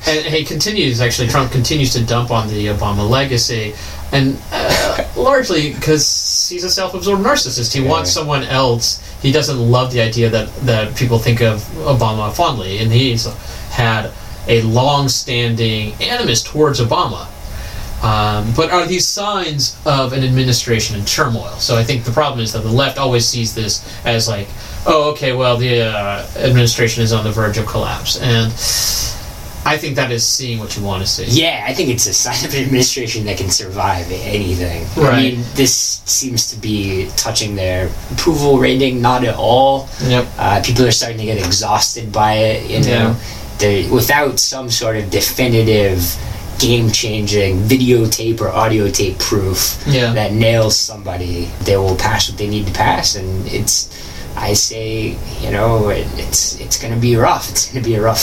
and 0.05 0.33
he 0.33 0.45
continues. 0.45 1.01
Actually, 1.01 1.27
Trump 1.27 1.51
continues 1.51 1.93
to 1.93 2.05
dump 2.05 2.29
on 2.29 2.47
the 2.47 2.67
Obama 2.67 3.09
legacy, 3.09 3.73
and 4.11 4.39
uh, 4.51 5.07
largely 5.15 5.73
because 5.73 6.47
he's 6.49 6.63
a 6.63 6.69
self-absorbed 6.69 7.23
narcissist. 7.23 7.73
He 7.73 7.81
wants 7.81 8.11
someone 8.11 8.43
else. 8.43 9.01
He 9.21 9.31
doesn't 9.31 9.57
love 9.57 9.91
the 9.91 10.01
idea 10.01 10.29
that 10.29 10.53
that 10.65 10.95
people 10.95 11.19
think 11.19 11.41
of 11.41 11.61
Obama 11.85 12.33
fondly, 12.33 12.77
and 12.79 12.91
he's 12.91 13.25
had 13.69 14.11
a 14.47 14.61
long-standing 14.63 15.93
animus 16.01 16.43
towards 16.43 16.79
Obama. 16.79 17.27
Um, 18.03 18.53
but 18.55 18.69
are 18.69 18.85
these 18.85 19.07
signs 19.07 19.75
of 19.85 20.13
an 20.13 20.23
administration 20.23 20.95
in 20.99 21.05
turmoil? 21.05 21.53
So 21.57 21.75
I 21.75 21.83
think 21.83 22.03
the 22.03 22.11
problem 22.11 22.41
is 22.41 22.53
that 22.53 22.61
the 22.61 22.69
left 22.71 22.99
always 22.99 23.25
sees 23.27 23.55
this 23.55 23.83
as 24.05 24.27
like, 24.27 24.47
oh, 24.85 25.11
okay, 25.13 25.33
well, 25.33 25.57
the 25.57 25.81
uh, 25.81 26.27
administration 26.37 27.03
is 27.03 27.11
on 27.11 27.23
the 27.23 27.31
verge 27.31 27.57
of 27.57 27.65
collapse, 27.65 28.19
and 28.21 28.51
I 29.65 29.75
think 29.77 29.95
that 29.95 30.11
is 30.11 30.23
seeing 30.25 30.59
what 30.59 30.77
you 30.77 30.83
want 30.83 31.01
to 31.03 31.07
see. 31.09 31.25
Yeah, 31.25 31.65
I 31.67 31.73
think 31.73 31.89
it's 31.89 32.05
a 32.07 32.13
sign 32.13 32.45
of 32.47 32.53
an 32.55 32.63
administration 32.63 33.25
that 33.25 33.37
can 33.37 33.49
survive 33.49 34.05
anything. 34.11 34.85
I 34.95 34.99
Right. 35.09 35.33
mean, 35.33 35.43
this 35.55 36.01
seems 36.05 36.51
to 36.51 36.55
be 36.57 37.09
touching 37.17 37.55
their 37.55 37.89
approval 38.11 38.59
rating, 38.59 39.01
not 39.01 39.23
at 39.25 39.35
all. 39.35 39.89
Yep. 40.03 40.27
Uh, 40.37 40.61
people 40.63 40.85
are 40.85 40.91
starting 40.91 41.17
to 41.17 41.25
get 41.25 41.37
exhausted 41.43 42.11
by 42.13 42.33
it. 42.33 42.69
You 42.69 42.79
know, 42.79 42.87
Yeah. 42.87 43.15
They- 43.59 43.87
without 43.87 44.39
some 44.39 44.69
sort 44.69 44.97
of 44.97 45.09
definitive, 45.09 46.15
game-changing 46.59 47.59
videotape 47.63 48.41
or 48.41 48.49
audio 48.49 48.89
tape 48.89 49.17
proof 49.19 49.77
Yeah. 49.87 50.13
that 50.13 50.33
nails 50.33 50.75
somebody, 50.77 51.49
they 51.63 51.77
will 51.77 51.95
pass 51.95 52.29
what 52.29 52.37
they 52.37 52.47
need 52.47 52.65
to 52.67 52.73
pass, 52.73 53.15
and 53.15 53.47
it's. 53.47 53.89
I 54.39 54.53
say, 54.53 55.17
you 55.41 55.49
know, 55.49 55.89
it, 55.89 56.05
it's 56.15 56.59
it's 56.59 56.77
going 56.79 56.93
to 56.93 56.99
be 56.99 57.15
rough. 57.15 57.49
It's 57.49 57.65
going 57.71 57.83
to 57.83 57.89
be 57.89 57.95
a 57.95 58.01
rough 58.01 58.21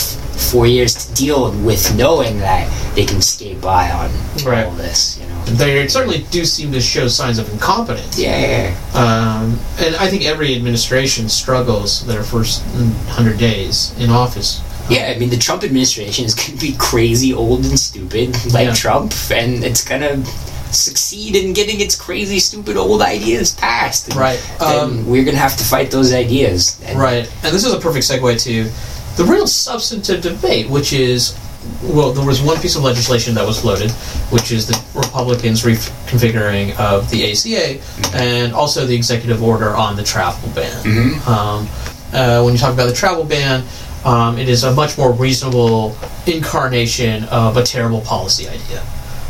four 0.51 0.65
years 0.65 0.93
to 0.95 1.13
deal 1.13 1.51
with 1.51 1.93
knowing 1.97 2.39
that 2.39 2.69
they 2.95 3.03
can 3.05 3.21
skate 3.21 3.59
by 3.59 3.91
on 3.91 4.09
Right. 4.45 4.65
all 4.65 4.71
this. 4.71 5.19
You 5.19 5.27
know. 5.27 5.43
They 5.57 5.87
certainly 5.89 6.25
do 6.31 6.45
seem 6.45 6.71
to 6.71 6.79
show 6.79 7.09
signs 7.09 7.37
of 7.37 7.51
incompetence. 7.51 8.17
Yeah, 8.17 8.39
yeah, 8.39 8.73
yeah. 8.93 8.99
Um, 9.01 9.59
and 9.77 9.93
I 9.97 10.07
think 10.09 10.23
every 10.23 10.55
administration 10.55 11.27
struggles 11.27 12.05
their 12.05 12.23
first 12.23 12.63
hundred 13.09 13.37
days 13.37 13.93
in 13.99 14.09
office. 14.09 14.61
Yeah, 14.89 15.11
I 15.15 15.19
mean, 15.19 15.29
the 15.29 15.37
Trump 15.37 15.63
administration 15.63 16.25
is 16.25 16.35
going 16.35 16.57
to 16.57 16.65
be 16.65 16.75
crazy, 16.77 17.33
old, 17.33 17.65
and 17.65 17.79
stupid, 17.79 18.35
like 18.53 18.67
Yeah. 18.67 18.73
Trump, 18.73 19.13
and 19.31 19.63
it's 19.63 19.83
going 19.83 20.01
to 20.01 20.23
succeed 20.71 21.35
in 21.35 21.53
getting 21.53 21.79
its 21.79 21.95
crazy, 21.95 22.39
stupid, 22.39 22.77
old 22.77 23.01
ideas 23.01 23.53
passed. 23.53 24.09
And 24.09 24.17
Right. 24.17 24.61
Um, 24.61 25.05
we're 25.07 25.23
going 25.23 25.35
to 25.35 25.41
have 25.41 25.57
to 25.57 25.63
fight 25.63 25.89
those 25.91 26.13
ideas. 26.13 26.79
And 26.85 26.99
Right, 26.99 27.29
and 27.43 27.53
this 27.55 27.65
is 27.65 27.73
a 27.73 27.79
perfect 27.79 28.05
segue 28.05 28.41
to 28.43 28.69
the 29.17 29.23
real 29.23 29.47
substantive 29.47 30.21
debate, 30.21 30.69
which 30.69 30.93
is 30.93 31.35
well, 31.81 32.11
there 32.11 32.23
was 32.25 32.43
one 32.43 32.59
piece 32.59 32.75
of 32.75 32.83
legislation 32.83 33.33
that 33.33 33.45
was 33.47 33.59
floated, 33.59 33.89
which 34.29 34.51
is 34.51 34.67
the 34.67 34.79
Republicans 34.93 35.63
reconfiguring 35.63 36.77
of 36.77 37.09
the 37.09 37.31
ACA, 37.31 37.79
and 38.15 38.53
also 38.53 38.85
the 38.85 38.95
executive 38.95 39.41
order 39.41 39.75
on 39.75 39.95
the 39.95 40.03
travel 40.03 40.47
ban. 40.53 41.17
Um, 41.27 41.67
uh, 42.13 42.43
when 42.43 42.53
you 42.53 42.59
talk 42.59 42.73
about 42.73 42.85
the 42.87 42.93
travel 42.93 43.23
ban, 43.23 43.63
um, 44.05 44.37
it 44.37 44.47
is 44.47 44.63
a 44.63 44.73
much 44.73 44.97
more 44.97 45.11
reasonable 45.11 45.97
incarnation 46.27 47.23
of 47.25 47.57
a 47.57 47.63
terrible 47.63 48.01
policy 48.01 48.47
idea. 48.47 48.83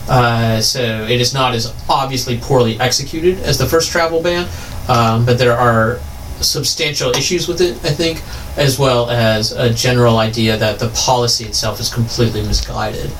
Uh, 0.07 0.61
so 0.61 0.81
it 0.81 1.19
is 1.19 1.33
not 1.33 1.55
as 1.55 1.73
obviously 1.89 2.37
poorly 2.37 2.79
executed 2.79 3.39
as 3.39 3.57
the 3.57 3.65
first 3.65 3.91
travel 3.91 4.21
ban, 4.21 4.47
um, 4.87 5.25
but 5.25 5.37
there 5.37 5.57
are 5.57 5.99
substantial 6.41 7.11
issues 7.11 7.47
with 7.47 7.61
it, 7.61 7.73
I 7.85 7.91
think, 7.91 8.21
as 8.57 8.77
well 8.77 9.09
as 9.09 9.51
a 9.53 9.73
general 9.73 10.17
idea 10.17 10.57
that 10.57 10.79
the 10.79 10.89
policy 10.89 11.45
itself 11.45 11.79
is 11.79 11.91
completely 11.91 12.41
misguided. 12.41 13.11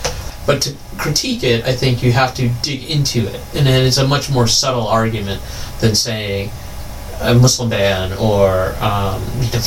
But 0.46 0.62
to 0.64 0.76
critique 0.98 1.44
it, 1.44 1.66
I 1.66 1.72
think 1.72 2.04
you 2.04 2.12
have 2.12 2.36
to 2.36 2.50
dig 2.62 2.84
into 2.90 3.26
it, 3.28 3.42
and 3.56 3.68
it 3.68 3.84
is 3.84 3.98
a 3.98 4.08
much 4.08 4.30
more 4.30 4.46
subtle 4.46 4.88
argument 4.88 5.42
than 5.80 5.96
saying 5.96 6.52
a 7.22 7.34
Muslim 7.34 7.70
ban 7.70 8.12
or 8.20 8.76
um, 8.80 9.24
you 9.40 9.52
know, 9.54 9.62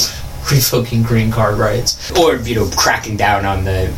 revoking 0.50 1.02
green 1.02 1.30
card 1.30 1.58
rights. 1.58 2.10
or 2.18 2.36
you 2.36 2.54
know 2.54 2.68
cracking 2.76 3.16
down 3.16 3.44
on 3.44 3.64
the 3.64 3.92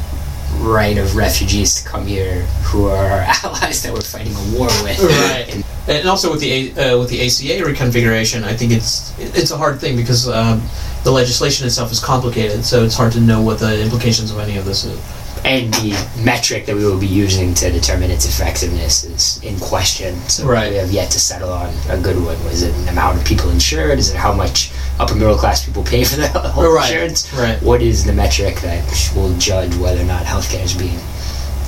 right 0.58 0.98
of 0.98 1.14
refugees 1.16 1.80
to 1.82 1.88
come 1.88 2.04
here 2.06 2.42
who 2.68 2.86
are 2.86 3.06
our 3.06 3.20
allies 3.44 3.82
that 3.82 3.92
we're 3.92 4.00
fighting 4.00 4.34
a 4.34 4.58
war 4.58 4.66
with 4.82 5.00
Right. 5.02 5.54
And- 5.54 5.64
And 5.88 6.06
also 6.08 6.30
with 6.30 6.40
the 6.40 6.70
uh, 6.78 6.98
with 6.98 7.08
the 7.08 7.20
ACA 7.26 7.64
reconfiguration, 7.66 8.44
I 8.44 8.54
think 8.54 8.70
it's 8.70 9.12
it's 9.18 9.50
a 9.50 9.56
hard 9.56 9.80
thing 9.80 9.96
because 9.96 10.28
um, 10.28 10.60
the 11.04 11.10
legislation 11.10 11.66
itself 11.66 11.90
is 11.90 11.98
complicated, 11.98 12.64
so 12.64 12.84
it's 12.84 12.94
hard 12.94 13.12
to 13.12 13.20
know 13.20 13.40
what 13.42 13.58
the 13.58 13.80
implications 13.82 14.30
of 14.30 14.38
any 14.38 14.56
of 14.58 14.64
this 14.66 14.84
is. 14.84 14.98
And 15.44 15.72
the 15.74 15.96
metric 16.22 16.66
that 16.66 16.76
we 16.76 16.84
will 16.84 16.98
be 17.00 17.06
using 17.06 17.54
to 17.54 17.70
determine 17.70 18.10
its 18.10 18.26
effectiveness 18.26 19.04
is 19.04 19.40
in 19.42 19.58
question. 19.58 20.14
So 20.28 20.46
Right. 20.46 20.70
we 20.70 20.76
have 20.76 20.90
yet 20.90 21.10
to 21.12 21.20
settle 21.20 21.52
on 21.52 21.72
a 21.88 21.96
good 21.96 22.16
one. 22.22 22.42
Was 22.44 22.62
it 22.62 22.74
an 22.74 22.88
amount 22.88 23.18
of 23.18 23.24
people 23.24 23.50
insured? 23.50 23.98
Is 23.98 24.10
it 24.10 24.16
how 24.16 24.32
much 24.32 24.70
upper 24.98 25.14
middle 25.14 25.36
class 25.36 25.64
people 25.64 25.82
pay 25.82 26.04
for 26.04 26.16
their 26.16 26.28
health 26.32 26.56
Right. 26.56 26.90
insurance? 26.90 27.32
Right. 27.32 27.60
What 27.62 27.80
is 27.82 28.04
the 28.04 28.12
metric 28.12 28.60
that 28.60 28.84
will 29.16 29.32
judge 29.38 29.74
whether 29.76 30.00
or 30.00 30.04
not 30.04 30.24
healthcare 30.24 30.62
is 30.64 30.74
being 30.74 30.98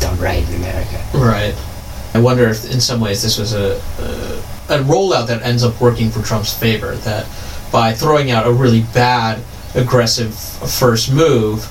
done 0.00 0.18
right 0.18 0.46
in 0.48 0.54
America? 0.56 1.00
Right. 1.14 1.54
I 2.14 2.18
wonder 2.20 2.48
if, 2.48 2.70
in 2.70 2.80
some 2.80 3.00
ways, 3.00 3.22
this 3.22 3.38
was 3.38 3.54
a, 3.54 3.80
a 3.98 4.42
a 4.68 4.78
rollout 4.84 5.26
that 5.26 5.42
ends 5.42 5.64
up 5.64 5.78
working 5.80 6.10
for 6.10 6.22
Trump's 6.22 6.52
favor. 6.54 6.94
That 6.96 7.26
by 7.72 7.92
throwing 7.94 8.30
out 8.30 8.46
a 8.46 8.52
really 8.52 8.82
bad, 8.94 9.40
aggressive 9.74 10.34
first 10.34 11.10
move, 11.12 11.66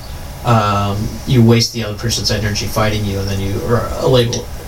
um, 0.45 1.08
you 1.27 1.43
waste 1.43 1.73
the 1.73 1.84
other 1.84 1.97
person's 1.97 2.32
energy 2.32 2.67
fighting 2.67 3.06
you, 3.06 3.19
and 3.19 3.27
then 3.27 3.39
you 3.39 3.62
are 3.65 3.88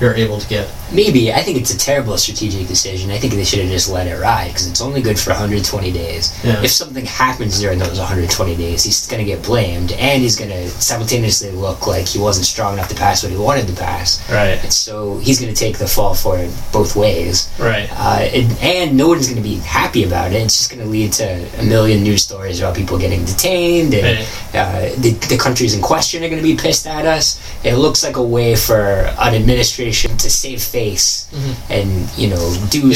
you're 0.04 0.16
able 0.16 0.38
to 0.38 0.48
get 0.48 0.68
Maybe. 0.94 1.34
I 1.34 1.42
think 1.42 1.58
it's 1.58 1.74
a 1.74 1.78
terrible 1.78 2.18
strategic 2.18 2.68
decision. 2.68 3.10
I 3.10 3.18
think 3.18 3.34
they 3.34 3.44
should 3.44 3.60
have 3.60 3.70
just 3.70 3.90
let 3.90 4.06
it 4.06 4.20
ride 4.20 4.50
because 4.50 4.68
it's 4.68 4.82
only 4.82 5.02
good 5.02 5.20
for 5.20 5.32
120 5.32 5.92
days. 5.92 6.40
Yeah. 6.44 6.62
If 6.62 6.70
something 6.70 7.06
happens 7.06 7.60
during 7.60 7.80
those 7.80 7.98
120 7.98 8.56
days, 8.56 8.84
he's 8.84 9.08
going 9.08 9.20
to 9.20 9.26
get 9.26 9.44
blamed 9.44 9.92
and 9.94 10.22
he's 10.22 10.36
going 10.36 10.52
to 10.52 10.70
simultaneously 10.70 11.50
look 11.52 11.88
like 11.88 12.06
he 12.06 12.20
wasn't 12.20 12.46
strong 12.46 12.74
enough 12.74 12.90
to 12.90 12.96
pass 12.96 13.24
what 13.24 13.32
he 13.32 13.38
wanted 13.38 13.68
to 13.68 13.74
pass. 13.74 14.22
right. 14.30 14.62
And 14.64 14.72
so 14.72 15.18
he's 15.18 15.42
going 15.42 15.52
to 15.52 15.60
take 15.60 15.80
the 15.80 15.88
fall 15.88 16.14
for 16.14 16.38
it 16.38 16.52
both 16.72 16.96
ways. 16.96 17.52
Right. 17.58 17.90
Uh, 17.92 18.30
and, 18.32 18.52
and 18.62 18.98
no 18.98 19.08
one's 19.08 19.26
going 19.26 19.42
to 19.42 19.48
be 19.48 19.56
happy 19.56 20.04
about 20.04 20.32
it. 20.32 20.44
It's 20.44 20.58
just 20.58 20.70
going 20.70 20.84
to 20.84 20.90
lead 20.90 21.14
to 21.14 21.60
a 21.60 21.64
million 21.64 22.04
news 22.04 22.22
stories 22.22 22.60
about 22.60 22.76
people 22.76 23.00
getting 23.00 23.26
detained, 23.26 23.94
and 23.94 24.28
uh, 24.54 24.82
the, 25.02 25.12
the 25.30 25.38
countries 25.38 25.74
in 25.74 25.82
question 25.82 26.24
are 26.24 26.30
going 26.30 26.42
to 26.42 26.48
be 26.48 26.56
pissed 26.56 26.86
at 26.86 27.06
us. 27.06 27.42
It 27.64 27.76
looks 27.76 28.04
like 28.04 28.18
a 28.18 28.24
way 28.24 28.56
for 28.56 28.76
an 29.18 29.34
administration 29.34 29.93
to 29.94 30.30
save 30.30 30.62
face 30.62 31.30
mm-hmm. 31.32 31.72
and 31.72 32.18
you 32.18 32.30
know 32.30 32.68
do 32.70 32.94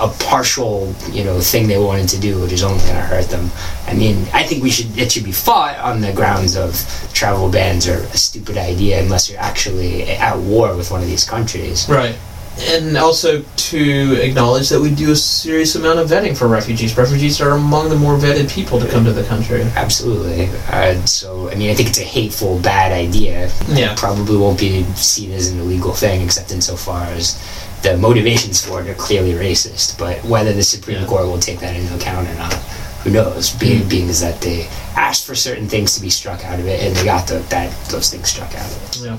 a 0.00 0.08
partial 0.24 0.94
you 1.10 1.24
know 1.24 1.40
thing 1.40 1.68
they 1.68 1.78
wanted 1.78 2.08
to 2.08 2.20
do, 2.20 2.40
which 2.40 2.52
is 2.52 2.62
only 2.62 2.82
going 2.84 2.94
to 2.94 3.00
hurt 3.00 3.26
them. 3.26 3.50
I 3.86 3.94
mean, 3.94 4.26
I 4.32 4.42
think 4.42 4.62
we 4.62 4.70
should 4.70 4.96
it 4.98 5.12
should 5.12 5.24
be 5.24 5.32
fought 5.32 5.78
on 5.78 6.00
the 6.00 6.12
grounds 6.12 6.56
of 6.56 6.74
travel 7.12 7.50
bans 7.50 7.88
are 7.88 8.02
a 8.02 8.16
stupid 8.16 8.56
idea 8.56 9.02
unless 9.02 9.30
you're 9.30 9.40
actually 9.40 10.04
at 10.04 10.38
war 10.38 10.76
with 10.76 10.90
one 10.90 11.02
of 11.02 11.08
these 11.08 11.24
countries. 11.24 11.88
Right. 11.88 12.16
And 12.58 12.96
also 12.98 13.42
to 13.42 14.20
acknowledge 14.20 14.68
that 14.68 14.80
we 14.80 14.94
do 14.94 15.12
a 15.12 15.16
serious 15.16 15.76
amount 15.76 15.98
of 15.98 16.08
vetting 16.10 16.36
for 16.36 16.46
refugees. 16.46 16.96
Refugees 16.96 17.40
are 17.40 17.50
among 17.52 17.88
the 17.88 17.96
more 17.96 18.18
vetted 18.18 18.52
people 18.52 18.78
to 18.80 18.88
come 18.88 19.04
to 19.04 19.12
the 19.12 19.24
country. 19.24 19.62
Absolutely. 19.62 20.48
Uh, 20.68 20.94
so, 21.06 21.48
I 21.48 21.54
mean, 21.54 21.70
I 21.70 21.74
think 21.74 21.88
it's 21.88 22.00
a 22.00 22.04
hateful, 22.04 22.58
bad 22.60 22.92
idea. 22.92 23.50
Yeah. 23.68 23.94
Probably 23.96 24.36
won't 24.36 24.58
be 24.60 24.82
seen 24.94 25.30
as 25.32 25.50
an 25.50 25.58
illegal 25.60 25.94
thing, 25.94 26.20
except 26.22 26.52
insofar 26.52 27.04
as 27.04 27.38
the 27.82 27.96
motivations 27.96 28.64
for 28.64 28.82
it 28.82 28.88
are 28.88 28.94
clearly 28.94 29.32
racist. 29.32 29.98
But 29.98 30.22
whether 30.24 30.52
the 30.52 30.62
Supreme 30.64 31.00
Yeah. 31.00 31.06
Court 31.06 31.26
will 31.26 31.38
take 31.38 31.60
that 31.60 31.74
into 31.76 31.94
account 31.94 32.28
or 32.28 32.34
not, 32.34 32.52
who 33.04 33.10
knows? 33.10 33.50
Being, 33.52 33.88
being 33.88 34.08
is 34.08 34.20
that 34.20 34.42
they 34.42 34.68
asked 34.96 35.24
for 35.26 35.34
certain 35.34 35.66
things 35.66 35.94
to 35.94 36.02
be 36.02 36.10
struck 36.10 36.44
out 36.44 36.58
of 36.60 36.66
it, 36.66 36.82
and 36.82 36.94
they 36.94 37.04
got 37.06 37.26
the, 37.26 37.38
that 37.48 37.72
those 37.86 38.10
things 38.10 38.28
struck 38.28 38.54
out 38.54 38.66
of 38.70 38.82
it. 38.84 39.00
Yeah. 39.06 39.16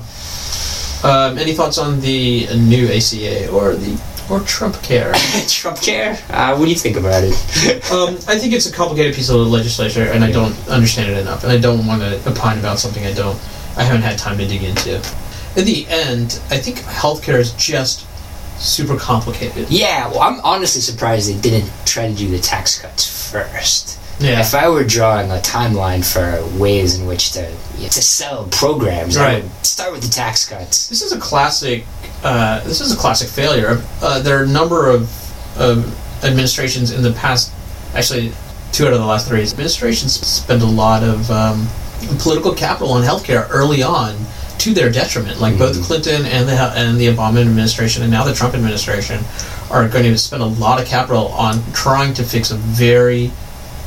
Um, 1.04 1.36
any 1.38 1.52
thoughts 1.52 1.78
on 1.78 2.00
the 2.00 2.46
new 2.56 2.86
ACA 2.88 3.50
or 3.50 3.74
the 3.74 4.00
or 4.30 4.40
Trump 4.40 4.80
Care? 4.82 5.12
Trump 5.48 5.80
care? 5.80 6.18
Uh, 6.30 6.56
what 6.56 6.66
do 6.66 6.70
you 6.70 6.76
think 6.76 6.96
about 6.96 7.24
it? 7.24 7.34
um, 7.92 8.14
I 8.28 8.38
think 8.38 8.52
it's 8.52 8.66
a 8.66 8.72
complicated 8.72 9.14
piece 9.14 9.28
of 9.28 9.36
legislation, 9.48 10.02
and 10.02 10.24
I 10.24 10.30
don't 10.30 10.56
understand 10.68 11.10
it 11.10 11.18
enough, 11.18 11.42
and 11.42 11.52
I 11.52 11.58
don't 11.58 11.86
want 11.86 12.02
to 12.02 12.28
opine 12.28 12.58
about 12.58 12.78
something 12.78 13.04
I 13.04 13.12
don't, 13.12 13.36
I 13.76 13.82
haven't 13.82 14.02
had 14.02 14.18
time 14.18 14.38
to 14.38 14.46
dig 14.46 14.62
into. 14.62 14.96
In 15.56 15.66
the 15.66 15.86
end, 15.88 16.40
I 16.50 16.58
think 16.58 16.78
healthcare 16.78 17.38
is 17.38 17.52
just 17.52 18.06
super 18.58 18.96
complicated. 18.96 19.68
yeah, 19.70 20.08
well, 20.08 20.20
I'm 20.20 20.40
honestly 20.40 20.80
surprised 20.80 21.28
they 21.28 21.40
didn't 21.40 21.70
try 21.84 22.08
to 22.08 22.14
do 22.14 22.28
the 22.28 22.38
tax 22.38 22.80
cuts 22.80 23.30
first. 23.30 23.98
Yeah. 24.22 24.40
If 24.40 24.54
I 24.54 24.68
were 24.68 24.84
drawing 24.84 25.30
a 25.30 25.38
timeline 25.38 26.04
for 26.04 26.46
ways 26.58 26.98
in 26.98 27.06
which 27.06 27.32
to 27.32 27.50
to 27.80 28.02
sell 28.02 28.46
programs, 28.52 29.16
I 29.16 29.40
would 29.40 29.66
start 29.66 29.92
with 29.92 30.02
the 30.02 30.08
tax 30.10 30.48
cuts. 30.48 30.88
This 30.88 31.02
is 31.02 31.12
a 31.12 31.18
classic. 31.18 31.84
Uh, 32.22 32.62
this 32.64 32.80
is 32.80 32.92
a 32.92 32.96
classic 32.96 33.28
failure. 33.28 33.82
Uh, 34.00 34.20
there 34.20 34.38
are 34.38 34.44
a 34.44 34.48
number 34.48 34.88
of, 34.88 35.10
of 35.58 36.24
administrations 36.24 36.92
in 36.92 37.02
the 37.02 37.12
past. 37.12 37.52
Actually, 37.94 38.32
two 38.70 38.86
out 38.86 38.92
of 38.92 39.00
the 39.00 39.06
last 39.06 39.26
three 39.28 39.42
administrations 39.42 40.12
spend 40.14 40.62
a 40.62 40.66
lot 40.66 41.02
of 41.02 41.28
um, 41.30 41.66
political 42.20 42.54
capital 42.54 42.92
on 42.92 43.02
healthcare 43.02 43.48
early 43.50 43.82
on 43.82 44.14
to 44.58 44.72
their 44.72 44.90
detriment. 44.90 45.40
Like 45.40 45.58
both 45.58 45.82
Clinton 45.82 46.24
and 46.26 46.48
the 46.48 46.54
and 46.54 46.96
the 46.96 47.08
Obama 47.08 47.40
administration, 47.40 48.02
and 48.02 48.12
now 48.12 48.24
the 48.24 48.32
Trump 48.32 48.54
administration, 48.54 49.24
are 49.70 49.88
going 49.88 50.04
to 50.04 50.16
spend 50.16 50.42
a 50.42 50.46
lot 50.46 50.80
of 50.80 50.86
capital 50.86 51.28
on 51.28 51.60
trying 51.72 52.14
to 52.14 52.22
fix 52.22 52.52
a 52.52 52.56
very 52.56 53.32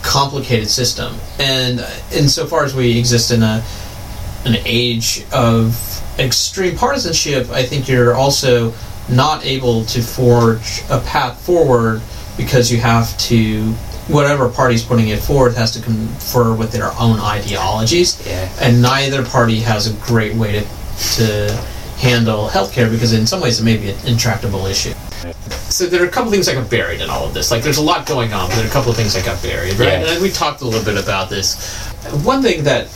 complicated 0.05 0.69
system. 0.69 1.15
And 1.39 1.79
uh, 1.79 1.89
insofar 2.13 2.63
as 2.63 2.75
we 2.75 2.97
exist 2.97 3.31
in 3.31 3.43
a 3.43 3.63
an 4.45 4.57
age 4.63 5.25
of 5.33 5.75
extreme 6.19 6.77
partisanship, 6.77 7.49
I 7.49 7.63
think 7.63 7.87
you're 7.89 8.13
also 8.13 8.73
not 9.09 9.43
able 9.43 9.85
to 9.85 10.01
forge 10.03 10.81
a 10.89 10.99
path 10.99 11.41
forward 11.43 12.01
because 12.37 12.71
you 12.71 12.77
have 12.79 13.17
to 13.17 13.63
whatever 14.07 14.47
party's 14.47 14.83
putting 14.83 15.07
it 15.07 15.19
forward 15.19 15.55
has 15.55 15.71
to 15.71 15.81
confer 15.81 16.53
with 16.53 16.71
their 16.71 16.91
own 16.99 17.19
ideologies 17.19 18.21
Yeah. 18.27 18.47
and 18.61 18.81
neither 18.81 19.25
party 19.25 19.59
has 19.61 19.87
a 19.87 19.93
great 20.05 20.35
way 20.35 20.51
to, 20.59 20.61
to 21.15 21.51
handle 21.97 22.47
healthcare 22.47 22.91
because 22.91 23.13
in 23.13 23.25
some 23.25 23.41
ways 23.41 23.59
it 23.59 23.63
may 23.63 23.77
be 23.77 23.89
an 23.89 23.97
intractable 24.05 24.67
issue 24.67 24.93
so 25.51 25.85
there 25.85 26.03
are 26.03 26.07
a 26.07 26.11
couple 26.11 26.31
things 26.31 26.45
that 26.45 26.55
got 26.55 26.69
buried 26.69 27.01
in 27.01 27.09
all 27.09 27.25
of 27.27 27.33
this 27.33 27.51
like 27.51 27.63
there's 27.63 27.77
a 27.77 27.83
lot 27.83 28.05
going 28.05 28.33
on 28.33 28.47
but 28.49 28.55
there 28.55 28.65
are 28.65 28.67
a 28.67 28.71
couple 28.71 28.91
of 28.91 28.97
things 28.97 29.13
that 29.13 29.25
got 29.25 29.41
buried 29.41 29.73
right 29.79 29.87
Yeah. 30.01 30.13
and 30.13 30.21
we 30.21 30.29
talked 30.29 30.61
a 30.61 30.65
little 30.65 30.83
bit 30.83 31.01
about 31.01 31.29
this 31.29 31.87
one 32.23 32.41
thing 32.41 32.63
that 32.63 32.87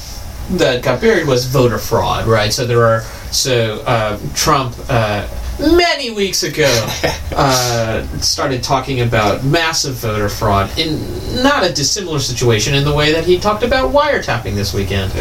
that 0.51 0.81
got 0.81 0.99
buried 0.99 1.27
was 1.27 1.45
voter 1.45 1.77
fraud, 1.77 2.25
right? 2.25 2.51
So 2.51 2.65
there 2.65 2.83
are 2.83 3.01
so 3.31 3.83
uh, 3.85 4.17
Trump 4.33 4.75
uh, 4.89 5.27
many 5.59 6.09
weeks 6.09 6.41
ago 6.41 6.65
uh, 7.35 8.01
started 8.19 8.63
talking 8.63 9.01
about 9.01 9.43
massive 9.43 9.95
voter 9.95 10.27
fraud 10.27 10.75
in 10.79 10.97
not 11.43 11.63
a 11.63 11.71
dissimilar 11.71 12.17
situation 12.17 12.73
in 12.73 12.83
the 12.83 12.93
way 12.93 13.11
that 13.11 13.25
he 13.25 13.37
talked 13.37 13.61
about 13.61 13.93
wiretapping 13.93 14.55
this 14.55 14.73
weekend. 14.73 15.11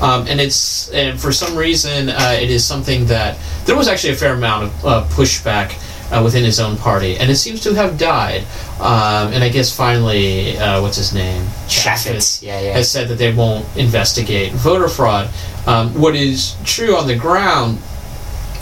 Um, 0.00 0.26
and 0.26 0.40
it's 0.40 0.88
and 0.90 1.20
for 1.20 1.32
some 1.32 1.54
reason 1.54 2.08
uh, 2.08 2.38
it 2.40 2.50
is 2.50 2.64
something 2.64 3.04
that 3.06 3.36
there 3.66 3.76
was 3.76 3.88
actually 3.88 4.14
a 4.14 4.16
fair 4.16 4.34
amount 4.34 4.64
of 4.64 4.86
uh, 4.86 5.04
pushback. 5.10 5.78
Uh, 6.10 6.22
within 6.24 6.42
his 6.42 6.58
own 6.58 6.74
party, 6.78 7.18
and 7.18 7.30
it 7.30 7.36
seems 7.36 7.60
to 7.60 7.74
have 7.74 7.98
died. 7.98 8.40
Um, 8.80 9.30
and 9.34 9.44
I 9.44 9.50
guess 9.50 9.76
finally, 9.76 10.56
uh, 10.56 10.80
what's 10.80 10.96
his 10.96 11.12
name? 11.12 11.44
Chaffetz. 11.66 12.42
Yeah, 12.42 12.58
yeah. 12.60 12.72
has 12.72 12.90
said 12.90 13.08
that 13.08 13.18
they 13.18 13.30
won't 13.34 13.66
investigate 13.76 14.52
voter 14.52 14.88
fraud. 14.88 15.28
Um, 15.66 15.92
what 16.00 16.16
is 16.16 16.56
true 16.64 16.96
on 16.96 17.08
the 17.08 17.14
ground 17.14 17.76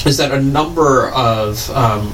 is 0.05 0.16
that 0.16 0.32
a 0.32 0.42
number 0.42 1.11
of 1.11 1.70
um, 1.70 2.12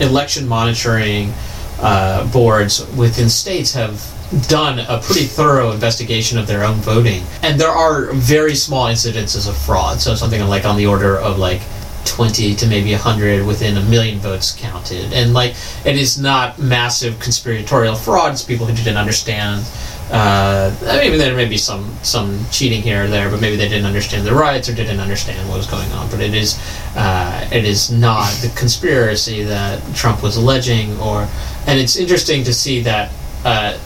election 0.00 0.48
monitoring 0.48 1.34
uh, 1.80 2.26
boards 2.32 2.86
within 2.94 3.28
states 3.28 3.74
have 3.74 4.02
done 4.48 4.78
a 4.78 4.98
pretty 5.02 5.26
thorough 5.26 5.72
investigation 5.72 6.38
of 6.38 6.46
their 6.46 6.64
own 6.64 6.76
voting, 6.76 7.22
and 7.42 7.60
there 7.60 7.68
are 7.68 8.12
very 8.12 8.54
small 8.54 8.86
incidences 8.86 9.48
of 9.48 9.56
fraud. 9.56 10.00
So 10.00 10.14
something 10.14 10.40
like 10.48 10.64
on 10.64 10.76
the 10.76 10.86
order 10.86 11.18
of 11.18 11.38
like 11.38 11.60
20 12.04 12.54
to 12.56 12.66
maybe 12.66 12.92
100 12.92 13.46
within 13.46 13.76
a 13.76 13.82
million 13.82 14.18
votes 14.18 14.54
counted. 14.56 15.12
And 15.12 15.32
like, 15.32 15.54
it 15.84 15.96
is 15.96 16.18
not 16.20 16.58
massive 16.58 17.18
conspiratorial 17.20 17.94
fraud. 17.94 18.32
It's 18.32 18.42
people 18.42 18.66
who 18.66 18.74
didn't 18.74 18.96
understand. 18.96 19.64
Uh, 20.10 20.74
I 20.86 21.08
mean, 21.08 21.18
there 21.18 21.36
may 21.36 21.44
be 21.44 21.56
some 21.56 21.94
some 22.02 22.44
cheating 22.50 22.82
here 22.82 23.04
or 23.04 23.06
there, 23.06 23.30
but 23.30 23.40
maybe 23.40 23.54
they 23.54 23.68
didn't 23.68 23.86
understand 23.86 24.26
the 24.26 24.34
rights 24.34 24.68
or 24.68 24.74
didn't 24.74 24.98
understand 24.98 25.48
what 25.48 25.58
was 25.58 25.68
going 25.68 25.90
on. 25.92 26.10
But 26.10 26.20
it 26.20 26.34
is 26.34 26.58
uh, 26.96 27.48
it 27.52 27.64
is 27.64 27.92
not 27.92 28.28
the 28.42 28.48
conspiracy 28.56 29.44
that 29.44 29.80
Trump 29.94 30.20
was 30.20 30.36
alleging, 30.36 30.98
or 30.98 31.28
and 31.68 31.78
it's 31.78 31.96
interesting 31.96 32.42
to 32.44 32.52
see 32.52 32.82
that. 32.82 33.12
Uh, 33.44 33.78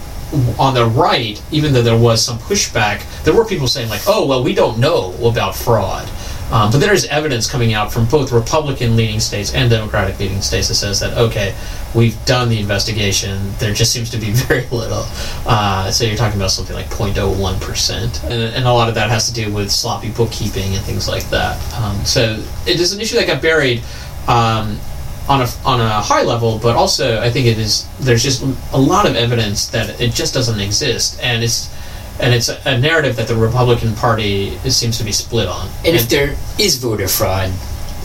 on 0.59 0.75
the 0.75 0.85
right, 0.85 1.41
even 1.53 1.73
though 1.73 1.83
there 1.83 1.97
was 1.97 2.25
some 2.25 2.39
pushback, 2.39 3.05
there 3.23 3.33
were 3.33 3.45
people 3.45 3.69
saying 3.69 3.89
like, 3.89 4.01
"Oh, 4.09 4.27
well, 4.27 4.43
we 4.43 4.53
don't 4.53 4.79
know 4.79 5.13
about 5.23 5.55
fraud." 5.55 6.09
Um, 6.55 6.71
but 6.71 6.79
there 6.79 6.95
is 6.95 7.05
evidence 7.07 7.51
coming 7.51 7.75
out 7.75 7.93
from 7.93 8.07
both 8.07 8.31
Republican 8.31 8.95
leading 8.95 9.19
states 9.19 9.53
and 9.53 9.69
Democratic 9.69 10.21
leading 10.21 10.41
states 10.41 10.69
that 10.69 10.75
says 10.75 11.01
that 11.01 11.19
okay, 11.19 11.53
we've 11.97 12.17
done 12.27 12.49
the 12.49 12.61
investigation. 12.61 13.53
There 13.59 13.75
just 13.75 13.93
seems 13.93 14.09
to 14.11 14.19
be 14.19 14.31
very 14.47 14.65
little. 14.69 15.05
Uh, 15.47 15.91
so 15.91 16.05
you're 16.05 16.17
talking 16.17 16.39
about 16.39 16.53
something 16.53 16.77
like 16.77 16.87
0.01 16.87 17.61
percent, 17.61 18.23
and, 18.23 18.55
and 18.55 18.67
a 18.67 18.73
lot 18.73 18.89
of 18.89 18.95
that 18.95 19.11
has 19.11 19.27
to 19.27 19.35
do 19.35 19.53
with 19.53 19.69
sloppy 19.69 20.13
bookkeeping 20.13 20.75
and 20.75 20.85
things 20.85 21.09
like 21.09 21.29
that. 21.31 21.57
Um, 21.83 22.05
so 22.05 22.41
it 22.69 22.79
is 22.79 22.93
an 22.93 23.01
issue 23.01 23.17
that 23.17 23.27
got 23.27 23.43
buried. 23.43 23.83
Um, 24.29 24.79
on 25.27 25.41
a, 25.41 25.47
on 25.65 25.81
a 25.81 26.03
high 26.03 26.23
level, 26.23 26.59
but 26.59 26.77
also 26.77 27.19
I 27.19 27.31
think 27.31 27.47
it 27.47 27.59
is 27.59 27.89
there's 27.99 28.23
just 28.23 28.43
a 28.75 28.79
lot 28.79 29.09
of 29.09 29.17
evidence 29.17 29.69
that 29.69 29.99
it 29.99 30.13
just 30.13 30.35
doesn't 30.35 30.61
exist, 30.61 31.19
and 31.23 31.43
it's 31.43 31.74
and 32.21 32.35
it's 32.35 32.49
a 32.49 32.79
narrative 32.79 33.17
that 33.17 33.29
the 33.29 33.37
Republican 33.37 33.95
Party 33.95 34.57
seems 34.71 34.99
to 34.99 35.05
be 35.05 35.13
split 35.13 35.49
on. 35.49 35.69
And, 35.79 35.89
and 35.89 35.97
if 35.97 36.09
there 36.09 36.37
is 36.59 36.79
voter 36.79 37.09
fraud, 37.09 37.51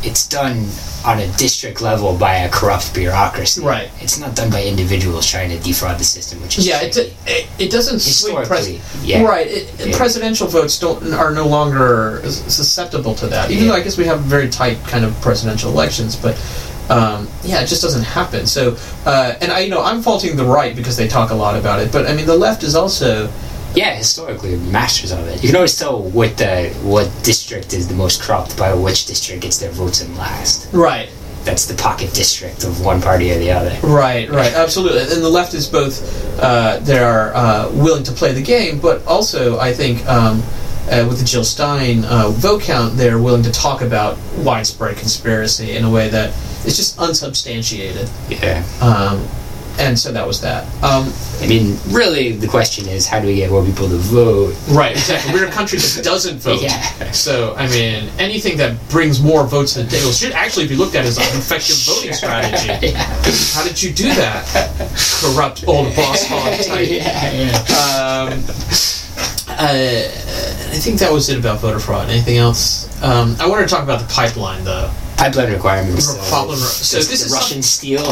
it's 0.04 0.28
done 0.28 0.68
on 1.06 1.20
a 1.20 1.28
district 1.38 1.82
level 1.82 2.18
by 2.18 2.36
a 2.36 2.50
corrupt 2.50 2.94
bureaucracy. 2.94 3.62
Right. 3.62 3.90
It's 4.00 4.20
not 4.20 4.36
done 4.36 4.50
by 4.50 4.64
individuals 4.64 5.28
trying 5.28 5.50
to 5.50 5.60
defraud 5.60 6.00
the 6.00 6.04
system, 6.04 6.42
which 6.42 6.58
is 6.58 6.68
yeah. 6.68 6.82
It, 6.82 6.98
it, 6.98 7.48
it 7.58 7.72
doesn't 7.72 7.96
historically. 7.96 8.80
Pres- 8.80 9.06
yeah. 9.06 9.24
Right. 9.24 9.48
It, 9.48 9.88
yeah. 9.88 9.98
Presidential 9.98 10.48
votes 10.48 10.80
don't 10.80 11.14
are 11.14 11.32
no 11.32 11.48
longer 11.48 12.22
susceptible 12.26 13.16
to 13.16 13.28
that. 13.28 13.52
Even 13.52 13.66
yeah. 13.66 13.72
though 13.72 13.78
I 13.78 13.84
guess 13.84 13.98
we 13.98 14.06
have 14.06 14.22
very 14.22 14.50
tight 14.50 14.78
kind 14.86 15.06
of 15.06 15.20
presidential 15.22 15.72
elections, 15.72 16.16
but. 16.16 16.38
Um, 16.90 17.30
yeah, 17.44 17.62
it 17.62 17.68
just 17.68 17.84
doesn't 17.84 18.02
happen. 18.02 18.48
So, 18.48 18.76
uh, 19.06 19.36
and 19.42 19.52
I, 19.52 19.60
you 19.60 19.70
know, 19.70 19.84
I'm 19.84 20.02
faulting 20.02 20.36
the 20.36 20.44
right 20.44 20.76
because 20.76 20.98
they 20.98 21.08
talk 21.08 21.30
a 21.30 21.36
lot 21.36 21.56
about 21.56 21.80
it, 21.80 21.92
but 21.92 22.08
I 22.08 22.16
mean, 22.16 22.26
the 22.26 22.36
left 22.36 22.64
is 22.64 22.74
also 22.74 23.32
yeah, 23.76 23.96
historically, 23.96 24.58
masters 24.58 25.12
of 25.12 25.28
it. 25.28 25.42
You 25.44 25.50
can 25.50 25.56
always 25.56 25.78
tell 25.78 26.02
what 26.02 26.38
the 26.38 26.70
what 26.82 27.12
district 27.24 27.74
is 27.74 27.88
the 27.88 27.94
most 27.94 28.22
corrupt 28.22 28.58
by 28.58 28.74
which 28.74 29.06
district 29.06 29.42
gets 29.42 29.58
their 29.60 29.72
votes 29.72 30.02
in 30.02 30.16
last. 30.18 30.72
Right. 30.74 31.10
That's 31.44 31.66
the 31.66 31.76
pocket 31.82 32.14
district 32.14 32.64
of 32.64 32.84
one 32.84 33.02
party 33.02 33.32
or 33.32 33.40
the 33.40 33.52
other. 33.52 33.76
Right, 33.82 34.30
right, 34.30 34.54
absolutely. 34.54 35.02
And 35.02 35.24
the 35.24 35.30
left 35.30 35.54
is 35.54 35.68
both 35.68 36.02
uh, 36.40 36.80
they 36.80 37.00
are 37.00 37.34
uh, 37.34 37.72
willing 37.74 38.04
to 38.04 38.12
play 38.12 38.34
the 38.34 38.42
game, 38.42 38.80
but 38.80 39.06
also 39.06 39.60
I 39.60 39.74
think. 39.74 40.06
Um, 40.08 40.44
uh, 40.90 41.06
with 41.08 41.20
the 41.20 41.26
Jill 41.26 41.44
Stein 41.44 42.04
uh, 42.06 42.30
vote 42.30 42.64
count, 42.64 42.98
they're 42.98 43.20
willing 43.20 43.44
to 43.44 43.52
talk 43.52 43.82
about 43.82 44.18
widespread 44.38 44.98
conspiracy 44.98 45.76
in 45.76 45.84
a 45.84 45.90
way 45.90 46.10
that 46.10 46.30
is 46.66 46.78
just 46.78 46.98
unsubstantiated. 46.98 48.10
Yeah. 48.28 48.66
Um, 48.82 49.28
and 49.80 49.98
so 49.98 50.12
that 50.12 50.28
was 50.28 50.42
that. 50.42 50.66
Um, 50.84 51.12
I 51.42 51.48
mean, 51.48 51.78
really, 51.88 52.34
the 52.34 52.48
question 52.48 52.88
is, 52.88 53.08
how 53.08 53.20
do 53.20 53.28
we 53.28 53.36
get 53.36 53.50
more 53.50 53.64
people 53.64 53.88
to 53.88 53.96
vote? 53.96 54.56
Right, 54.70 54.92
exactly. 54.92 55.34
We're 55.34 55.48
a 55.48 55.52
country 55.52 55.80
that 55.80 56.04
doesn't 56.04 56.40
vote. 56.40 56.62
Yeah. 56.62 57.12
So, 57.12 57.56
I 57.56 57.68
mean, 57.70 58.10
anything 58.20 58.58
that 58.58 58.78
brings 58.90 59.22
more 59.22 59.48
votes 59.48 59.74
to 59.74 59.84
the 59.84 59.90
table 59.90 60.12
should 60.12 60.34
actually 60.34 60.68
be 60.68 60.76
looked 60.76 60.96
at 60.96 61.06
as 61.06 61.18
an 61.18 61.24
effective 61.24 61.78
voting 61.86 62.14
strategy. 62.14 62.68
yeah. 62.88 63.04
How 63.54 63.64
did 63.64 63.82
you 63.82 63.94
do 63.94 64.10
that? 64.16 64.46
Corrupt 65.22 65.66
old 65.66 65.96
Boss 65.96 66.26
Hogg 66.28 66.66
type. 66.66 66.90
Yeah, 66.90 67.32
yeah. 67.32 68.30
Um, 68.30 68.44
uh, 69.52 70.04
I 70.72 70.82
think 70.82 71.00
that 71.00 71.12
was 71.12 71.30
it 71.30 71.40
about 71.40 71.60
voter 71.62 71.80
fraud. 71.80 72.10
Anything 72.10 72.38
else? 72.38 72.86
Um, 73.02 73.36
I 73.40 73.48
wanted 73.48 73.68
to 73.68 73.74
talk 73.74 73.84
about 73.84 74.02
the 74.02 74.14
pipeline, 74.14 74.64
though 74.66 74.92
pipeline 75.20 75.52
requirements. 75.52 76.06
So, 76.06 76.98
so 76.98 76.98
this 76.98 77.26
is 77.26 77.34
Russian 77.34 77.62
steel. 77.62 78.04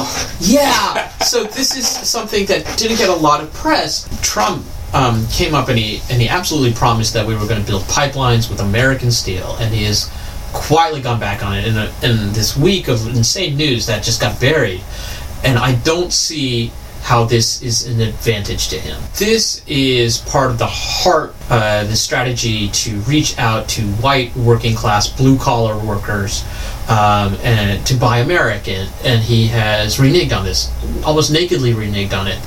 Yeah. 0.41 1.07
so 1.19 1.45
this 1.45 1.75
is 1.77 1.87
something 1.87 2.45
that 2.47 2.77
didn't 2.77 2.97
get 2.97 3.09
a 3.09 3.15
lot 3.15 3.41
of 3.41 3.51
press. 3.53 4.07
Trump 4.21 4.65
um, 4.93 5.25
came 5.27 5.55
up 5.55 5.69
and 5.69 5.77
he 5.79 6.01
and 6.11 6.21
he 6.21 6.27
absolutely 6.27 6.73
promised 6.73 7.13
that 7.13 7.25
we 7.25 7.35
were 7.35 7.47
going 7.47 7.61
to 7.61 7.67
build 7.67 7.83
pipelines 7.83 8.49
with 8.49 8.59
American 8.59 9.11
steel, 9.11 9.55
and 9.59 9.73
he 9.73 9.85
has 9.85 10.11
quietly 10.53 11.01
gone 11.01 11.19
back 11.19 11.43
on 11.43 11.57
it 11.57 11.65
in, 11.65 11.77
a, 11.77 11.93
in 12.03 12.33
this 12.33 12.57
week 12.57 12.87
of 12.87 13.07
insane 13.15 13.55
news 13.55 13.85
that 13.85 14.03
just 14.03 14.19
got 14.19 14.39
buried. 14.39 14.81
And 15.43 15.57
I 15.57 15.75
don't 15.75 16.11
see 16.11 16.71
how 17.01 17.23
this 17.23 17.61
is 17.61 17.87
an 17.87 18.01
advantage 18.01 18.67
to 18.69 18.79
him. 18.79 19.01
This 19.17 19.61
is 19.67 20.17
part 20.17 20.51
of 20.51 20.57
the 20.57 20.67
heart, 20.67 21.35
uh, 21.49 21.85
the 21.85 21.95
strategy 21.95 22.69
to 22.69 22.97
reach 23.01 23.37
out 23.37 23.69
to 23.69 23.81
white 24.01 24.35
working 24.35 24.75
class 24.75 25.07
blue 25.07 25.37
collar 25.37 25.77
workers 25.77 26.43
um, 26.89 27.35
and 27.43 27.85
to 27.87 27.95
buy 27.95 28.19
American, 28.19 28.87
and 29.03 29.21
he 29.21 29.47
has 29.47 29.97
reneged 29.97 30.37
on 30.37 30.45
this, 30.45 30.71
almost 31.03 31.31
nakedly 31.31 31.73
reneged 31.73 32.13
on 32.13 32.27
it. 32.27 32.39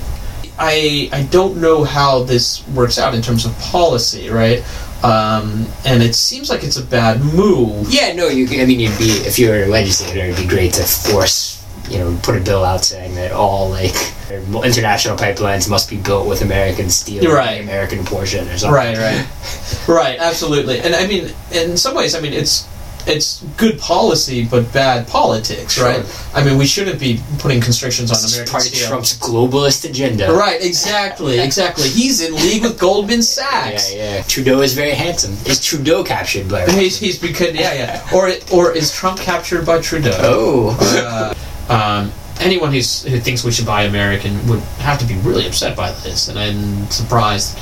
I 0.59 1.09
I 1.13 1.23
don't 1.31 1.57
know 1.57 1.85
how 1.85 2.23
this 2.23 2.67
works 2.69 2.99
out 2.99 3.15
in 3.15 3.23
terms 3.23 3.47
of 3.47 3.59
policy, 3.59 4.29
right? 4.29 4.63
Um, 5.03 5.67
and 5.87 6.03
it 6.03 6.15
seems 6.15 6.51
like 6.51 6.63
it's 6.63 6.77
a 6.77 6.85
bad 6.85 7.23
move. 7.23 7.89
Yeah, 7.89 8.13
no, 8.13 8.29
you. 8.29 8.47
I 8.61 8.67
mean, 8.67 8.81
you'd 8.81 8.99
be 8.99 9.11
if 9.27 9.39
you 9.39 9.49
were 9.49 9.63
a 9.63 9.67
legislator, 9.67 10.21
it'd 10.21 10.37
be 10.37 10.47
great 10.47 10.75
to 10.75 10.83
force, 10.83 11.65
you 11.89 11.99
know, 11.99 12.19
put 12.23 12.37
a 12.37 12.41
bill 12.41 12.65
out 12.65 12.85
saying 12.85 13.15
that 13.15 13.33
all 13.33 13.71
like 13.71 13.95
international 14.31 15.17
pipelines 15.17 15.69
must 15.69 15.91
be 15.91 15.97
built 15.97 16.29
with 16.29 16.43
American 16.43 16.91
steel, 16.91 17.33
right? 17.33 17.61
American 17.61 18.05
portion, 18.05 18.49
or 18.49 18.59
something. 18.59 18.75
Right, 18.75 18.97
right, 18.97 19.89
right. 19.89 20.19
Absolutely. 20.19 20.81
And 20.81 20.95
I 20.95 21.07
mean, 21.07 21.33
in 21.53 21.77
some 21.77 21.95
ways, 21.95 22.15
I 22.15 22.21
mean, 22.21 22.33
it's 22.33 22.69
it's 23.07 23.43
good 23.57 23.79
policy 23.79 24.45
but 24.45 24.73
bad 24.73 25.07
politics, 25.09 25.75
sure. 25.75 25.87
right? 25.87 26.31
I 26.35 26.45
mean, 26.45 26.59
we 26.59 26.67
shouldn't 26.67 27.01
be 27.01 27.21
putting 27.39 27.61
constrictions 27.61 28.11
on 28.11 28.19
American 28.19 28.51
part 28.51 28.63
steel. 28.65 28.85
of 28.85 28.89
Trump's 28.89 29.19
globalist 29.19 29.89
agenda. 29.89 30.33
Right, 30.33 30.63
exactly, 30.63 31.39
exactly. 31.39 31.89
He's 31.89 32.21
in 32.21 32.35
league 32.35 32.63
with 32.63 32.79
Goldman 32.79 33.23
Sachs. 33.23 33.93
Yeah, 33.93 34.17
yeah. 34.17 34.23
Trudeau 34.23 34.61
is 34.61 34.75
very 34.75 34.93
handsome. 34.93 35.33
Is 35.47 35.65
Trudeau 35.65 36.05
captured 36.05 36.49
by? 36.49 36.71
He's, 36.71 36.99
he's 36.99 37.19
because 37.19 37.55
yeah, 37.55 37.75
yeah. 37.75 38.09
Or 38.15 38.31
or 38.53 38.73
is 38.73 38.93
Trump 38.93 39.19
captured 39.19 39.67
by 39.67 39.81
Trudeau? 39.81 40.17
Oh. 40.21 40.77
Uh, 40.81 41.35
um, 41.73 42.13
anyone 42.41 42.73
who's, 42.73 43.03
who 43.05 43.19
thinks 43.19 43.45
we 43.45 43.53
should 43.53 43.67
buy 43.67 43.83
American 43.83 44.47
would 44.49 44.61
have 44.81 44.99
to 44.99 45.07
be 45.07 45.15
really 45.19 45.47
upset 45.47 45.77
by 45.77 45.93
this, 45.93 46.29
and 46.29 46.39
I'm 46.39 46.91
surprised 46.91 47.59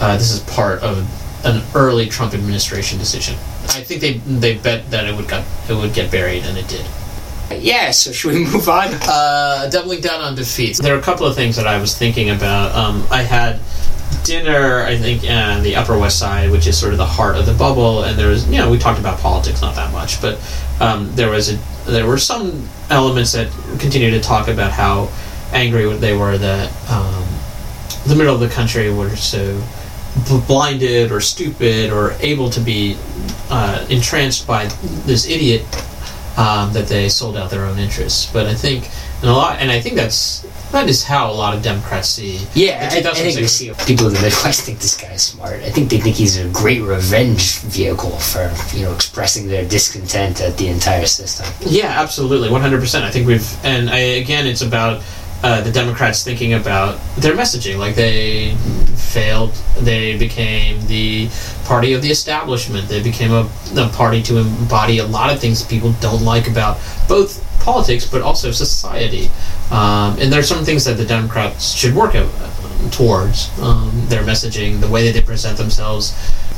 uh, 0.00 0.16
this 0.16 0.30
is 0.30 0.40
part 0.40 0.82
of 0.82 0.98
an 1.44 1.62
early 1.74 2.06
Trump 2.06 2.34
administration 2.34 2.98
decision. 2.98 3.34
I 3.64 3.82
think 3.82 4.00
they 4.00 4.14
they 4.18 4.58
bet 4.58 4.90
that 4.90 5.06
it 5.06 5.16
would 5.16 5.28
get 5.28 5.44
it 5.68 5.74
would 5.74 5.94
get 5.94 6.10
buried, 6.10 6.44
and 6.44 6.56
it 6.56 6.68
did. 6.68 6.86
Yeah, 7.50 7.90
so 7.90 8.12
should 8.12 8.32
we 8.32 8.44
move 8.44 8.68
on? 8.68 8.88
Uh, 9.02 9.68
doubling 9.70 10.00
down 10.00 10.20
on 10.20 10.34
defeats. 10.34 10.78
There 10.78 10.94
are 10.94 10.98
a 10.98 11.02
couple 11.02 11.26
of 11.26 11.34
things 11.34 11.56
that 11.56 11.66
I 11.66 11.80
was 11.80 11.96
thinking 11.96 12.30
about. 12.30 12.74
Um, 12.74 13.04
I 13.10 13.22
had 13.22 13.58
dinner, 14.24 14.82
I 14.82 14.96
think, 14.96 15.24
in 15.24 15.62
the 15.62 15.76
Upper 15.76 15.98
West 15.98 16.18
Side, 16.18 16.50
which 16.50 16.66
is 16.66 16.78
sort 16.78 16.92
of 16.92 16.98
the 16.98 17.06
heart 17.06 17.36
of 17.36 17.46
the 17.46 17.54
bubble, 17.54 18.04
and 18.04 18.18
there 18.18 18.28
was, 18.28 18.48
you 18.48 18.58
know, 18.58 18.70
we 18.70 18.78
talked 18.78 19.00
about 19.00 19.18
politics 19.18 19.60
not 19.60 19.74
that 19.74 19.92
much, 19.92 20.20
but 20.20 20.38
um, 20.80 21.14
there 21.14 21.30
was 21.30 21.52
a 21.52 21.58
there 21.90 22.06
were 22.06 22.18
some 22.18 22.68
elements 22.90 23.32
that 23.32 23.50
continued 23.78 24.10
to 24.10 24.20
talk 24.20 24.48
about 24.48 24.72
how 24.72 25.08
angry 25.52 25.92
they 25.96 26.16
were 26.16 26.36
that 26.38 26.70
um, 26.90 27.24
the 28.06 28.14
middle 28.14 28.34
of 28.34 28.40
the 28.40 28.48
country 28.48 28.92
were 28.92 29.14
so 29.16 29.62
blinded 30.46 31.12
or 31.12 31.20
stupid 31.20 31.92
or 31.92 32.12
able 32.20 32.50
to 32.50 32.60
be 32.60 32.96
uh, 33.50 33.86
entranced 33.88 34.46
by 34.46 34.66
this 35.06 35.28
idiot 35.28 35.62
um, 36.36 36.72
that 36.72 36.86
they 36.88 37.08
sold 37.08 37.36
out 37.36 37.50
their 37.50 37.64
own 37.64 37.78
interests. 37.78 38.30
But 38.32 38.46
I 38.46 38.54
think, 38.54 38.88
and 39.20 39.30
a 39.30 39.32
lot, 39.32 39.58
and 39.58 39.70
I 39.70 39.80
think 39.80 39.96
that's 39.96 40.44
that 40.72 40.88
is 40.88 41.04
how 41.04 41.30
a 41.30 41.34
lot 41.34 41.54
of 41.54 41.62
Democrats 41.62 42.08
see. 42.08 42.46
Yeah, 42.54 42.90
I, 42.92 42.98
I, 42.98 43.14
think 43.14 43.36
we 43.36 43.46
see 43.46 43.72
people 43.86 44.06
in 44.06 44.14
the 44.14 44.20
Midwest 44.20 44.62
think 44.62 44.78
this 44.78 44.96
guy's 44.96 45.22
smart. 45.22 45.56
I 45.62 45.70
think 45.70 45.90
they 45.90 45.98
think 45.98 46.16
he's 46.16 46.36
a 46.36 46.48
great 46.50 46.82
revenge 46.82 47.58
vehicle 47.60 48.18
for 48.18 48.52
you 48.74 48.84
know 48.84 48.94
expressing 48.94 49.48
their 49.48 49.64
discontent 49.64 50.40
at 50.40 50.56
the 50.56 50.68
entire 50.68 51.06
system. 51.06 51.46
Yeah, 51.60 52.00
absolutely, 52.00 52.50
one 52.50 52.60
hundred 52.60 52.80
percent. 52.80 53.04
I 53.04 53.10
think 53.10 53.26
we've, 53.26 53.64
and 53.64 53.90
I, 53.90 53.98
again, 53.98 54.46
it's 54.46 54.62
about 54.62 55.02
uh, 55.42 55.60
the 55.62 55.72
Democrats 55.72 56.22
thinking 56.22 56.52
about 56.52 57.00
their 57.16 57.34
messaging. 57.34 57.78
Like 57.78 57.94
they 57.94 58.54
failed, 58.96 59.52
they 59.80 60.16
became 60.18 60.86
the 60.86 61.28
party 61.64 61.94
of 61.94 62.02
the 62.02 62.10
establishment. 62.10 62.88
They 62.88 63.02
became 63.02 63.32
a, 63.32 63.50
a 63.76 63.88
party 63.88 64.22
to 64.24 64.38
embody 64.38 64.98
a 64.98 65.06
lot 65.06 65.32
of 65.32 65.40
things 65.40 65.64
people 65.64 65.92
don't 66.00 66.22
like 66.22 66.48
about 66.48 66.78
both 67.08 67.44
politics 67.60 68.06
but 68.06 68.22
also 68.22 68.50
society. 68.50 69.30
Um, 69.70 70.18
and 70.18 70.32
there 70.32 70.40
are 70.40 70.44
some 70.44 70.64
things 70.64 70.84
that 70.84 70.96
the 70.96 71.06
Democrats 71.06 71.72
should 71.72 71.94
work 71.94 72.14
out, 72.14 72.30
towards 72.90 73.56
um, 73.60 73.92
their 74.08 74.22
messaging, 74.22 74.80
the 74.80 74.88
way 74.88 75.06
that 75.06 75.12
they 75.12 75.24
present 75.24 75.58
themselves. 75.58 76.12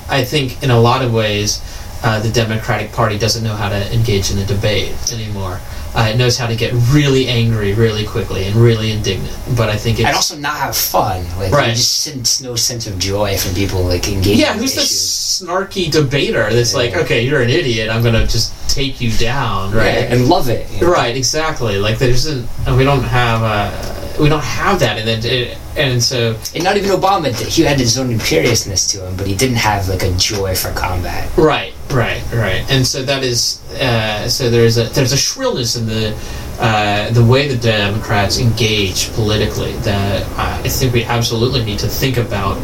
I 0.08 0.24
think 0.24 0.62
in 0.62 0.70
a 0.70 0.78
lot 0.78 1.02
of 1.02 1.12
ways, 1.12 1.60
uh, 2.02 2.20
the 2.20 2.30
Democratic 2.30 2.92
Party 2.92 3.18
doesn't 3.18 3.44
know 3.44 3.54
how 3.54 3.68
to 3.68 3.94
engage 3.94 4.30
in 4.30 4.38
a 4.38 4.46
debate 4.46 4.94
anymore. 5.12 5.60
Uh, 5.94 6.08
it 6.12 6.16
knows 6.16 6.38
how 6.38 6.46
to 6.46 6.56
get 6.56 6.72
really 6.90 7.28
angry 7.28 7.74
really 7.74 8.06
quickly 8.06 8.44
and 8.44 8.56
really 8.56 8.92
indignant. 8.92 9.36
But 9.56 9.68
I 9.68 9.76
think 9.76 9.98
it's 9.98 10.06
and 10.06 10.16
also 10.16 10.36
not 10.38 10.56
have 10.56 10.74
fun. 10.74 11.24
Like 11.38 11.52
Right. 11.52 11.68
you 11.68 11.74
just 11.74 12.00
sense 12.00 12.40
no 12.40 12.56
sense 12.56 12.86
of 12.86 12.98
joy 12.98 13.36
from 13.36 13.54
people 13.54 13.82
like 13.82 14.08
engaging. 14.08 14.38
yeah, 14.38 14.54
who's 14.54 14.74
the 14.74 14.80
snarky 14.80 15.90
debater 15.90 16.52
that's 16.52 16.74
like, 16.74 16.94
okay, 16.96 17.22
you're 17.26 17.42
an 17.42 17.50
idiot. 17.50 17.90
I'm 17.90 18.02
gonna 18.02 18.26
just 18.26 18.52
take 18.70 19.00
you 19.02 19.10
down, 19.18 19.72
right? 19.72 19.84
Yeah, 19.84 20.14
and 20.14 20.28
love 20.28 20.48
it. 20.48 20.70
you 20.72 20.80
know? 20.80 20.92
Right, 20.92 21.14
exactly. 21.16 21.78
Like 21.78 21.98
there's 21.98 22.24
and 22.26 22.48
we 22.76 22.84
don't 22.84 23.02
have 23.04 23.42
uh, 23.42 24.22
we 24.22 24.28
don't 24.30 24.42
have 24.44 24.80
that, 24.80 24.96
and 24.98 25.06
then 25.06 25.20
it, 25.24 25.58
and 25.76 26.02
so 26.02 26.36
And 26.54 26.64
not 26.64 26.76
even 26.76 26.90
Obama. 26.90 27.32
He 27.48 27.62
had 27.62 27.78
his 27.78 27.98
own 27.98 28.10
imperiousness 28.10 28.86
to 28.92 29.06
him, 29.06 29.16
but 29.16 29.26
he 29.26 29.34
didn't 29.34 29.56
have 29.56 29.88
like 29.88 30.02
a 30.02 30.12
joy 30.16 30.54
for 30.54 30.70
combat. 30.72 31.30
right, 31.36 31.72
right, 31.90 32.22
right, 32.32 32.64
and 32.70 32.86
so 32.86 33.02
that 33.02 33.22
is 33.22 33.60
uh, 33.80 34.28
so 34.28 34.50
there's 34.50 34.78
a 34.78 34.84
there's 34.94 35.12
a 35.12 35.16
shrillness 35.18 35.76
in 35.76 35.86
the 35.86 36.14
uh, 36.60 37.10
the 37.10 37.24
way 37.24 37.48
the 37.48 37.56
Democrats 37.56 38.38
engage 38.38 39.12
politically 39.14 39.72
that 39.78 40.26
I 40.38 40.68
think 40.68 40.92
we 40.92 41.04
absolutely 41.04 41.64
need 41.64 41.78
to 41.80 41.88
think 41.88 42.16
about. 42.16 42.56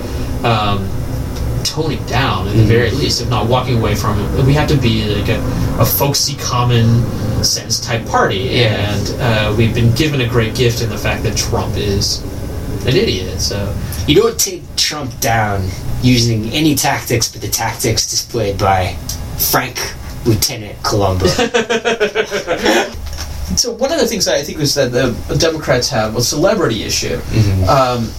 Um, 0.44 0.88
toning 1.64 2.02
down 2.06 2.46
at 2.48 2.54
the 2.54 2.62
very 2.62 2.90
least 2.92 3.20
if 3.20 3.28
not 3.28 3.46
walking 3.48 3.76
away 3.78 3.94
from 3.94 4.18
it 4.18 4.46
we 4.46 4.54
have 4.54 4.68
to 4.68 4.76
be 4.76 5.04
like 5.14 5.28
a, 5.28 5.38
a 5.80 5.84
folksy 5.84 6.34
common 6.36 7.02
sense 7.44 7.80
type 7.80 8.06
party 8.06 8.36
Yeah. 8.38 8.94
and 8.94 9.20
uh, 9.20 9.54
we've 9.58 9.74
been 9.74 9.92
given 9.94 10.20
a 10.22 10.28
great 10.28 10.54
gift 10.54 10.80
in 10.82 10.88
the 10.88 10.96
fact 10.96 11.24
that 11.24 11.36
trump 11.36 11.76
is 11.76 12.22
an 12.86 12.96
idiot 12.96 13.40
so 13.40 13.74
You 14.06 14.14
don't 14.16 14.38
take 14.38 14.62
Trump 14.76 15.18
down 15.20 15.68
using 16.02 16.50
any 16.50 16.74
tactics 16.74 17.30
but 17.30 17.40
the 17.40 17.48
tactics 17.48 18.10
displayed 18.10 18.58
by 18.58 18.94
Frank 19.50 19.78
Lieutenant 20.24 20.82
Columbo. 20.82 21.26
so 23.56 23.72
one 23.72 23.90
of 23.92 23.98
the 23.98 24.06
things 24.06 24.26
that 24.26 24.34
i 24.34 24.42
think 24.42 24.58
was 24.58 24.74
that 24.74 24.92
the 24.92 25.36
democrats 25.38 25.88
have 25.88 26.14
a 26.16 26.20
celebrity 26.20 26.82
issue 26.82 27.18
um, 27.66 28.12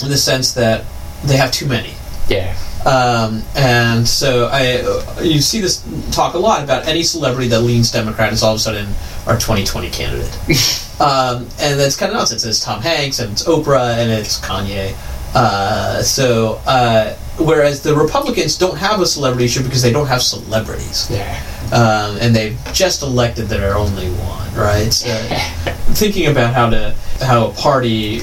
in 0.00 0.08
the 0.08 0.16
sense 0.16 0.52
that 0.52 0.84
they 1.24 1.36
have 1.36 1.50
too 1.50 1.66
many 1.66 1.92
yeah. 2.28 2.56
Um, 2.84 3.42
and 3.56 4.06
so 4.06 4.48
I, 4.52 4.82
uh, 4.82 5.20
you 5.22 5.40
see 5.40 5.60
this 5.60 5.82
talk 6.12 6.34
a 6.34 6.38
lot 6.38 6.62
about 6.62 6.86
any 6.86 7.02
celebrity 7.02 7.48
that 7.48 7.60
leans 7.60 7.90
Democrat 7.90 8.32
is 8.32 8.42
all 8.42 8.52
of 8.52 8.56
a 8.56 8.60
sudden 8.60 8.86
our 9.26 9.34
2020 9.34 9.90
candidate. 9.90 10.38
um, 11.00 11.46
and 11.60 11.78
that's 11.78 11.96
kind 11.96 12.10
of 12.12 12.16
nonsense. 12.18 12.44
It's 12.44 12.62
Tom 12.64 12.80
Hanks 12.82 13.18
and 13.18 13.32
it's 13.32 13.44
Oprah 13.44 13.96
and 13.98 14.10
it's 14.10 14.38
Kanye. 14.40 14.94
Uh, 15.34 16.02
so 16.02 16.60
uh, 16.66 17.14
whereas 17.38 17.82
the 17.82 17.94
Republicans 17.94 18.56
don't 18.56 18.76
have 18.78 19.00
a 19.00 19.06
celebrity 19.06 19.44
issue 19.44 19.62
because 19.62 19.82
they 19.82 19.92
don't 19.92 20.06
have 20.06 20.22
celebrities, 20.22 21.06
Yeah. 21.10 21.38
um, 21.66 22.16
and 22.20 22.34
they've 22.34 22.58
just 22.72 23.02
elected 23.02 23.46
their 23.48 23.76
only 23.76 24.08
one, 24.10 24.54
right? 24.54 24.90
So 24.92 25.08
thinking 25.94 26.26
about 26.30 26.54
how 26.54 26.70
to 26.70 26.94
how 27.20 27.48
a 27.48 27.52
party 27.52 28.22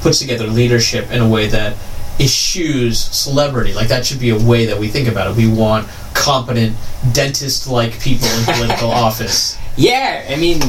puts 0.00 0.20
together 0.20 0.46
leadership 0.46 1.10
in 1.10 1.20
a 1.20 1.28
way 1.28 1.48
that 1.48 1.76
eschews 2.18 2.98
celebrity. 2.98 3.74
Like 3.74 3.88
that 3.88 4.06
should 4.06 4.20
be 4.20 4.30
a 4.30 4.38
way 4.38 4.66
that 4.66 4.78
we 4.78 4.88
think 4.88 5.06
about 5.08 5.30
it. 5.30 5.36
We 5.36 5.48
want 5.50 5.86
competent 6.14 6.76
dentist-like 7.12 8.00
people 8.00 8.26
in 8.28 8.44
political 8.54 8.90
office. 8.90 9.56
Yeah, 9.76 10.26
I 10.28 10.36
mean, 10.36 10.60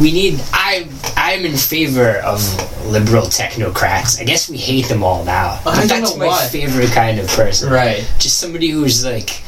we 0.00 0.12
need. 0.12 0.40
I 0.52 0.88
I'm 1.16 1.44
in 1.44 1.56
favor 1.56 2.16
of 2.18 2.40
liberal 2.86 3.24
technocrats. 3.24 4.20
I 4.20 4.24
guess 4.24 4.48
we 4.48 4.56
hate 4.56 4.86
them 4.86 5.02
all 5.02 5.24
now. 5.24 5.60
I 5.66 5.86
don't 5.86 5.88
That's 5.88 6.16
my 6.16 6.26
why. 6.26 6.46
favorite 6.46 6.90
kind 6.90 7.18
of 7.18 7.28
person. 7.28 7.70
Right. 7.72 8.00
Just 8.18 8.38
somebody 8.38 8.70
who's 8.70 9.04
like 9.04 9.42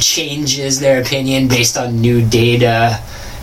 changes 0.00 0.80
their 0.80 1.00
opinion 1.00 1.48
based 1.48 1.76
on 1.76 2.00
new 2.00 2.24
data. 2.26 3.00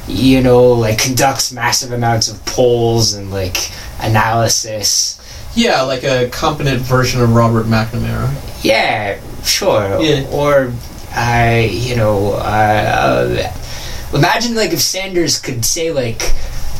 You 0.08 0.42
know, 0.42 0.72
like 0.72 1.00
conducts 1.00 1.52
massive 1.52 1.92
amounts 1.92 2.30
of 2.30 2.44
polls 2.46 3.14
and 3.14 3.30
like 3.32 3.58
analysis. 4.00 5.20
Yeah, 5.56 5.82
like 5.82 6.04
a 6.04 6.30
competent 6.30 6.82
version 6.82 7.22
of 7.22 7.34
Robert 7.34 7.66
McNamara. 7.66 8.32
Yeah, 8.64 9.20
sure. 9.44 10.00
Yeah. 10.02 10.28
Or 10.32 10.72
I, 11.12 11.70
you 11.72 11.96
know, 11.96 12.34
uh, 12.34 12.38
uh, 13.40 13.54
imagine 14.14 14.56
like 14.56 14.72
if 14.72 14.82
Sanders 14.82 15.40
could 15.40 15.66
say 15.66 15.92
like 15.92 16.22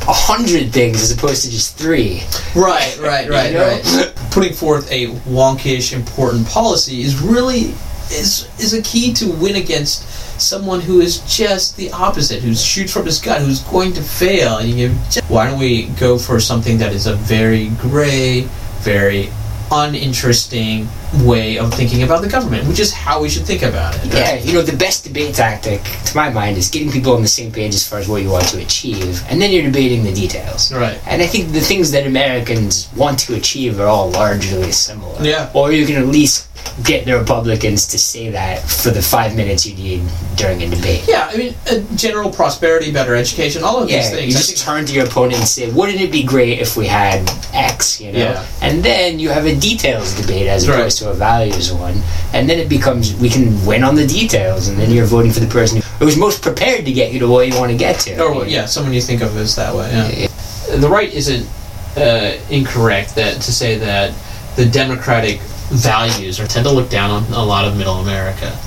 a 0.08 0.14
hundred 0.14 0.72
things 0.72 1.02
as 1.02 1.12
opposed 1.12 1.44
to 1.44 1.52
just 1.52 1.78
three. 1.78 2.22
Right, 2.56 2.98
right, 3.00 3.30
right, 3.30 3.52
You 3.52 3.58
know? 3.58 3.68
right. 3.68 4.14
Putting 4.32 4.54
forth 4.54 4.90
a 4.92 5.08
wonkish, 5.08 5.94
important 5.94 6.48
policy 6.48 7.02
is 7.02 7.20
really 7.20 7.74
is 8.10 8.48
is 8.58 8.74
a 8.74 8.82
key 8.84 9.14
to 9.14 9.30
win 9.32 9.56
against 9.56 10.08
someone 10.40 10.80
who 10.80 11.02
is 11.02 11.20
just 11.22 11.76
the 11.78 11.92
opposite, 11.92 12.42
who 12.42 12.54
shoots 12.54 12.94
from 12.94 13.06
his 13.06 13.20
gut, 13.20 13.42
who's 13.42 13.62
going 13.64 13.92
to 13.94 14.02
fail. 14.02 14.58
And 14.58 14.70
you 14.70 14.90
give, 14.90 15.30
why 15.30 15.50
don't 15.50 15.60
we 15.60 15.88
go 16.00 16.18
for 16.18 16.40
something 16.40 16.78
that 16.78 16.94
is 16.94 17.08
a 17.08 17.16
very 17.16 17.70
gray, 17.82 18.42
very 18.80 19.30
uninteresting 19.72 20.88
way 21.24 21.58
of 21.58 21.74
thinking 21.74 22.04
about 22.04 22.22
the 22.22 22.28
government, 22.30 22.68
which 22.68 22.80
is 22.80 22.92
how 22.94 23.22
we 23.22 23.30
should 23.30 23.44
think 23.46 23.64
about 23.64 23.96
it. 23.96 24.14
Yeah, 24.14 24.36
you 24.36 24.54
know, 24.54 24.62
the 24.62 24.76
best 24.76 25.04
debate 25.06 25.36
tactic, 25.36 25.82
to 26.06 26.16
my 26.16 26.30
mind, 26.30 26.58
is 26.58 26.70
getting 26.70 26.92
people 26.92 27.14
on 27.14 27.22
the 27.22 27.28
same 27.28 27.52
page 27.52 27.74
as 27.74 27.88
far 27.88 28.00
as 28.00 28.08
what 28.10 28.22
you 28.22 28.30
want 28.30 28.48
to 28.50 28.62
achieve, 28.62 29.24
and 29.30 29.42
then 29.42 29.52
you're 29.52 29.64
debating 29.64 30.04
the 30.04 30.14
details. 30.14 30.72
Right. 30.74 31.00
And 31.08 31.22
I 31.22 31.28
think 31.28 31.52
the 31.52 31.62
things 31.62 31.92
that 31.92 32.06
Americans 32.06 32.90
want 32.96 33.20
to 33.20 33.36
achieve 33.36 33.80
are 33.80 33.88
all 33.88 34.10
largely 34.12 34.72
similar. 34.72 35.22
Yeah. 35.24 35.50
Or 35.54 35.72
you 35.72 35.86
can 35.86 35.96
at 35.96 36.08
least 36.08 36.46
get 36.84 37.06
the 37.06 37.18
Republicans 37.18 37.88
to 37.88 37.98
say 37.98 38.30
that 38.30 38.62
for 38.62 38.90
the 38.90 39.02
five 39.02 39.36
minutes 39.36 39.66
you 39.66 39.76
need 39.76 40.02
during 40.36 40.62
a 40.62 40.70
debate. 40.70 41.06
Yeah, 41.08 41.30
I 41.32 41.38
mean, 41.38 41.56
uh, 41.72 41.80
general 41.96 42.30
prosperity, 42.30 42.92
better 42.92 43.16
education, 43.16 43.64
all 43.64 43.78
of 43.82 43.88
these 43.88 43.96
Yeah, 43.96 44.10
things. 44.10 44.26
you 44.34 44.40
just 44.40 44.58
turn 44.64 44.86
to 44.86 44.94
your 44.94 45.06
opponent 45.06 45.36
and 45.40 45.48
say, 45.48 45.70
"Wouldn't 45.70 46.02
it 46.02 46.12
be 46.12 46.24
great 46.24 46.60
if 46.60 46.76
we 46.76 46.86
had 46.88 47.30
X?" 47.54 48.02
You 48.02 48.12
know, 48.12 48.20
Yeah. 48.20 48.46
and 48.62 48.84
then 48.84 49.18
you 49.18 49.30
have 49.30 49.46
a 49.46 49.56
details 49.56 50.14
debate 50.14 50.48
as 50.48 50.68
Right. 50.68 50.78
Opposed 50.98 51.04
to 51.04 51.10
a 51.10 51.14
values 51.14 51.72
one, 51.72 52.02
and 52.34 52.50
then 52.50 52.60
it 52.60 52.70
becomes 52.70 53.16
we 53.16 53.30
can 53.30 53.66
win 53.66 53.84
on 53.84 53.96
the 53.96 54.06
details, 54.06 54.68
and 54.68 54.78
then 54.78 54.92
you're 54.92 55.06
voting 55.06 55.32
for 55.32 55.40
the 55.40 55.48
person 55.48 55.82
who's 56.00 56.18
most 56.18 56.42
prepared 56.42 56.86
to 56.86 56.92
get 56.92 57.12
you 57.12 57.20
to 57.20 57.28
where 57.28 57.46
you 57.46 57.58
want 57.58 57.72
to 57.72 57.78
get 57.78 58.00
to. 58.02 58.20
Or 58.22 58.46
yeah, 58.46 58.66
someone 58.66 58.94
you 58.94 59.02
think 59.02 59.22
of 59.22 59.36
as 59.38 59.56
that 59.56 59.74
way. 59.76 59.90
Yeah. 59.92 60.78
The 60.78 60.90
right 60.90 61.12
isn't 61.12 61.48
uh, 61.96 62.38
incorrect 62.50 63.16
that 63.16 63.42
to 63.42 63.54
say 63.54 63.78
that 63.78 64.14
the 64.56 64.66
democratic 64.66 65.40
values 65.70 66.40
are 66.40 66.48
tend 66.48 66.66
to 66.66 66.72
look 66.72 66.90
down 66.90 67.12
on 67.12 67.24
a 67.34 67.44
lot 67.44 67.66
of 67.66 67.78
middle 67.78 67.96
America. 67.96 68.58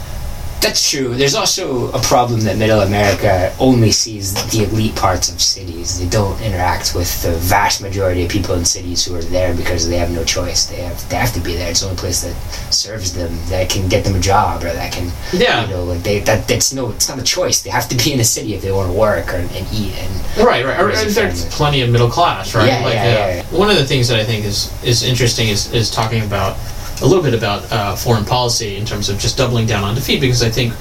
That's 0.61 0.91
true. 0.91 1.15
There's 1.15 1.35
also 1.35 1.91
a 1.93 1.99
problem 2.01 2.41
that 2.41 2.59
Middle 2.59 2.81
America 2.83 3.55
only 3.59 3.91
sees 3.93 4.35
the 4.51 4.65
elite 4.65 4.95
parts 4.95 5.33
of 5.33 5.41
cities. 5.41 5.99
They 5.99 6.09
don't 6.09 6.39
interact 6.43 6.95
with 6.95 7.23
the 7.23 7.33
vast 7.33 7.81
majority 7.81 8.25
of 8.25 8.31
people 8.31 8.55
in 8.55 8.65
cities 8.65 9.05
who 9.05 9.15
are 9.17 9.23
there 9.23 9.55
because 9.55 9.89
they 9.89 9.97
have 9.97 10.11
no 10.11 10.23
choice. 10.23 10.67
They 10.67 10.77
have 10.83 11.09
they 11.09 11.17
have 11.17 11.33
to 11.33 11.41
be 11.41 11.55
there. 11.57 11.71
It's 11.71 11.81
the 11.81 11.87
only 11.87 11.99
place 11.99 12.23
that 12.23 12.35
serves 12.73 13.15
them, 13.15 13.37
that 13.49 13.71
can 13.71 13.89
get 13.89 14.05
them 14.05 14.15
a 14.15 14.21
job, 14.21 14.63
or 14.63 14.73
that 14.73 14.93
can 14.93 15.11
Yeah. 15.33 15.65
you 15.65 15.71
know 15.71 15.85
like 15.85 16.03
they 16.03 16.21
that 16.21 16.47
that's 16.47 16.73
no 16.75 16.91
it's 16.91 17.09
not 17.09 17.19
a 17.19 17.23
choice. 17.25 17.63
They 17.63 17.71
have 17.71 17.89
to 17.89 17.97
be 17.97 18.13
in 18.13 18.21
a 18.21 18.25
city 18.25 18.55
if 18.55 18.61
they 18.61 18.71
want 18.73 18.93
to 18.93 18.99
work 18.99 19.33
or, 19.33 19.39
and 19.39 19.67
eat 19.73 19.95
and 19.97 20.11
Right, 20.47 20.65
right. 20.65 20.79
Or, 20.79 20.93
there's 20.93 21.47
plenty 21.47 21.81
of 21.81 21.91
middle 21.91 22.09
class, 22.11 22.55
right? 22.55 22.67
Yeah, 22.67 22.81
yeah, 22.81 22.93
yeah, 22.93 23.35
yeah. 23.37 23.59
One 23.59 23.71
of 23.71 23.77
the 23.77 23.85
things 23.85 24.09
that 24.09 24.19
I 24.21 24.25
think 24.25 24.45
is 24.45 24.71
is 24.85 25.03
interesting 25.03 25.49
is 25.49 25.73
is 25.73 25.91
talking 25.91 26.23
about 26.23 26.57
a 27.03 27.07
little 27.07 27.23
bit 27.23 27.35
about 27.35 27.71
uh, 27.73 27.97
foreign 27.97 28.25
policy 28.25 28.77
in 28.77 28.85
terms 28.85 29.09
of 29.09 29.19
just 29.19 29.37
doubling 29.37 29.67
down 29.67 29.85
on 29.85 29.95
defeat 29.95 30.21
because 30.21 30.43
I 30.43 30.51
think 30.51 30.75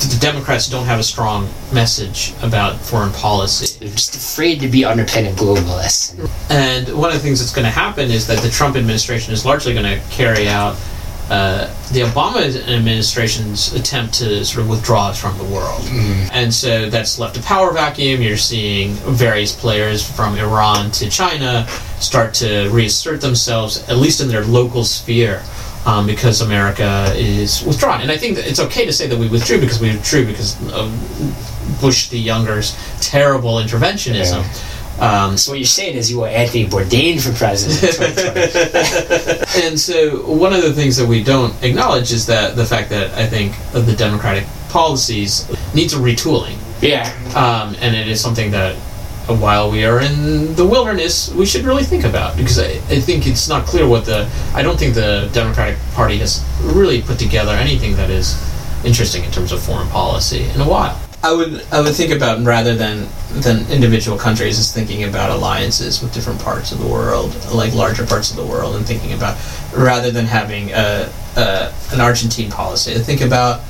the 0.00 0.18
Democrats 0.20 0.68
don't 0.68 0.86
have 0.86 0.98
a 0.98 1.04
strong 1.04 1.48
message 1.72 2.34
about 2.42 2.76
foreign 2.80 3.12
policy. 3.12 3.78
they're 3.78 3.88
just 3.94 4.14
afraid 4.16 4.60
to 4.60 4.68
be 4.68 4.84
underpinning 4.84 5.34
globalists. 5.34 6.18
And 6.50 6.88
one 6.98 7.10
of 7.10 7.14
the 7.14 7.20
things 7.22 7.38
that's 7.40 7.52
going 7.54 7.64
to 7.64 7.70
happen 7.70 8.10
is 8.10 8.26
that 8.26 8.40
the 8.40 8.50
Trump 8.50 8.76
administration 8.76 9.32
is 9.32 9.44
largely 9.46 9.72
going 9.72 9.86
to 9.98 10.04
carry 10.10 10.48
out 10.48 10.76
uh, 11.30 11.68
the 11.92 12.00
Obama 12.00 12.44
administration's 12.68 13.72
attempt 13.74 14.12
to 14.12 14.44
sort 14.44 14.64
of 14.64 14.68
withdraw 14.68 15.08
us 15.08 15.18
from 15.18 15.38
the 15.38 15.44
world. 15.44 15.82
And 16.32 16.52
so 16.52 16.90
that's 16.90 17.18
left 17.18 17.38
a 17.38 17.42
power 17.42 17.72
vacuum. 17.72 18.20
You're 18.20 18.36
seeing 18.36 18.90
various 19.06 19.54
players 19.54 20.06
from 20.06 20.36
Iran 20.36 20.90
to 20.90 21.08
China 21.08 21.66
start 21.98 22.34
to 22.34 22.68
reassert 22.70 23.22
themselves, 23.22 23.88
at 23.88 23.96
least 23.96 24.20
in 24.20 24.28
their 24.28 24.44
local 24.44 24.84
sphere. 24.84 25.42
Um, 25.86 26.06
because 26.06 26.40
America 26.40 27.12
is 27.14 27.62
withdrawn, 27.62 28.00
and 28.00 28.10
I 28.10 28.16
think 28.16 28.36
that 28.36 28.46
it's 28.46 28.58
okay 28.58 28.86
to 28.86 28.92
say 28.92 29.06
that 29.06 29.18
we 29.18 29.28
withdrew 29.28 29.60
because 29.60 29.78
we 29.78 29.90
withdrew 29.90 30.24
because 30.24 30.56
of 30.72 30.90
Bush 31.78 32.08
the 32.08 32.18
Younger's 32.18 32.74
terrible 33.02 33.56
interventionism. 33.56 34.40
Um, 34.98 35.36
So 35.36 35.52
what 35.52 35.58
you're 35.58 35.66
saying 35.66 35.96
is 35.96 36.10
you 36.10 36.18
want 36.20 36.32
Anthony 36.32 36.66
Bourdain 36.66 37.20
for 37.20 37.36
president. 37.36 37.98
and 39.64 39.78
so 39.78 40.22
one 40.26 40.52
of 40.52 40.62
the 40.62 40.72
things 40.72 40.96
that 40.96 41.06
we 41.06 41.22
don't 41.22 41.54
acknowledge 41.62 42.12
is 42.12 42.26
that 42.26 42.56
the 42.56 42.64
fact 42.64 42.90
that 42.90 43.10
I 43.12 43.26
think 43.26 43.54
the 43.72 43.94
democratic 43.96 44.46
policies 44.68 45.48
needs 45.74 45.92
a 45.94 45.98
retooling, 45.98 46.56
yeah. 46.80 47.12
um, 47.34 47.76
and 47.80 47.94
it 47.94 48.08
is 48.08 48.20
something 48.20 48.50
that 48.52 48.76
Uh, 49.26 49.34
while 49.36 49.70
we 49.70 49.84
are 49.84 50.00
in 50.00 50.54
the 50.54 50.66
wilderness, 50.66 51.32
we 51.34 51.46
should 51.46 51.64
really 51.64 51.84
think 51.84 52.04
about 52.04 52.36
because 52.36 52.58
I, 52.58 52.72
I 52.90 53.00
think 53.00 53.26
it's 53.26 53.48
not 53.48 53.64
clear 53.64 53.86
what 53.86 54.04
the 54.04 54.28
I 54.54 54.62
don't 54.62 54.78
think 54.78 54.94
the 54.94 55.30
Democratic 55.32 55.78
Party 55.94 56.18
has 56.18 56.44
really 56.62 57.00
put 57.00 57.18
together 57.18 57.52
anything 57.52 57.96
that 57.96 58.10
is 58.10 58.36
interesting 58.84 59.24
in 59.24 59.30
terms 59.30 59.50
of 59.52 59.62
foreign 59.62 59.88
policy 59.88 60.44
in 60.54 60.60
a 60.60 60.68
while. 60.68 61.00
I 61.22 61.32
would 61.32 61.64
I 61.72 61.80
would 61.80 61.94
think 61.94 62.12
about 62.12 62.44
rather 62.44 62.76
than 62.76 63.08
than 63.32 63.66
individual 63.70 64.18
countries 64.18 64.58
is 64.58 64.70
thinking 64.72 65.04
about 65.04 65.30
alliances 65.30 66.02
with 66.02 66.12
different 66.12 66.38
parts 66.42 66.70
of 66.70 66.78
the 66.78 66.86
world, 66.86 67.34
like 67.50 67.72
larger 67.72 68.04
parts 68.04 68.30
of 68.30 68.36
the 68.36 68.44
world, 68.44 68.76
and 68.76 68.84
thinking 68.84 69.14
about 69.14 69.38
rather 69.74 70.10
than 70.10 70.26
having 70.26 70.70
a, 70.72 71.10
a 71.36 71.72
an 71.92 72.00
Argentine 72.02 72.50
policy. 72.50 72.92
Think 72.98 73.22
about 73.22 73.62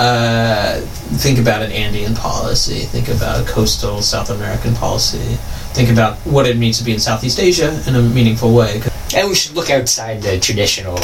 uh, 0.00 0.80
think 1.20 1.38
about 1.38 1.60
an 1.60 1.70
Andean 1.72 2.14
policy. 2.14 2.80
Think 2.86 3.08
about 3.08 3.42
a 3.42 3.52
coastal 3.52 4.00
South 4.00 4.30
American 4.30 4.74
policy. 4.74 5.36
Think 5.74 5.90
about 5.90 6.16
what 6.20 6.46
it 6.46 6.56
means 6.56 6.78
to 6.78 6.84
be 6.84 6.94
in 6.94 6.98
Southeast 6.98 7.38
Asia 7.38 7.82
in 7.86 7.94
a 7.94 8.00
meaningful 8.00 8.54
way. 8.54 8.80
And 9.14 9.28
we 9.28 9.34
should 9.34 9.54
look 9.54 9.68
outside 9.68 10.22
the 10.22 10.40
traditional 10.40 10.96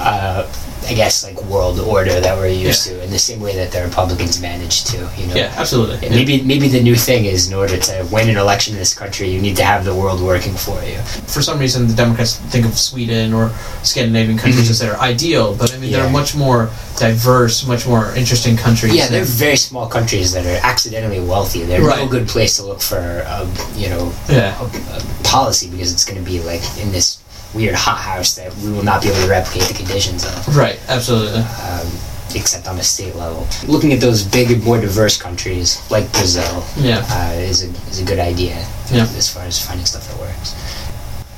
uh, 0.00 0.50
I 0.86 0.94
guess 0.94 1.24
like 1.24 1.40
world 1.44 1.78
order 1.80 2.20
that 2.20 2.36
we're 2.36 2.48
used 2.48 2.86
yeah. 2.86 2.96
to, 2.96 3.04
in 3.04 3.10
the 3.10 3.18
same 3.18 3.40
way 3.40 3.54
that 3.56 3.72
the 3.72 3.82
Republicans 3.84 4.40
managed 4.40 4.86
to. 4.88 4.96
You 5.16 5.26
know, 5.28 5.34
yeah, 5.34 5.54
absolutely. 5.56 5.98
Yeah. 6.02 6.10
Maybe 6.10 6.42
maybe 6.42 6.68
the 6.68 6.82
new 6.82 6.96
thing 6.96 7.26
is 7.26 7.48
in 7.48 7.54
order 7.54 7.76
to 7.76 8.08
win 8.10 8.28
an 8.28 8.36
election 8.36 8.74
in 8.74 8.78
this 8.78 8.94
country, 8.94 9.28
you 9.28 9.40
need 9.40 9.56
to 9.56 9.64
have 9.64 9.84
the 9.84 9.94
world 9.94 10.20
working 10.20 10.54
for 10.54 10.82
you. 10.84 10.98
For 11.26 11.42
some 11.42 11.58
reason, 11.58 11.86
the 11.86 11.94
Democrats 11.94 12.36
think 12.36 12.66
of 12.66 12.78
Sweden 12.78 13.32
or 13.32 13.50
Scandinavian 13.82 14.38
countries 14.38 14.64
mm-hmm. 14.64 14.70
as 14.70 14.78
their 14.78 14.96
ideal, 14.98 15.54
but 15.54 15.72
I 15.72 15.78
mean, 15.78 15.90
yeah. 15.90 16.02
they're 16.02 16.12
much 16.12 16.34
more 16.34 16.70
diverse, 16.96 17.66
much 17.66 17.86
more 17.86 18.14
interesting 18.14 18.56
countries. 18.56 18.94
Yeah, 18.94 19.08
they're 19.08 19.24
very 19.24 19.56
small 19.56 19.88
countries 19.88 20.32
that 20.32 20.46
are 20.46 20.60
accidentally 20.66 21.20
wealthy. 21.20 21.62
They're 21.62 21.82
right. 21.82 22.04
no 22.04 22.08
good 22.08 22.28
place 22.28 22.56
to 22.56 22.64
look 22.64 22.80
for, 22.80 22.98
a, 22.98 23.48
you 23.74 23.88
know, 23.88 24.12
yeah. 24.28 24.58
a, 24.60 24.64
a 24.96 25.22
policy 25.24 25.70
because 25.70 25.92
it's 25.92 26.04
going 26.04 26.22
to 26.22 26.28
be 26.28 26.40
like 26.40 26.62
in 26.78 26.92
this 26.92 27.19
weird 27.54 27.74
hothouse 27.74 28.34
that 28.34 28.54
we 28.58 28.72
will 28.72 28.82
not 28.82 29.02
be 29.02 29.08
able 29.08 29.20
to 29.20 29.28
replicate 29.28 29.68
the 29.68 29.74
conditions 29.74 30.24
of. 30.24 30.56
Right, 30.56 30.78
absolutely. 30.88 31.40
Um, 31.40 31.86
except 32.34 32.68
on 32.68 32.78
a 32.78 32.82
state 32.82 33.14
level. 33.16 33.46
Looking 33.66 33.92
at 33.92 34.00
those 34.00 34.22
big, 34.22 34.62
more 34.62 34.80
diverse 34.80 35.20
countries 35.20 35.80
like 35.90 36.10
Brazil 36.12 36.64
yeah. 36.76 37.04
uh, 37.08 37.32
is, 37.34 37.64
a, 37.64 37.68
is 37.90 38.00
a 38.00 38.04
good 38.04 38.18
idea 38.18 38.54
yeah. 38.92 39.02
as 39.02 39.32
far 39.32 39.44
as 39.44 39.64
finding 39.64 39.86
stuff 39.86 40.06
that 40.08 40.18
works. 40.20 40.54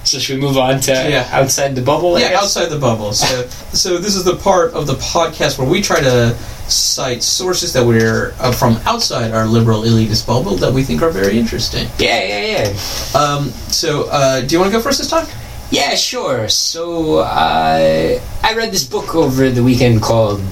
So 0.04 0.18
should 0.18 0.36
we 0.36 0.42
move 0.42 0.58
on 0.58 0.80
to 0.80 0.92
yeah. 0.92 1.28
outside 1.30 1.74
the 1.74 1.80
bubble? 1.80 2.18
Yeah, 2.18 2.38
outside 2.38 2.66
the 2.66 2.78
bubble. 2.78 3.12
So, 3.12 3.46
so 3.72 3.98
this 3.98 4.16
is 4.16 4.24
the 4.24 4.36
part 4.36 4.72
of 4.74 4.86
the 4.86 4.94
podcast 4.94 5.58
where 5.58 5.68
we 5.68 5.80
try 5.80 6.00
to 6.00 6.36
cite 6.68 7.22
sources 7.22 7.72
that 7.72 7.84
we're 7.84 8.34
uh, 8.40 8.52
from 8.52 8.76
outside 8.84 9.30
our 9.30 9.46
liberal 9.46 9.82
elitist 9.82 10.26
bubble 10.26 10.56
that 10.56 10.72
we 10.72 10.82
think 10.82 11.02
are 11.02 11.10
very 11.10 11.38
interesting. 11.38 11.86
Yeah, 11.98 12.22
yeah, 12.22 12.64
yeah. 12.64 13.18
Um, 13.18 13.50
so, 13.70 14.08
uh, 14.10 14.40
do 14.40 14.54
you 14.54 14.58
want 14.58 14.72
to 14.72 14.76
go 14.76 14.82
first 14.82 14.98
this 14.98 15.08
time? 15.08 15.26
Yeah, 15.72 15.94
sure. 15.94 16.50
So 16.50 17.20
uh, 17.20 18.20
I 18.42 18.54
read 18.54 18.72
this 18.72 18.84
book 18.84 19.14
over 19.14 19.48
the 19.48 19.64
weekend 19.64 20.02
called 20.02 20.42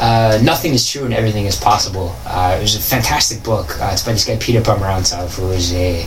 uh, 0.00 0.40
"Nothing 0.42 0.72
Is 0.72 0.90
True 0.90 1.04
and 1.04 1.14
Everything 1.14 1.46
Is 1.46 1.54
Possible." 1.54 2.16
Uh, 2.26 2.56
it 2.58 2.62
was 2.62 2.74
a 2.74 2.80
fantastic 2.80 3.44
book. 3.44 3.80
Uh, 3.80 3.90
it's 3.92 4.02
by 4.02 4.10
this 4.10 4.24
guy 4.24 4.36
Peter 4.36 4.60
Pomerantsev, 4.60 5.38
who 5.38 5.52
is 5.52 5.72
a 5.74 6.04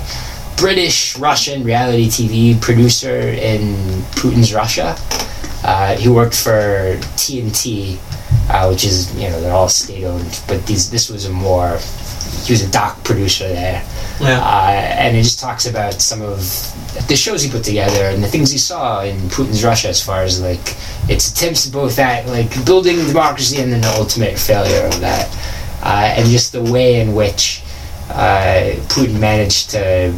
British 0.57 1.18
Russian 1.18 1.63
reality 1.63 2.09
TV 2.09 2.61
producer 2.61 3.18
in 3.18 3.74
Putin's 4.20 4.53
Russia. 4.53 4.97
Uh, 5.63 5.95
he 5.95 6.09
worked 6.09 6.36
for 6.36 6.99
TNT, 7.15 7.95
uh, 8.49 8.68
which 8.68 8.84
is 8.84 9.15
you 9.15 9.30
know 9.30 9.39
they're 9.39 9.55
all 9.55 9.70
state 9.70 10.03
owned, 10.03 10.41
but 10.45 10.65
these 10.68 10.89
this 10.91 11.09
was 11.09 11.26
a 11.26 11.32
more 11.32 11.80
he 12.43 12.51
was 12.51 12.63
a 12.63 12.70
doc 12.70 13.01
producer 13.05 13.47
there. 13.47 13.82
Yeah. 14.20 14.39
Uh, 14.39 14.72
and 14.72 15.15
it 15.15 15.24
just 15.24 15.39
talks 15.39 15.68
about 15.68 16.01
some 16.01 16.22
of 16.22 16.39
the 17.07 17.15
shows 17.15 17.43
he 17.43 17.51
put 17.51 17.63
together 17.63 18.05
and 18.05 18.24
the 18.24 18.28
things 18.28 18.51
he 18.51 18.57
saw 18.57 19.03
in 19.03 19.15
Putin's 19.30 19.63
Russia 19.63 19.89
as 19.89 20.03
far 20.03 20.24
as 20.24 20.41
like 20.41 20.76
its 21.09 21.32
attempts 21.32 21.68
both 21.68 21.99
at 21.99 22.26
like 22.28 22.65
building 22.65 22.97
democracy 23.05 23.61
and 23.61 23.72
then 23.72 23.82
the 23.82 23.93
ultimate 23.99 24.38
failure 24.38 24.88
of 24.88 24.99
that. 25.01 25.30
Uh, 25.84 26.13
and 26.18 26.28
just 26.30 26.51
the 26.51 26.63
way 26.63 26.99
in 26.99 27.13
which 27.13 27.61
uh, 28.09 28.74
Putin 28.88 29.20
managed 29.20 29.70
to 29.72 30.13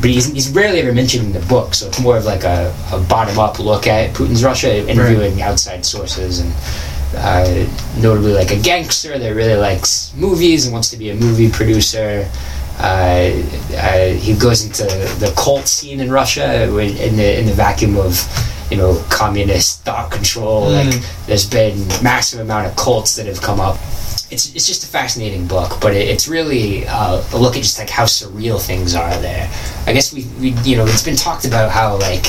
but 0.00 0.10
he's, 0.10 0.26
he's 0.32 0.50
rarely 0.50 0.80
ever 0.80 0.92
mentioned 0.92 1.24
in 1.24 1.32
the 1.32 1.46
book, 1.46 1.72
so 1.72 1.86
it's 1.86 2.00
more 2.00 2.16
of 2.18 2.24
like 2.24 2.44
a, 2.44 2.74
a 2.92 3.00
bottom 3.08 3.38
up 3.38 3.58
look 3.58 3.86
at 3.86 4.14
Putin's 4.14 4.44
Russia, 4.44 4.86
interviewing 4.86 5.34
right. 5.34 5.42
outside 5.42 5.86
sources 5.86 6.40
and 6.40 6.52
uh, 7.16 7.66
notably 8.00 8.34
like 8.34 8.50
a 8.50 8.60
gangster 8.60 9.18
that 9.18 9.30
really 9.30 9.56
likes 9.56 10.12
movies 10.14 10.66
and 10.66 10.72
wants 10.72 10.90
to 10.90 10.96
be 10.96 11.10
a 11.10 11.14
movie 11.14 11.50
producer. 11.50 12.28
Uh, 12.78 13.30
uh, 13.76 14.08
he 14.08 14.34
goes 14.34 14.64
into 14.64 14.82
the 15.20 15.32
cult 15.36 15.68
scene 15.68 16.00
in 16.00 16.10
Russia 16.10 16.64
in 16.64 17.16
the 17.16 17.38
in 17.38 17.46
the 17.46 17.52
vacuum 17.52 17.96
of 17.96 18.18
you 18.70 18.76
know 18.76 19.00
communist 19.10 19.82
thought 19.82 20.10
control. 20.10 20.66
Mm. 20.66 20.92
Like 20.92 21.26
there's 21.26 21.48
been 21.48 21.86
massive 22.02 22.40
amount 22.40 22.66
of 22.66 22.76
cults 22.76 23.16
that 23.16 23.26
have 23.26 23.40
come 23.40 23.60
up. 23.60 23.76
It's, 24.30 24.52
it's 24.54 24.66
just 24.66 24.82
a 24.82 24.86
fascinating 24.86 25.46
book, 25.46 25.80
but 25.80 25.94
it, 25.94 26.08
it's 26.08 26.26
really 26.26 26.86
uh, 26.88 27.22
a 27.32 27.38
look 27.38 27.56
at 27.56 27.62
just 27.62 27.78
like 27.78 27.90
how 27.90 28.04
surreal 28.04 28.60
things 28.60 28.94
are 28.94 29.16
there. 29.18 29.48
I 29.86 29.92
guess 29.92 30.12
we, 30.12 30.24
we 30.40 30.50
you 30.62 30.76
know 30.76 30.84
it's 30.84 31.04
been 31.04 31.16
talked 31.16 31.44
about 31.44 31.70
how 31.70 31.98
like 31.98 32.26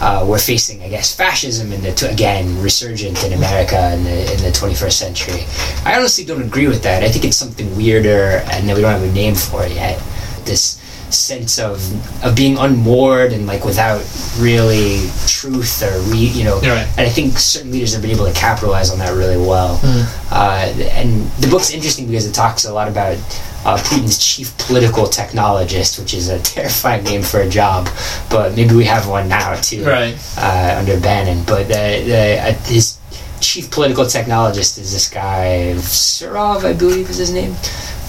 uh, 0.00 0.24
we're 0.28 0.38
facing, 0.38 0.82
I 0.82 0.88
guess, 0.88 1.14
fascism 1.14 1.72
in 1.72 1.82
the 1.82 2.10
again 2.10 2.60
resurgent 2.62 3.24
in 3.24 3.32
America 3.32 3.92
in 3.94 4.04
the 4.04 4.32
in 4.32 4.40
the 4.42 4.50
21st 4.50 4.92
century. 4.92 5.42
I 5.84 5.96
honestly 5.98 6.24
don't 6.24 6.42
agree 6.42 6.68
with 6.68 6.82
that. 6.82 7.02
I 7.02 7.08
think 7.08 7.24
it's 7.24 7.36
something 7.36 7.74
weirder, 7.76 8.44
and 8.52 8.68
that 8.68 8.76
we 8.76 8.82
don't 8.82 8.92
have 8.92 9.02
a 9.02 9.12
name 9.12 9.34
for 9.34 9.64
it 9.64 9.72
yet. 9.72 10.00
This 10.44 10.80
sense 11.14 11.58
of 11.58 11.78
of 12.24 12.36
being 12.36 12.56
unmoored 12.58 13.32
and 13.32 13.46
like 13.46 13.64
without 13.64 14.02
really 14.38 15.08
truth 15.26 15.82
or 15.82 15.98
re, 16.10 16.18
you 16.18 16.44
know. 16.44 16.60
Right. 16.60 16.86
And 16.96 17.00
I 17.00 17.08
think 17.08 17.38
certain 17.38 17.70
leaders 17.70 17.92
have 17.92 18.02
been 18.02 18.10
able 18.10 18.26
to 18.26 18.32
capitalize 18.32 18.90
on 18.90 18.98
that 18.98 19.14
really 19.14 19.36
well. 19.36 19.78
Mm. 19.78 20.32
Uh, 20.32 20.82
and 20.92 21.24
the 21.40 21.48
book's 21.48 21.70
interesting 21.70 22.06
because 22.06 22.26
it 22.26 22.34
talks 22.34 22.64
a 22.64 22.72
lot 22.72 22.88
about 22.88 23.16
uh, 23.64 23.76
Putin's 23.76 24.18
chief 24.18 24.56
political 24.58 25.04
technologist, 25.04 25.98
which 25.98 26.14
is 26.14 26.28
a 26.28 26.38
terrifying 26.42 27.04
name 27.04 27.22
for 27.22 27.40
a 27.40 27.48
job, 27.48 27.88
but 28.30 28.54
maybe 28.54 28.74
we 28.74 28.84
have 28.84 29.08
one 29.08 29.28
now 29.28 29.54
too, 29.56 29.84
right? 29.84 30.16
Uh, 30.36 30.76
under 30.78 30.98
Bannon, 31.00 31.44
but 31.44 31.68
the, 31.68 32.04
the, 32.06 32.38
uh, 32.40 32.52
his 32.68 32.98
chief 33.40 33.70
political 33.70 34.04
technologist 34.04 34.78
is 34.78 34.92
this 34.92 35.08
guy 35.08 35.72
Surkov, 35.76 36.64
I 36.64 36.72
believe 36.72 37.08
is 37.08 37.18
his 37.18 37.32
name. 37.32 37.54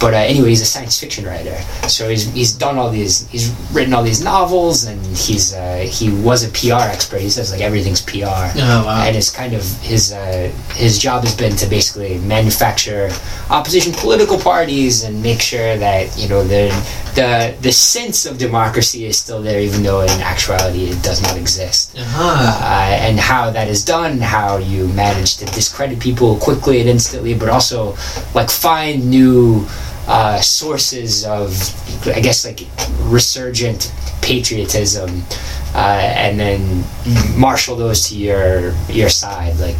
But 0.00 0.14
uh, 0.14 0.16
anyway, 0.16 0.48
he's 0.48 0.62
a 0.62 0.66
science 0.66 0.98
fiction 0.98 1.26
writer. 1.26 1.56
So 1.88 2.08
he's, 2.08 2.32
he's 2.32 2.52
done 2.52 2.78
all 2.78 2.90
these, 2.90 3.28
he's 3.28 3.54
written 3.72 3.92
all 3.92 4.02
these 4.02 4.24
novels, 4.24 4.84
and 4.84 4.98
he's 5.14 5.52
uh, 5.54 5.86
he 5.90 6.10
was 6.10 6.42
a 6.42 6.50
PR 6.50 6.88
expert. 6.90 7.20
He 7.20 7.28
says 7.28 7.52
like 7.52 7.60
everything's 7.60 8.00
PR. 8.00 8.24
Oh 8.24 8.84
wow! 8.86 9.04
And 9.06 9.16
it's 9.16 9.30
kind 9.30 9.54
of 9.54 9.62
his 9.82 10.12
uh, 10.12 10.50
his 10.74 10.98
job 10.98 11.24
has 11.24 11.36
been 11.36 11.54
to 11.56 11.66
basically 11.66 12.18
manufacture 12.18 13.10
opposition 13.50 13.92
political 13.92 14.38
parties 14.38 15.04
and 15.04 15.22
make 15.22 15.40
sure 15.40 15.76
that 15.76 16.16
you 16.16 16.28
know 16.28 16.42
the 16.42 16.68
the 17.14 17.54
the 17.60 17.72
sense 17.72 18.24
of 18.24 18.38
democracy 18.38 19.04
is 19.04 19.18
still 19.18 19.42
there, 19.42 19.60
even 19.60 19.82
though 19.82 20.00
in 20.00 20.10
actuality 20.20 20.84
it 20.84 21.02
does 21.02 21.22
not 21.22 21.36
exist. 21.36 21.96
Uh-huh. 21.98 22.58
Uh, 22.62 23.06
and 23.06 23.18
how 23.18 23.50
that 23.50 23.68
is 23.68 23.84
done, 23.84 24.18
how 24.18 24.56
you 24.56 24.88
manage 24.88 25.36
to 25.38 25.44
discredit 25.46 26.00
people 26.00 26.36
quickly 26.36 26.80
and 26.80 26.88
instantly, 26.88 27.34
but 27.34 27.48
also 27.48 27.96
like 28.34 28.50
find 28.50 29.10
new 29.10 29.66
uh, 30.06 30.40
sources 30.40 31.24
of, 31.24 31.52
I 32.06 32.20
guess, 32.20 32.44
like 32.44 32.60
resurgent 33.02 33.92
patriotism, 34.22 35.22
uh, 35.74 35.78
and 35.78 36.38
then 36.38 36.84
marshal 37.36 37.76
those 37.76 38.08
to 38.08 38.16
your 38.16 38.74
your 38.88 39.08
side. 39.08 39.56
Like 39.58 39.78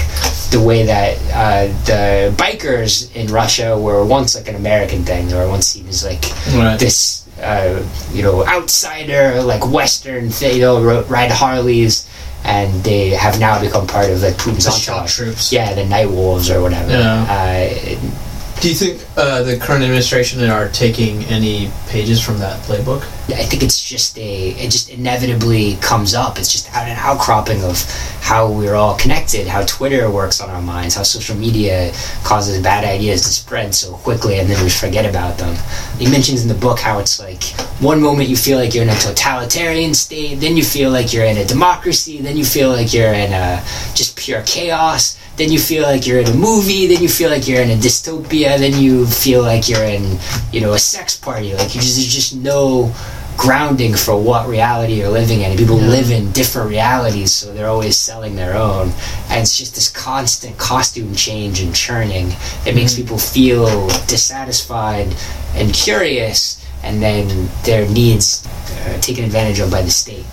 the 0.50 0.62
way 0.64 0.84
that 0.86 1.18
uh, 1.32 1.66
the 1.84 2.34
bikers 2.36 3.14
in 3.14 3.32
Russia 3.32 3.78
were 3.78 4.04
once 4.04 4.34
like 4.34 4.48
an 4.48 4.56
American 4.56 5.04
thing. 5.04 5.28
They 5.28 5.34
were 5.34 5.48
once 5.48 5.66
seen 5.66 5.88
as 5.88 6.04
like 6.04 6.24
right. 6.54 6.78
this, 6.78 7.26
uh, 7.38 7.84
you 8.12 8.22
know, 8.22 8.46
outsider, 8.46 9.42
like 9.42 9.66
Western. 9.70 10.28
They 10.28 10.54
you 10.54 10.60
know, 10.60 11.02
ride 11.04 11.30
Harleys 11.30 12.08
and 12.44 12.82
they 12.84 13.10
have 13.10 13.38
now 13.38 13.60
become 13.60 13.86
part 13.86 14.10
of 14.10 14.22
like 14.22 14.34
Putin's 14.34 14.66
entourage. 14.66 15.14
troops. 15.14 15.52
Yeah, 15.52 15.74
the 15.74 15.84
Night 15.84 16.08
Wolves 16.08 16.50
or 16.50 16.62
whatever. 16.62 16.92
Yeah. 16.92 17.26
Uh, 17.28 18.29
do 18.61 18.68
you 18.68 18.74
think 18.74 19.02
uh, 19.16 19.42
the 19.42 19.56
current 19.56 19.82
administration 19.82 20.42
are 20.50 20.68
taking 20.68 21.24
any 21.24 21.70
pages 21.88 22.20
from 22.20 22.38
that 22.38 22.61
playbook? 22.64 23.00
I 23.32 23.44
think 23.44 23.62
it's 23.62 23.82
just 23.82 24.18
a 24.18 24.50
it 24.50 24.70
just 24.70 24.90
inevitably 24.90 25.76
comes 25.76 26.14
up. 26.14 26.38
It's 26.38 26.52
just 26.52 26.68
an 26.74 26.96
outcropping 26.98 27.62
of 27.64 27.82
how 28.20 28.50
we're 28.50 28.74
all 28.74 28.96
connected, 28.98 29.46
how 29.46 29.62
Twitter 29.64 30.11
works 30.11 30.42
on 30.42 30.50
our 30.50 30.61
minds, 30.61 30.94
how 30.94 31.04
social 31.04 31.36
media 31.36 31.92
causes 32.22 32.62
bad 32.62 32.84
ideas 32.84 33.22
to 33.22 33.28
spread 33.28 33.74
so 33.74 33.94
quickly, 33.94 34.38
and 34.38 34.48
then 34.48 34.62
we 34.62 34.68
forget 34.68 35.08
about 35.08 35.38
them. 35.38 35.56
He 35.98 36.11
mentions 36.11 36.42
in 36.42 36.48
the 36.48 36.54
book 36.54 36.78
how 36.78 36.98
it's 36.98 37.18
like 37.18 37.42
one 37.80 38.02
moment 38.02 38.28
you 38.28 38.36
feel 38.36 38.58
like 38.58 38.74
you're 38.74 38.84
in 38.84 38.90
a 38.90 38.96
totalitarian 38.96 39.94
state, 39.94 40.40
then 40.40 40.56
you 40.56 40.64
feel 40.64 40.90
like 40.90 41.14
you're 41.14 41.24
in 41.24 41.38
a 41.38 41.46
democracy, 41.46 42.20
then 42.20 42.36
you 42.36 42.44
feel 42.44 42.68
like 42.68 42.92
you're 42.92 43.14
in 43.14 43.32
a 43.32 43.64
just 43.94 44.16
pure 44.16 44.42
chaos 44.42 45.16
then 45.40 45.50
you 45.50 45.58
feel 45.58 45.84
like 45.84 46.06
you're 46.06 46.20
in 46.20 46.26
a 46.26 46.34
movie, 46.34 46.86
then 46.86 47.02
you 47.02 47.08
feel 47.08 47.30
like 47.30 47.48
you're 47.48 47.62
in 47.62 47.70
a 47.70 47.80
dystopia, 47.80 48.49
then 48.59 48.80
you 48.80 49.07
feel 49.07 49.42
like 49.42 49.68
you're 49.68 49.84
in, 49.84 50.18
you 50.53 50.61
know, 50.61 50.72
a 50.72 50.78
sex 50.78 51.16
party. 51.16 51.55
Like 51.55 51.68
just, 51.70 51.96
there's 51.96 52.12
just 52.14 52.34
no 52.36 52.92
grounding 53.36 53.94
for 53.94 54.20
what 54.20 54.46
reality 54.48 54.94
you're 54.94 55.09
living 55.09 55.40
in. 55.40 55.57
People 55.57 55.80
Yeah. 55.80 55.86
live 55.88 56.11
in 56.11 56.30
different 56.32 56.68
realities, 56.68 57.32
so 57.32 57.55
they're 57.55 57.68
always 57.68 57.96
selling 57.96 58.36
their 58.36 58.55
own. 58.55 58.92
And 59.30 59.40
it's 59.40 59.57
just 59.57 59.74
this 59.74 59.88
constant 59.88 60.59
costume 60.59 61.14
change 61.14 61.61
and 61.62 61.74
churning. 61.74 62.34
It 62.66 62.74
makes 62.74 62.94
people 62.94 63.16
feel 63.18 63.88
dissatisfied 64.07 65.14
and 65.55 65.72
curious, 65.72 66.59
and 66.82 67.01
then 67.03 67.48
their 67.64 67.88
needs 67.88 68.46
uh, 68.86 68.98
taken 69.01 69.24
advantage 69.24 69.59
of 69.61 69.70
by 69.70 69.82
the 69.82 69.90
state. 69.90 70.26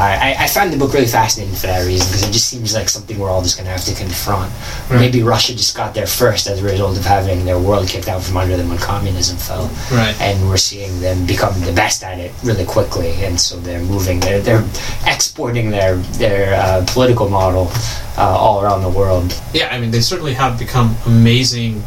I, 0.00 0.34
I 0.44 0.46
found 0.48 0.72
the 0.72 0.76
book 0.78 0.92
really 0.94 1.06
fascinating 1.06 1.54
for 1.54 1.66
that 1.66 1.86
reason 1.86 2.06
because 2.08 2.22
it 2.28 2.32
just 2.32 2.48
seems 2.48 2.74
like 2.74 2.88
something 2.88 3.18
we're 3.18 3.30
all 3.30 3.42
just 3.42 3.56
going 3.56 3.66
to 3.66 3.72
have 3.72 3.84
to 3.84 3.94
confront. 3.94 4.50
Right. 4.90 5.00
Maybe 5.00 5.22
Russia 5.22 5.52
just 5.52 5.76
got 5.76 5.94
there 5.94 6.06
first 6.06 6.46
as 6.46 6.60
a 6.62 6.64
result 6.64 6.96
of 6.96 7.04
having 7.04 7.44
their 7.44 7.58
world 7.58 7.88
kicked 7.88 8.08
out 8.08 8.22
from 8.22 8.36
under 8.36 8.56
them 8.56 8.68
when 8.68 8.78
communism 8.78 9.36
fell 9.36 9.70
Right. 9.92 10.14
and 10.20 10.48
we're 10.48 10.56
seeing 10.56 11.00
them 11.00 11.26
become 11.26 11.58
the 11.60 11.72
best 11.72 12.02
at 12.02 12.18
it 12.18 12.32
really 12.42 12.64
quickly 12.64 13.12
and 13.24 13.38
so 13.38 13.56
they're 13.60 13.82
moving 13.82 14.20
they're, 14.20 14.40
they're 14.40 14.64
exporting 15.06 15.70
their 15.70 15.96
their 16.18 16.54
uh, 16.54 16.84
political 16.88 17.28
model 17.28 17.68
uh, 18.16 18.36
all 18.38 18.62
around 18.62 18.82
the 18.82 18.88
world 18.88 19.38
Yeah, 19.52 19.68
I 19.70 19.78
mean, 19.80 19.90
they 19.90 20.00
certainly 20.00 20.34
have 20.34 20.58
become 20.58 20.96
amazing 21.06 21.82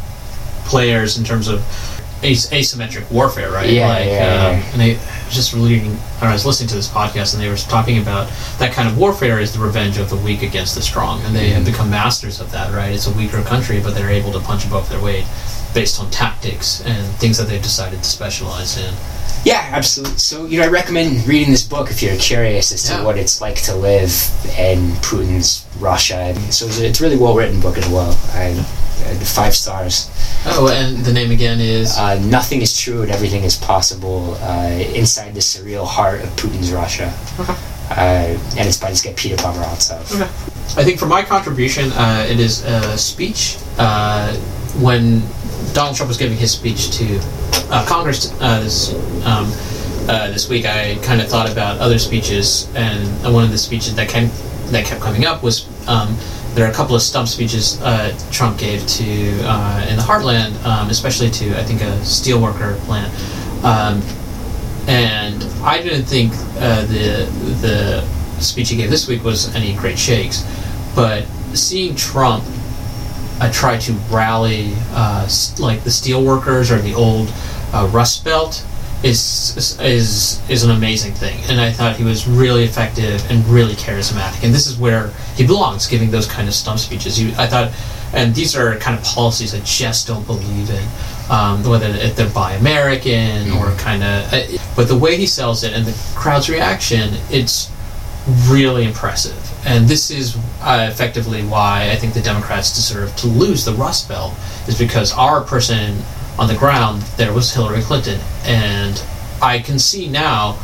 players 0.64 1.18
in 1.18 1.24
terms 1.24 1.48
of 1.48 1.60
as- 2.22 2.50
asymmetric 2.50 3.10
warfare, 3.10 3.50
right? 3.50 3.68
Yeah, 3.68 3.88
like, 3.88 4.06
yeah, 4.06 4.12
um, 4.12 4.58
yeah. 4.58 4.72
And 4.72 4.98
was 5.26 5.34
just 5.34 5.52
reading, 5.54 5.92
or 6.22 6.28
I 6.28 6.32
was 6.32 6.46
listening 6.46 6.68
to 6.70 6.74
this 6.76 6.88
podcast, 6.88 7.34
and 7.34 7.42
they 7.42 7.48
were 7.48 7.56
talking 7.56 7.98
about 7.98 8.28
that 8.58 8.72
kind 8.72 8.88
of 8.88 8.96
warfare 8.98 9.38
is 9.40 9.52
the 9.52 9.58
revenge 9.60 9.98
of 9.98 10.08
the 10.10 10.16
weak 10.16 10.42
against 10.42 10.74
the 10.74 10.82
strong, 10.82 11.20
and 11.24 11.34
they 11.34 11.48
have 11.50 11.62
Mm-hmm. 11.62 11.72
become 11.72 11.90
masters 11.90 12.40
of 12.40 12.50
that, 12.52 12.72
right? 12.72 12.92
It's 12.92 13.06
a 13.06 13.12
weaker 13.12 13.42
country, 13.42 13.80
but 13.80 13.94
they're 13.94 14.10
able 14.10 14.32
to 14.32 14.40
punch 14.40 14.64
above 14.66 14.88
their 14.88 15.00
weight 15.02 15.24
based 15.74 16.00
on 16.00 16.10
tactics 16.10 16.80
and 16.86 17.06
things 17.16 17.36
that 17.38 17.48
they've 17.48 17.62
decided 17.62 17.98
to 18.02 18.08
specialize 18.08 18.78
in. 18.78 18.94
yeah 19.44 19.68
absolutely 19.72 20.16
so 20.16 20.46
you 20.46 20.58
know 20.58 20.64
i 20.64 20.68
recommend 20.68 21.26
reading 21.28 21.50
this 21.50 21.62
book 21.62 21.90
if 21.90 22.00
you're 22.02 22.16
curious 22.16 22.72
as 22.72 22.82
to 22.84 22.92
Yeah. 22.94 23.04
what 23.04 23.18
it's 23.18 23.42
like 23.42 23.56
to 23.64 23.74
live 23.74 24.10
in 24.58 24.78
putin's 25.04 25.66
russia 25.78 26.34
so 26.50 26.64
it's, 26.66 26.78
it's 26.80 27.00
a 27.00 27.02
really 27.02 27.18
well 27.18 27.34
written 27.36 27.60
book 27.60 27.76
as 27.76 27.86
well 27.88 28.16
I, 28.32 28.54
I 29.10 29.14
five 29.24 29.54
stars 29.54 30.10
Oh, 30.46 30.68
and 30.68 30.98
the 31.04 31.12
name 31.12 31.30
again 31.30 31.60
is. 31.60 31.96
uh, 31.96 32.18
nothing 32.20 32.62
is 32.62 32.76
true 32.78 33.02
and 33.02 33.10
everything 33.10 33.42
is 33.44 33.56
possible 33.56 34.34
uh, 34.42 34.68
inside 34.94 35.34
the 35.34 35.40
surreal 35.40 35.86
heart 35.86 36.20
of 36.22 36.28
putin's 36.36 36.70
russia 36.72 37.12
uh, 37.90 37.94
and 38.58 38.66
it's 38.68 38.78
by 38.78 38.90
this 38.90 39.02
guy 39.02 39.12
peter 39.16 39.36
pomerantsev 39.36 40.00
Okay. 40.14 40.30
I 40.80 40.84
think 40.84 40.98
for 40.98 41.06
my 41.06 41.22
contribution, 41.22 41.92
uh, 41.92 42.26
it 42.28 42.40
is 42.40 42.64
a 42.64 42.98
speech. 42.98 43.56
Uh, 43.78 44.34
when 44.82 45.22
Donald 45.72 45.94
Trump 45.96 46.08
was 46.08 46.16
giving 46.18 46.36
his 46.36 46.50
speech 46.50 46.90
to 46.98 47.20
uh, 47.70 47.86
Congress 47.86 48.32
uh, 48.40 48.60
this 48.60 48.92
um, 49.24 49.46
uh, 50.10 50.26
this 50.32 50.48
week, 50.48 50.66
I 50.66 50.96
kind 51.04 51.20
of 51.20 51.28
thought 51.28 51.48
about 51.50 51.78
other 51.78 52.00
speeches, 52.00 52.68
and 52.74 53.06
one 53.32 53.44
of 53.44 53.52
the 53.52 53.58
speeches 53.58 53.94
that 53.94 54.08
came 54.08 54.28
that 54.72 54.84
kept 54.86 55.00
coming 55.00 55.24
up 55.24 55.44
was 55.44 55.66
um, 55.88 56.16
there 56.56 56.66
are 56.66 56.70
a 56.70 56.74
couple 56.74 56.96
of 56.96 57.02
stump 57.02 57.28
speeches 57.28 57.78
uh, 57.82 58.18
Trump 58.32 58.58
gave 58.58 58.84
to 58.86 59.04
uh, 59.42 59.86
in 59.90 59.96
the 59.96 60.02
Heartland, 60.02 60.64
um, 60.64 60.88
especially 60.88 61.30
to 61.30 61.56
I 61.56 61.62
think 61.62 61.82
a 61.82 61.92
steelworker 62.00 62.78
plant. 62.86 63.12
Um, 63.62 64.02
and 64.88 65.44
I 65.62 65.82
didn't 65.82 66.06
think 66.06 66.32
uh, 66.58 66.86
the 66.86 67.28
the 67.60 68.40
speech 68.40 68.70
he 68.70 68.76
gave 68.76 68.88
this 68.88 69.06
week 69.06 69.22
was 69.22 69.54
any 69.54 69.74
great 69.74 69.98
shakes, 69.98 70.44
but 70.94 71.26
seeing 71.52 71.94
Trump 71.94 72.42
uh, 73.40 73.52
try 73.52 73.76
to 73.76 73.92
rally 74.10 74.72
uh, 74.92 75.28
like 75.58 75.84
the 75.84 75.90
steelworkers 75.90 76.70
or 76.70 76.80
the 76.80 76.94
old 76.94 77.30
uh, 77.74 77.86
Rust 77.92 78.24
Belt 78.24 78.64
is 79.02 79.78
is 79.80 80.40
is 80.48 80.64
an 80.64 80.70
amazing 80.70 81.12
thing, 81.14 81.38
and 81.48 81.60
I 81.60 81.70
thought 81.70 81.96
he 81.96 82.04
was 82.04 82.26
really 82.26 82.64
effective 82.64 83.24
and 83.30 83.46
really 83.46 83.74
charismatic, 83.74 84.42
and 84.42 84.54
this 84.54 84.66
is 84.66 84.78
where 84.78 85.08
he 85.36 85.46
belongs, 85.46 85.86
giving 85.86 86.10
those 86.10 86.26
kind 86.26 86.48
of 86.48 86.54
stump 86.54 86.78
speeches. 86.78 87.20
You, 87.20 87.32
I 87.38 87.46
thought, 87.46 87.72
and 88.14 88.34
these 88.34 88.56
are 88.56 88.76
kind 88.78 88.98
of 88.98 89.04
policies 89.04 89.54
I 89.54 89.60
just 89.60 90.06
don't 90.06 90.26
believe 90.26 90.70
in, 90.70 90.84
um, 91.30 91.62
whether 91.64 91.92
they're 91.92 92.30
buy 92.30 92.52
American 92.54 93.52
or 93.52 93.70
kind 93.76 94.02
of, 94.02 94.30
but 94.74 94.88
the 94.88 94.96
way 94.96 95.16
he 95.16 95.26
sells 95.26 95.62
it 95.62 95.72
and 95.72 95.84
the 95.84 95.96
crowd's 96.14 96.48
reaction, 96.48 97.10
it's 97.30 97.70
really 98.48 98.84
impressive. 98.84 99.36
And 99.66 99.88
this 99.88 100.10
is 100.10 100.36
uh, 100.60 100.88
effectively 100.90 101.42
why 101.42 101.90
I 101.90 101.96
think 101.96 102.14
the 102.14 102.22
Democrats 102.22 102.74
deserve 102.74 103.14
to 103.16 103.26
lose 103.26 103.64
the 103.64 103.72
Rust 103.72 104.08
Belt, 104.08 104.32
is 104.68 104.78
because 104.78 105.12
our 105.12 105.42
person 105.42 106.02
on 106.38 106.48
the 106.48 106.56
ground 106.56 107.02
there 107.16 107.32
was 107.32 107.52
Hillary 107.52 107.82
Clinton. 107.82 108.20
And 108.44 109.02
I 109.42 109.58
can 109.58 109.78
see 109.78 110.08
now, 110.08 110.58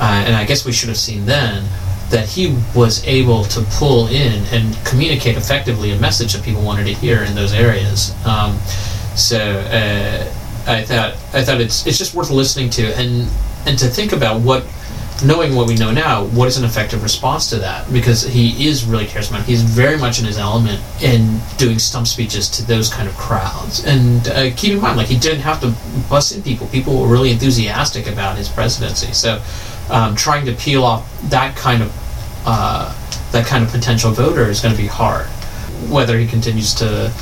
uh, 0.00 0.24
and 0.26 0.34
I 0.36 0.44
guess 0.44 0.64
we 0.64 0.72
should 0.72 0.88
have 0.88 0.98
seen 0.98 1.26
then, 1.26 1.64
that 2.10 2.28
he 2.28 2.56
was 2.74 3.04
able 3.04 3.44
to 3.44 3.60
pull 3.72 4.06
in 4.08 4.44
and 4.46 4.76
communicate 4.86 5.36
effectively 5.36 5.90
a 5.90 5.98
message 5.98 6.32
that 6.32 6.42
people 6.42 6.62
wanted 6.62 6.84
to 6.84 6.94
hear 6.94 7.22
in 7.22 7.34
those 7.34 7.52
areas. 7.52 8.14
Um, 8.24 8.58
so 9.14 9.38
uh, 9.38 10.32
I 10.66 10.84
thought 10.84 11.14
I 11.34 11.44
thought 11.44 11.60
it's 11.60 11.86
it's 11.86 11.98
just 11.98 12.14
worth 12.14 12.30
listening 12.30 12.70
to 12.70 12.94
and 12.96 13.28
and 13.66 13.78
to 13.78 13.88
think 13.88 14.12
about 14.12 14.40
what 14.40 14.64
knowing 15.24 15.54
what 15.54 15.66
we 15.66 15.74
know 15.74 15.90
now, 15.90 16.24
what 16.26 16.48
is 16.48 16.56
an 16.58 16.64
effective 16.64 17.02
response 17.02 17.50
to 17.50 17.56
that? 17.56 17.92
Because 17.92 18.22
he 18.22 18.68
is 18.68 18.84
really 18.84 19.06
charismatic. 19.06 19.44
He's 19.44 19.62
very 19.62 19.98
much 19.98 20.20
in 20.20 20.24
his 20.24 20.38
element 20.38 20.80
in 21.02 21.40
doing 21.56 21.78
stump 21.78 22.06
speeches 22.06 22.48
to 22.50 22.66
those 22.66 22.92
kind 22.92 23.08
of 23.08 23.16
crowds. 23.16 23.84
And 23.84 24.28
uh, 24.28 24.50
keep 24.56 24.72
in 24.72 24.80
mind, 24.80 24.96
like 24.96 25.08
he 25.08 25.18
didn't 25.18 25.40
have 25.40 25.60
to 25.60 25.74
bust 26.08 26.34
in 26.34 26.42
people. 26.42 26.66
People 26.68 27.00
were 27.00 27.08
really 27.08 27.30
enthusiastic 27.30 28.06
about 28.06 28.38
his 28.38 28.48
presidency. 28.48 29.12
So 29.12 29.42
um, 29.90 30.14
trying 30.14 30.46
to 30.46 30.52
peel 30.52 30.84
off 30.84 31.08
that 31.30 31.56
kind 31.56 31.82
of 31.82 31.92
uh, 32.46 32.94
that 33.32 33.46
kind 33.46 33.64
of 33.64 33.70
potential 33.70 34.10
voter 34.12 34.48
is 34.48 34.60
going 34.60 34.74
to 34.74 34.80
be 34.80 34.88
hard. 34.88 35.26
Whether 35.90 36.18
he 36.18 36.26
continues 36.26 36.74
to 36.74 37.12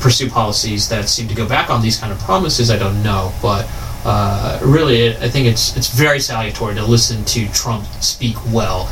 pursue 0.00 0.28
policies 0.28 0.88
that 0.88 1.08
seem 1.08 1.28
to 1.28 1.34
go 1.34 1.48
back 1.48 1.70
on 1.70 1.80
these 1.80 1.96
kind 1.98 2.12
of 2.12 2.18
promises, 2.20 2.70
I 2.70 2.78
don't 2.78 3.02
know. 3.02 3.32
But 3.40 3.66
uh, 4.04 4.60
really, 4.62 5.16
I 5.16 5.28
think 5.28 5.46
it's 5.46 5.76
it's 5.76 5.88
very 5.88 6.20
salutary 6.20 6.74
to 6.74 6.84
listen 6.84 7.24
to 7.26 7.48
Trump 7.52 7.86
speak 8.02 8.36
well 8.52 8.90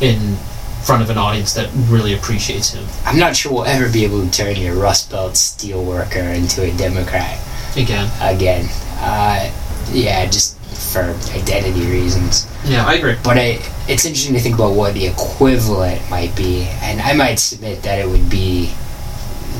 in 0.00 0.36
front 0.84 1.02
of 1.02 1.10
an 1.10 1.18
audience 1.18 1.52
that 1.54 1.70
really 1.88 2.14
appreciates 2.14 2.72
him. 2.72 2.84
I'm 3.04 3.18
not 3.18 3.36
sure 3.36 3.52
we'll 3.52 3.64
ever 3.64 3.90
be 3.92 4.04
able 4.04 4.24
to 4.24 4.30
turn 4.30 4.56
your 4.56 4.74
Rust 4.74 5.10
Belt 5.10 5.36
steel 5.36 5.84
worker 5.84 6.18
into 6.20 6.62
a 6.62 6.76
Democrat 6.76 7.38
Again, 7.76 8.10
again. 8.20 8.68
Uh, 8.98 9.50
yeah, 9.92 10.26
just 10.26 10.58
for 10.92 11.00
identity 11.34 11.86
reasons. 11.86 12.46
yeah, 12.64 12.84
I 12.84 12.94
agree. 12.94 13.16
But 13.22 13.38
I, 13.38 13.58
it's 13.88 14.04
interesting 14.04 14.34
to 14.34 14.40
think 14.40 14.56
about 14.56 14.74
what 14.74 14.94
the 14.94 15.06
equivalent 15.06 16.02
might 16.10 16.34
be, 16.36 16.64
and 16.82 17.00
I 17.00 17.14
might 17.14 17.36
submit 17.36 17.82
that 17.82 17.98
it 17.98 18.08
would 18.08 18.28
be 18.28 18.72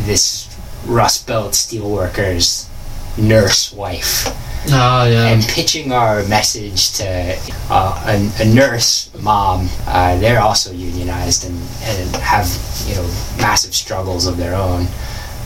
this 0.05 0.49
Rust 0.87 1.27
Belt 1.27 1.53
steelworker's 1.53 2.69
nurse 3.19 3.73
wife. 3.73 4.27
Oh 4.69 5.05
yeah, 5.07 5.29
and 5.29 5.43
pitching 5.43 5.91
our 5.91 6.23
message 6.29 6.93
to 6.99 7.37
uh, 7.69 8.05
a, 8.39 8.43
a 8.43 8.45
nurse 8.55 9.11
mom. 9.21 9.69
Uh, 9.87 10.17
they're 10.19 10.41
also 10.41 10.73
unionized 10.73 11.45
and, 11.45 11.57
and 11.83 12.17
have 12.17 12.47
you 12.87 12.95
know 12.95 13.03
massive 13.39 13.75
struggles 13.75 14.27
of 14.27 14.37
their 14.37 14.55
own 14.55 14.87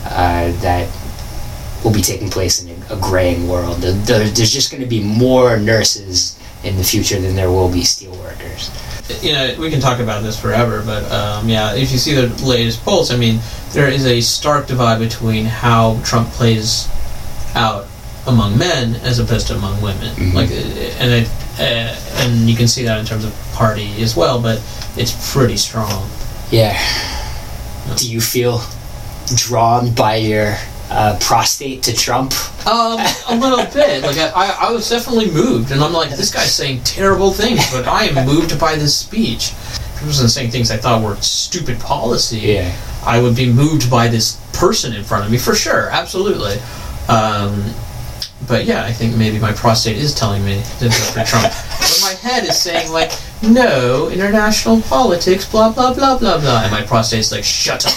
uh, 0.05 0.51
that 0.61 0.87
will 1.83 1.91
be 1.93 2.01
taking 2.01 2.29
place 2.29 2.63
in 2.63 2.69
a, 2.89 2.93
a 2.95 2.99
graying 2.99 3.47
world. 3.47 3.77
There, 3.77 3.91
there- 3.91 4.29
there's 4.29 4.51
just 4.53 4.69
going 4.71 4.81
to 4.81 4.87
be 4.89 5.03
more 5.03 5.57
nurses 5.57 6.37
in 6.63 6.75
the 6.77 6.83
future 6.83 7.19
than 7.19 7.35
there 7.35 7.49
will 7.51 7.71
be 7.71 7.81
steelworkers. 7.81 8.69
you 9.23 9.31
know, 9.33 9.55
we 9.59 9.69
can 9.69 9.79
talk 9.79 9.99
about 9.99 10.21
this 10.23 10.39
forever, 10.39 10.83
but 10.85 11.09
um, 11.11 11.47
yeah, 11.47 11.73
if 11.75 11.91
you 11.91 11.97
see 11.97 12.13
the 12.13 12.27
latest 12.45 12.83
polls, 12.83 13.09
I 13.11 13.15
mean, 13.17 13.39
there 13.71 13.87
is 13.87 14.05
a 14.05 14.21
stark 14.21 14.67
divide 14.67 14.99
between 14.99 15.45
how 15.45 15.99
Trump 16.03 16.29
plays 16.29 16.87
out 17.57 17.85
among 18.27 18.57
men 18.57 18.95
as 19.03 19.19
opposed 19.19 19.47
to 19.47 19.55
among 19.55 19.81
women. 19.81 20.15
Mhm. 20.15 20.33
Like, 20.33 20.51
and 21.01 21.11
it, 21.11 21.27
uh, 21.59 21.95
and 22.21 22.49
you 22.49 22.55
can 22.55 22.67
see 22.67 22.83
that 22.83 22.99
in 22.99 23.05
terms 23.05 23.25
of 23.25 23.33
party 23.53 24.01
as 24.01 24.15
well, 24.15 24.39
but 24.39 24.61
it's 24.95 25.31
pretty 25.33 25.57
strong. 25.57 26.09
Yeah. 26.51 26.77
Do 27.95 28.09
you 28.09 28.21
feel 28.21 28.61
drawn 29.35 29.91
by 29.93 30.15
your 30.17 30.57
uh, 30.89 31.17
prostate 31.19 31.83
to 31.83 31.93
Trump? 31.93 32.33
Um, 32.67 32.99
a 33.29 33.35
little 33.35 33.65
bit. 33.73 34.03
Like 34.03 34.17
I, 34.17 34.29
I, 34.29 34.67
I 34.67 34.71
was 34.71 34.89
definitely 34.89 35.31
moved, 35.31 35.71
and 35.71 35.81
I'm 35.81 35.93
like, 35.93 36.09
this 36.11 36.31
guy's 36.31 36.53
saying 36.53 36.81
terrible 36.83 37.31
things, 37.31 37.61
but 37.71 37.87
I 37.87 38.05
am 38.05 38.25
moved 38.25 38.59
by 38.59 38.75
this 38.75 38.95
speech. 38.95 39.51
If 39.95 39.99
he 40.01 40.05
wasn't 40.05 40.29
saying 40.31 40.51
things 40.51 40.69
I 40.69 40.77
thought 40.77 41.01
were 41.01 41.15
stupid 41.21 41.79
policy. 41.79 42.39
Yeah. 42.39 42.75
I 43.05 43.21
would 43.21 43.35
be 43.35 43.51
moved 43.51 43.89
by 43.89 44.09
this 44.09 44.37
person 44.53 44.93
in 44.93 45.03
front 45.03 45.25
of 45.25 45.31
me 45.31 45.37
for 45.37 45.55
sure, 45.55 45.89
absolutely. 45.89 46.57
Um, 47.09 47.63
but 48.47 48.65
yeah, 48.65 48.83
I 48.83 48.91
think 48.91 49.15
maybe 49.17 49.39
my 49.39 49.51
prostate 49.51 49.97
is 49.97 50.13
telling 50.13 50.43
me 50.45 50.61
to 50.79 50.89
vote 50.89 51.13
for 51.13 51.23
Trump. 51.23 51.53
But 51.79 51.99
my 52.01 52.13
head 52.21 52.43
is 52.45 52.57
saying 52.59 52.91
like, 52.91 53.11
no, 53.41 54.09
international 54.09 54.81
politics, 54.81 55.49
blah 55.49 55.71
blah 55.73 55.93
blah 55.93 56.17
blah 56.17 56.39
blah, 56.39 56.63
and 56.63 56.71
my 56.71 56.83
prostate's 56.83 57.31
like, 57.31 57.43
shut 57.43 57.85
up, 57.85 57.93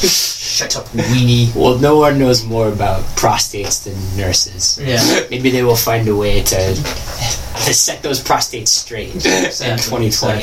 Shut 0.00 0.76
up, 0.76 0.86
weenie. 0.88 1.54
Well, 1.54 1.78
no 1.78 1.98
one 1.98 2.18
knows 2.18 2.44
more 2.44 2.68
about 2.68 3.02
prostates 3.16 3.84
than 3.84 3.96
nurses. 4.18 4.78
Yeah. 4.78 5.26
Maybe 5.30 5.50
they 5.50 5.62
will 5.62 5.76
find 5.76 6.06
a 6.08 6.16
way 6.16 6.42
to 6.42 6.74
to 6.74 7.74
set 7.74 8.02
those 8.02 8.22
prostates 8.22 8.68
straight 8.68 9.14
in 9.14 9.20
2020. 9.20 10.42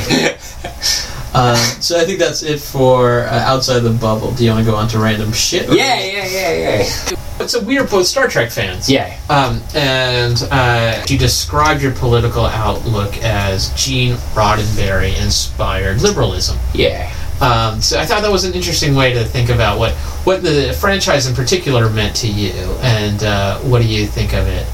Um, 1.34 1.56
so 1.82 2.00
I 2.00 2.06
think 2.06 2.20
that's 2.20 2.44
it 2.44 2.60
for 2.60 3.22
uh, 3.22 3.40
outside 3.40 3.80
the 3.80 3.92
bubble. 3.92 4.32
Do 4.34 4.44
you 4.44 4.52
want 4.52 4.66
to 4.66 4.72
go 4.72 4.78
on 4.78 4.88
to 4.90 5.00
random 5.00 5.32
shit? 5.34 5.68
Yeah, 5.70 6.00
yeah, 6.00 6.26
yeah, 6.26 6.54
yeah. 6.54 7.18
So 7.46 7.62
we 7.62 7.78
are 7.78 7.86
both 7.86 8.08
Star 8.08 8.28
Trek 8.28 8.50
fans. 8.50 8.90
Yeah. 8.90 9.18
Um, 9.30 9.62
and 9.76 10.42
uh, 10.52 11.06
you 11.08 11.18
described 11.18 11.82
your 11.84 11.92
political 11.94 12.46
outlook 12.46 13.16
as 13.24 13.70
Gene 13.76 14.16
Roddenberry 14.34 15.22
inspired 15.22 16.02
liberalism. 16.02 16.58
Yeah. 16.74 17.14
Um, 17.40 17.82
so 17.82 18.00
I 18.00 18.06
thought 18.06 18.24
that 18.24 18.32
was 18.32 18.46
an 18.46 18.54
interesting 18.54 18.96
way 18.96 19.14
to 19.14 19.24
think 19.24 19.50
about 19.50 19.78
what, 19.78 19.94
what 20.26 20.42
the 20.42 20.76
franchise 20.80 21.28
in 21.28 21.36
particular 21.36 21.88
meant 21.90 22.16
to 22.18 22.28
you, 22.28 22.54
and 22.82 23.24
uh, 23.24 23.60
what 23.60 23.82
do 23.84 23.88
you 23.88 24.08
think 24.08 24.34
of 24.34 24.48
it? 24.48 24.68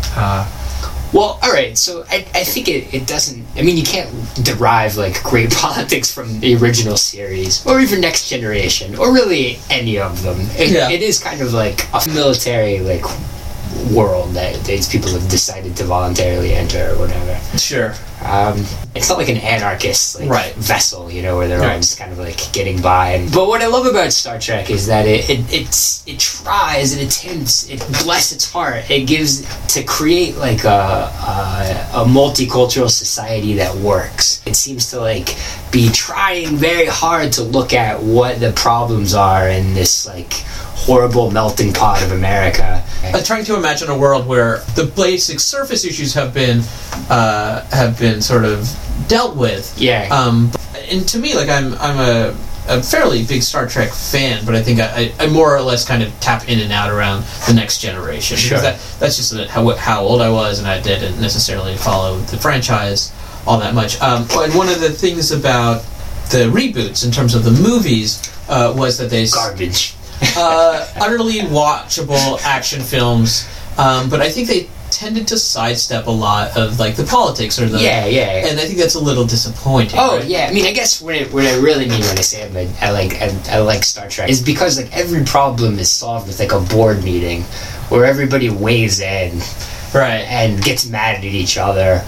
Well, 1.14 1.39
all 1.43 1.51
right. 1.53 1.78
So 1.78 2.03
I, 2.09 2.26
I 2.34 2.43
think 2.43 2.68
it, 2.68 2.93
it 2.93 3.05
doesn't. 3.07 3.45
I 3.55 3.61
mean, 3.61 3.78
you 3.78 3.84
can't 3.84 4.09
derive 4.43 4.97
like 4.97 5.22
great 5.24 5.51
politics 5.66 6.11
from 6.14 6.39
the 6.39 6.55
original 6.55 6.97
series 6.97 7.66
or 7.66 7.80
even 7.80 8.01
Next 8.01 8.30
Generation 8.30 8.95
or 8.95 9.14
really 9.14 9.59
any 9.70 9.99
of 9.99 10.24
them. 10.24 10.38
It, 10.57 10.72
Yeah. 10.72 10.89
it 10.89 11.01
is 11.01 11.20
kind 11.20 11.41
of 11.41 11.53
like 11.53 11.88
a 11.93 12.01
military 12.09 12.80
like 12.80 13.05
world 13.91 14.32
that 14.34 14.64
these 14.66 14.88
people 14.89 15.09
have 15.11 15.28
decided 15.30 15.76
to 15.78 15.84
voluntarily 15.84 16.53
enter 16.53 16.91
or 16.93 16.97
whatever. 16.99 17.39
sure. 17.57 17.93
Um, 18.26 18.66
it's 18.96 19.10
not 19.10 19.18
like 19.18 19.30
an 19.30 19.38
anarchist 19.38 20.20
like 20.20 20.30
Right. 20.30 20.54
vessel, 20.56 21.12
you 21.12 21.22
know, 21.22 21.36
where 21.38 21.48
they're 21.48 21.60
Right. 21.60 21.74
all 21.74 21.80
just 21.80 21.98
kind 21.98 22.12
of 22.12 22.20
like 22.20 22.52
getting 22.54 22.82
by. 22.82 23.12
And, 23.12 23.32
but 23.32 23.48
what 23.48 23.62
I 23.62 23.68
love 23.68 23.86
about 23.86 24.12
Star 24.14 24.40
Trek 24.40 24.70
is 24.70 24.88
that 24.88 25.06
it, 25.06 25.30
it 25.30 25.40
it's 25.54 26.04
it 26.08 26.20
tries, 26.20 26.96
it 26.96 27.04
attempts, 27.08 27.70
it 27.70 27.80
bless 28.04 28.32
its 28.32 28.50
heart, 28.52 28.90
it 28.90 29.06
gives 29.08 29.44
to 29.74 29.84
create 29.84 30.38
like 30.38 30.64
a, 30.64 30.70
a 31.98 32.02
a 32.02 32.06
multicultural 32.06 32.90
society 32.90 33.54
that 33.56 33.76
works. 33.76 34.42
It 34.46 34.56
seems 34.56 34.90
to 34.92 35.00
like 35.00 35.36
be 35.72 35.90
trying 35.90 36.56
very 36.56 36.86
hard 36.86 37.34
to 37.34 37.44
look 37.44 37.74
at 37.74 38.02
what 38.02 38.40
the 38.40 38.52
problems 38.54 39.14
are 39.16 39.48
in 39.50 39.74
this 39.74 40.06
like 40.08 40.34
horrible 40.86 41.32
melting 41.32 41.74
pot 41.74 42.04
of 42.04 42.12
America. 42.12 42.84
I'm 43.04 43.24
trying 43.24 43.46
to 43.46 43.56
imagine 43.56 43.90
a 43.90 43.98
world 43.98 44.28
where 44.28 44.60
the 44.76 44.92
basic 44.96 45.40
surface 45.40 45.86
issues 45.86 46.14
have 46.14 46.34
been 46.34 46.62
uh, 47.10 47.66
have 47.72 47.98
been 48.00 48.22
sort 48.22 48.46
of 48.46 48.70
dealt 49.08 49.36
with. 49.36 49.74
Yeah. 49.78 50.08
Um, 50.12 50.52
and 50.90 51.08
to 51.10 51.20
me, 51.20 51.36
like 51.36 51.50
I'm 51.50 51.74
I'm 51.76 52.00
a, 52.00 52.38
a 52.68 52.82
fairly 52.84 53.26
big 53.26 53.44
Star 53.44 53.68
Trek 53.68 53.92
fan, 53.92 54.46
but 54.46 54.56
I 54.56 54.62
think 54.62 54.80
I, 54.80 55.14
I, 55.20 55.26
I 55.26 55.28
more 55.28 55.56
or 55.56 55.62
less 55.62 55.86
kind 55.86 56.04
of 56.04 56.18
tap 56.20 56.50
in 56.50 56.60
and 56.60 56.72
out 56.72 56.92
around 56.92 57.24
the 57.48 57.54
next 57.54 57.80
generation. 57.80 58.38
Sure. 58.38 58.60
That, 58.60 58.80
that's 59.00 59.18
just 59.18 59.34
how 59.50 59.70
how 59.76 60.02
old 60.02 60.22
I 60.22 60.30
was, 60.30 60.60
and 60.60 60.68
I 60.68 60.82
didn't 60.82 61.20
necessarily 61.20 61.76
follow 61.78 62.20
the 62.20 62.38
franchise 62.38 63.14
all 63.46 63.60
that 63.60 63.74
much. 63.74 64.02
Um, 64.02 64.28
and 64.32 64.54
one 64.56 64.70
of 64.70 64.80
the 64.80 64.90
things 64.90 65.32
about 65.32 65.84
the 66.32 66.50
reboots 66.50 67.06
in 67.06 67.12
terms 67.12 67.36
of 67.36 67.44
the 67.44 67.52
movies 67.52 68.32
uh, 68.48 68.74
was 68.76 68.98
that 68.98 69.10
they 69.10 69.28
Garbage. 69.28 69.96
Uh, 70.38 70.88
utterly 70.98 71.40
watchable 71.40 72.42
action 72.44 72.82
films, 72.82 73.48
um, 73.78 74.10
but 74.10 74.22
I 74.22 74.30
think 74.30 74.48
they 74.48 74.68
tended 74.94 75.28
to 75.28 75.38
sidestep 75.38 76.06
a 76.06 76.12
lot 76.12 76.56
of 76.56 76.80
like 76.80 76.96
the 76.96 77.04
politics 77.04 77.60
or 77.60 77.66
the 77.66 77.80
Yeah, 77.80 78.06
yeah. 78.06 78.38
yeah. 78.38 78.48
and 78.48 78.60
I 78.60 78.66
think 78.66 78.78
that's 78.78 78.94
a 78.94 79.00
little 79.00 79.26
disappointing. 79.26 80.00
Oh 80.00 80.18
right? 80.18 80.26
yeah, 80.26 80.48
I 80.50 80.54
mean, 80.54 80.66
I 80.66 80.72
guess 80.72 81.02
what 81.02 81.16
I, 81.16 81.24
what 81.24 81.46
I 81.46 81.56
really 81.58 81.88
mean 81.90 82.02
when 82.02 82.18
I 82.18 82.22
say 82.22 82.46
I'm 82.46 82.56
a, 82.56 82.70
I 82.80 82.92
like 82.92 83.22
I, 83.22 83.36
I 83.50 83.60
like 83.60 83.84
Star 83.84 84.08
Trek 84.08 84.30
is 84.30 84.42
because 84.42 84.78
like 84.78 84.96
every 84.96 85.24
problem 85.26 85.80
is 85.80 85.92
solved 85.92 86.28
with 86.28 86.40
like 86.40 86.52
a 86.52 86.60
board 86.60 87.04
meeting 87.04 87.42
where 87.90 88.06
everybody 88.06 88.50
weighs 88.50 89.00
in 89.00 89.40
right. 89.94 90.26
and 90.30 90.62
gets 90.64 90.88
mad 90.88 91.18
at 91.18 91.24
each 91.24 91.58
other, 91.58 92.04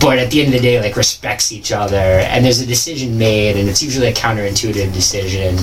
but 0.00 0.18
at 0.18 0.30
the 0.30 0.40
end 0.40 0.54
of 0.54 0.60
the 0.60 0.60
day, 0.60 0.80
like 0.80 0.96
respects 0.96 1.52
each 1.52 1.72
other, 1.72 1.96
and 1.96 2.44
there's 2.44 2.60
a 2.60 2.66
decision 2.66 3.18
made, 3.18 3.56
and 3.56 3.68
it's 3.68 3.82
usually 3.82 4.08
a 4.08 4.12
counterintuitive 4.12 4.92
decision. 4.92 5.56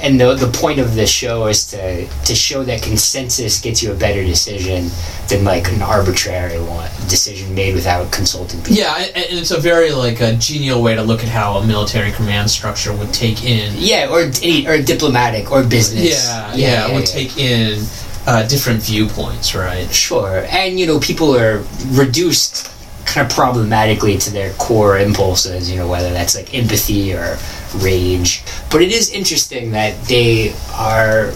And 0.00 0.20
the, 0.20 0.34
the 0.34 0.46
point 0.46 0.78
of 0.78 0.94
the 0.94 1.06
show 1.06 1.46
is 1.46 1.66
to 1.68 2.06
to 2.06 2.34
show 2.34 2.62
that 2.64 2.82
consensus 2.82 3.60
gets 3.60 3.82
you 3.82 3.92
a 3.92 3.94
better 3.94 4.24
decision 4.24 4.90
than 5.28 5.44
like 5.44 5.68
an 5.72 5.82
arbitrary 5.82 6.60
one 6.60 6.90
decision 7.08 7.54
made 7.54 7.74
without 7.74 8.10
consulting 8.12 8.60
people. 8.60 8.76
Yeah, 8.76 8.94
and 8.96 9.38
it's 9.38 9.50
a 9.50 9.60
very 9.60 9.90
like 9.90 10.20
a 10.20 10.36
genial 10.36 10.82
way 10.82 10.94
to 10.94 11.02
look 11.02 11.22
at 11.22 11.28
how 11.28 11.58
a 11.58 11.66
military 11.66 12.12
command 12.12 12.50
structure 12.50 12.94
would 12.94 13.12
take 13.12 13.44
in. 13.44 13.72
Yeah, 13.76 14.08
or 14.08 14.26
or 14.70 14.82
diplomatic 14.82 15.50
or 15.50 15.64
business. 15.64 16.26
Yeah, 16.26 16.54
yeah, 16.54 16.94
would 16.94 17.06
take 17.06 17.36
in 17.36 17.84
uh, 18.26 18.46
different 18.46 18.82
viewpoints, 18.82 19.54
right? 19.54 19.90
Sure, 19.92 20.46
and 20.48 20.78
you 20.78 20.86
know, 20.86 21.00
people 21.00 21.36
are 21.36 21.64
reduced 21.88 22.70
kind 23.08 23.26
of 23.26 23.34
problematically 23.34 24.18
to 24.18 24.30
their 24.30 24.52
core 24.54 24.98
impulses. 24.98 25.70
You 25.70 25.78
know, 25.78 25.88
whether 25.88 26.10
that's 26.10 26.36
like 26.36 26.54
empathy 26.54 27.14
or 27.14 27.38
rage. 27.76 28.42
But 28.70 28.82
it 28.82 28.92
is 28.92 29.10
interesting 29.10 29.72
that 29.72 30.00
they 30.04 30.54
are 30.74 31.32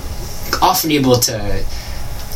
often 0.60 0.90
able 0.90 1.16
to 1.16 1.64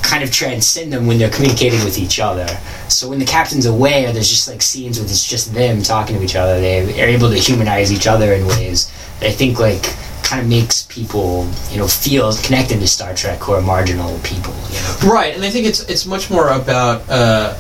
kind 0.03 0.23
of 0.23 0.31
transcend 0.31 0.93
them 0.93 1.07
when 1.07 1.19
they're 1.19 1.31
communicating 1.31 1.83
with 1.85 1.99
each 1.99 2.21
other. 2.21 2.47
So 2.89 3.09
when 3.09 3.19
the 3.19 3.25
captain's 3.25 3.67
away, 3.67 4.07
or 4.07 4.13
there's 4.13 4.29
just 4.29 4.49
like 4.49 4.63
scenes 4.63 4.99
where 4.99 5.07
it's 5.07 5.29
just 5.29 5.53
them 5.53 5.83
talking 5.83 6.17
to 6.17 6.23
each 6.23 6.37
other, 6.37 6.61
they 6.61 7.03
are 7.03 7.07
able 7.07 7.29
to 7.29 7.37
humanize 7.37 7.93
each 7.93 8.07
other 8.07 8.33
in 8.33 8.47
ways 8.47 8.91
that 9.21 9.29
I 9.29 9.33
think 9.33 9.59
like 9.59 9.83
kind 10.23 10.43
of 10.43 10.49
makes 10.49 10.83
people 10.89 11.49
you 11.71 11.79
know 11.79 11.87
feel 11.87 12.33
connected 12.43 12.81
to 12.81 12.89
Star 12.89 13.15
Trek 13.15 13.39
who 13.41 13.53
are 13.53 13.61
marginal 13.61 14.19
people. 14.21 14.55
You 14.71 14.81
know. 14.81 15.13
Right, 15.13 15.35
and 15.35 15.45
I 15.45 15.51
think 15.51 15.67
it's 15.67 15.83
it's 15.89 16.07
much 16.07 16.31
more 16.31 16.49
about 16.49 17.09
uh, 17.09 17.55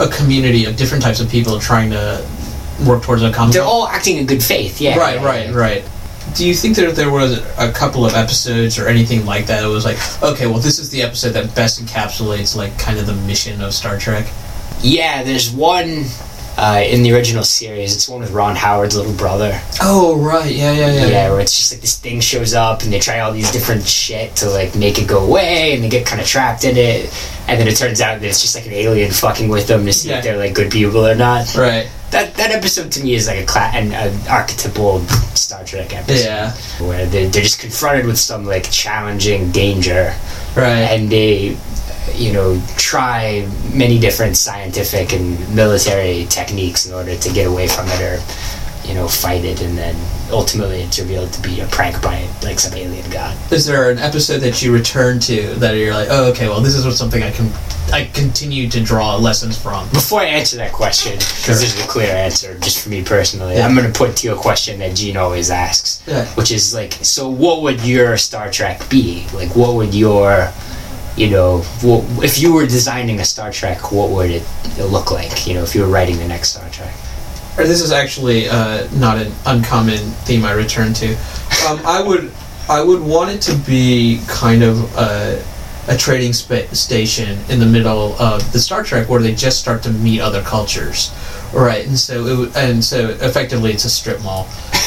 a 0.00 0.08
community 0.08 0.64
of 0.64 0.76
different 0.76 1.02
types 1.02 1.20
of 1.20 1.28
people 1.28 1.58
trying 1.60 1.90
to 1.90 2.26
work 2.86 3.02
towards 3.02 3.22
a 3.22 3.30
common 3.30 3.52
They're 3.52 3.62
all 3.62 3.86
acting 3.86 4.16
in 4.16 4.26
good 4.26 4.42
faith, 4.42 4.80
yeah. 4.80 4.96
right, 4.98 5.20
right, 5.20 5.54
right. 5.54 5.84
Do 6.34 6.46
you 6.46 6.54
think 6.54 6.76
that 6.76 6.94
there 6.94 7.10
was 7.10 7.38
a 7.58 7.72
couple 7.72 8.06
of 8.06 8.14
episodes 8.14 8.78
or 8.78 8.86
anything 8.86 9.26
like 9.26 9.46
that? 9.46 9.64
It 9.64 9.66
was 9.66 9.84
like, 9.84 9.98
okay, 10.22 10.46
well, 10.46 10.60
this 10.60 10.78
is 10.78 10.90
the 10.90 11.02
episode 11.02 11.30
that 11.30 11.54
best 11.54 11.84
encapsulates 11.84 12.56
like 12.56 12.78
kind 12.78 12.98
of 12.98 13.06
the 13.06 13.14
mission 13.14 13.60
of 13.60 13.74
Star 13.74 13.98
Trek. 13.98 14.28
Yeah, 14.82 15.22
there's 15.22 15.50
one 15.50 16.04
uh, 16.60 16.82
in 16.84 17.02
the 17.02 17.12
original 17.14 17.42
series. 17.42 17.94
It's 17.94 18.08
one 18.08 18.20
with 18.20 18.30
Ron 18.32 18.54
Howard's 18.54 18.94
little 18.96 19.14
brother. 19.14 19.58
Oh, 19.80 20.16
right, 20.20 20.54
yeah, 20.54 20.72
yeah, 20.72 20.92
yeah. 20.92 21.06
Yeah, 21.06 21.30
where 21.30 21.40
it's 21.40 21.56
just 21.56 21.72
like 21.72 21.80
this 21.80 21.98
thing 21.98 22.20
shows 22.20 22.52
up 22.54 22.82
and 22.82 22.92
they 22.92 22.98
try 23.00 23.20
all 23.20 23.32
these 23.32 23.50
different 23.50 23.84
shit 23.86 24.36
to 24.36 24.50
like 24.50 24.76
make 24.76 24.98
it 24.98 25.08
go 25.08 25.24
away 25.26 25.74
and 25.74 25.82
they 25.82 25.88
get 25.88 26.06
kind 26.06 26.20
of 26.20 26.26
trapped 26.26 26.64
in 26.64 26.76
it. 26.76 27.12
And 27.48 27.58
then 27.58 27.66
it 27.66 27.76
turns 27.76 28.00
out 28.00 28.20
that 28.20 28.26
it's 28.26 28.42
just 28.42 28.54
like 28.54 28.66
an 28.66 28.72
alien 28.72 29.10
fucking 29.10 29.48
with 29.48 29.66
them 29.66 29.84
to 29.86 29.92
see 29.92 30.10
Yeah. 30.10 30.18
if 30.18 30.24
they're 30.24 30.36
like 30.36 30.54
good 30.54 30.70
people 30.70 31.06
or 31.06 31.14
not. 31.14 31.54
Right. 31.56 31.88
That 32.10 32.34
that 32.34 32.50
episode 32.50 32.90
to 32.92 33.02
me 33.04 33.14
is 33.14 33.26
like 33.28 33.38
a 33.38 33.46
cla- 33.46 33.70
an, 33.72 33.92
an 33.92 34.28
archetypal 34.28 35.00
Star 35.34 35.64
Trek 35.64 35.94
episode. 35.96 36.24
Yeah. 36.24 36.52
Where 36.80 37.06
they're, 37.06 37.28
they're 37.28 37.42
just 37.42 37.60
confronted 37.60 38.06
with 38.06 38.18
some 38.18 38.44
like 38.44 38.70
challenging 38.70 39.50
danger 39.52 40.14
Right. 40.56 40.90
and 40.92 41.08
they 41.08 41.56
you 42.14 42.32
know 42.32 42.60
try 42.76 43.46
many 43.74 43.98
different 43.98 44.36
scientific 44.36 45.12
and 45.12 45.38
military 45.54 46.26
techniques 46.26 46.86
in 46.86 46.92
order 46.94 47.16
to 47.16 47.32
get 47.32 47.46
away 47.46 47.66
from 47.68 47.86
it 47.88 48.00
or 48.00 48.18
you 48.88 48.94
know 48.94 49.06
fight 49.06 49.44
it 49.44 49.60
and 49.62 49.76
then 49.76 49.94
ultimately 50.32 50.80
it's 50.82 50.98
revealed 50.98 51.32
to 51.32 51.40
be 51.42 51.60
a 51.60 51.66
prank 51.66 52.00
by 52.02 52.26
like 52.42 52.58
some 52.58 52.72
alien 52.74 53.08
god 53.10 53.36
Is 53.52 53.66
there 53.66 53.90
an 53.90 53.98
episode 53.98 54.38
that 54.38 54.62
you 54.62 54.72
return 54.72 55.18
to 55.20 55.54
that 55.56 55.74
you're 55.76 55.92
like, 55.94 56.08
oh, 56.10 56.30
okay, 56.30 56.48
well, 56.48 56.60
this 56.60 56.74
is 56.74 56.98
something 56.98 57.22
I 57.22 57.30
can 57.30 57.50
I 57.92 58.04
continue 58.14 58.68
to 58.70 58.80
draw 58.82 59.16
lessons 59.16 59.60
from? 59.60 59.88
before 59.90 60.20
i 60.20 60.24
answer 60.26 60.56
that 60.56 60.72
question 60.72 61.12
because 61.14 61.44
Sure. 61.44 61.54
this 61.56 61.76
is 61.76 61.84
a 61.84 61.88
clear 61.88 62.14
answer 62.14 62.56
just 62.60 62.82
for 62.82 62.88
me 62.88 63.02
personally 63.04 63.56
Yeah. 63.56 63.66
i'm 63.66 63.74
going 63.76 63.90
to 63.92 63.96
put 63.96 64.16
to 64.18 64.28
you 64.28 64.34
a 64.34 64.36
question 64.38 64.78
that 64.78 64.94
gene 64.96 65.16
always 65.16 65.50
asks 65.50 66.02
Yeah. 66.06 66.24
which 66.36 66.50
is 66.52 66.72
like 66.72 66.92
so 67.02 67.28
what 67.28 67.62
would 67.62 67.84
your 67.84 68.16
star 68.16 68.50
trek 68.50 68.88
be 68.88 69.26
like 69.34 69.54
what 69.56 69.74
would 69.74 69.92
your 69.94 70.52
you 71.16 71.28
know 71.30 71.58
wh- 71.82 72.22
if 72.24 72.38
you 72.38 72.52
were 72.52 72.66
designing 72.66 73.20
a 73.20 73.24
star 73.24 73.50
trek 73.50 73.90
what 73.92 74.10
would 74.10 74.30
it 74.30 74.44
look 74.78 75.10
like 75.10 75.46
you 75.46 75.54
know 75.54 75.62
if 75.62 75.74
you 75.74 75.80
were 75.82 75.88
writing 75.88 76.16
the 76.18 76.26
next 76.28 76.50
star 76.54 76.68
trek 76.70 76.94
Or 77.58 77.64
this 77.66 77.80
is 77.82 77.90
actually 77.92 78.48
uh, 78.48 78.86
not 78.94 79.18
an 79.18 79.32
uncommon 79.44 79.98
theme 80.24 80.44
I 80.44 80.52
return 80.52 80.94
to. 80.94 81.08
Um, 81.68 81.78
I 81.84 82.00
would 82.00 82.30
I 82.68 82.80
would 82.80 83.02
want 83.02 83.30
it 83.34 83.42
to 83.50 83.54
be 83.66 84.20
kind 84.28 84.62
of 84.62 84.78
a, 84.96 85.42
a 85.88 85.96
trading 85.96 86.32
spa- 86.32 86.72
station 86.72 87.36
in 87.50 87.58
the 87.58 87.66
middle 87.66 88.14
of 88.22 88.38
the 88.52 88.58
Star 88.60 88.84
Trek 88.84 89.08
where 89.10 89.20
they 89.20 89.34
just 89.34 89.58
start 89.58 89.82
to 89.82 89.90
meet 89.90 90.20
other 90.20 90.42
cultures, 90.42 91.10
right? 91.52 91.84
And 91.84 91.98
so 91.98 92.24
it 92.26 92.36
would, 92.38 92.56
and 92.56 92.82
so 92.84 93.08
effectively 93.20 93.72
it's 93.72 93.84
a 93.84 93.90
strip 93.90 94.22
mall, 94.22 94.46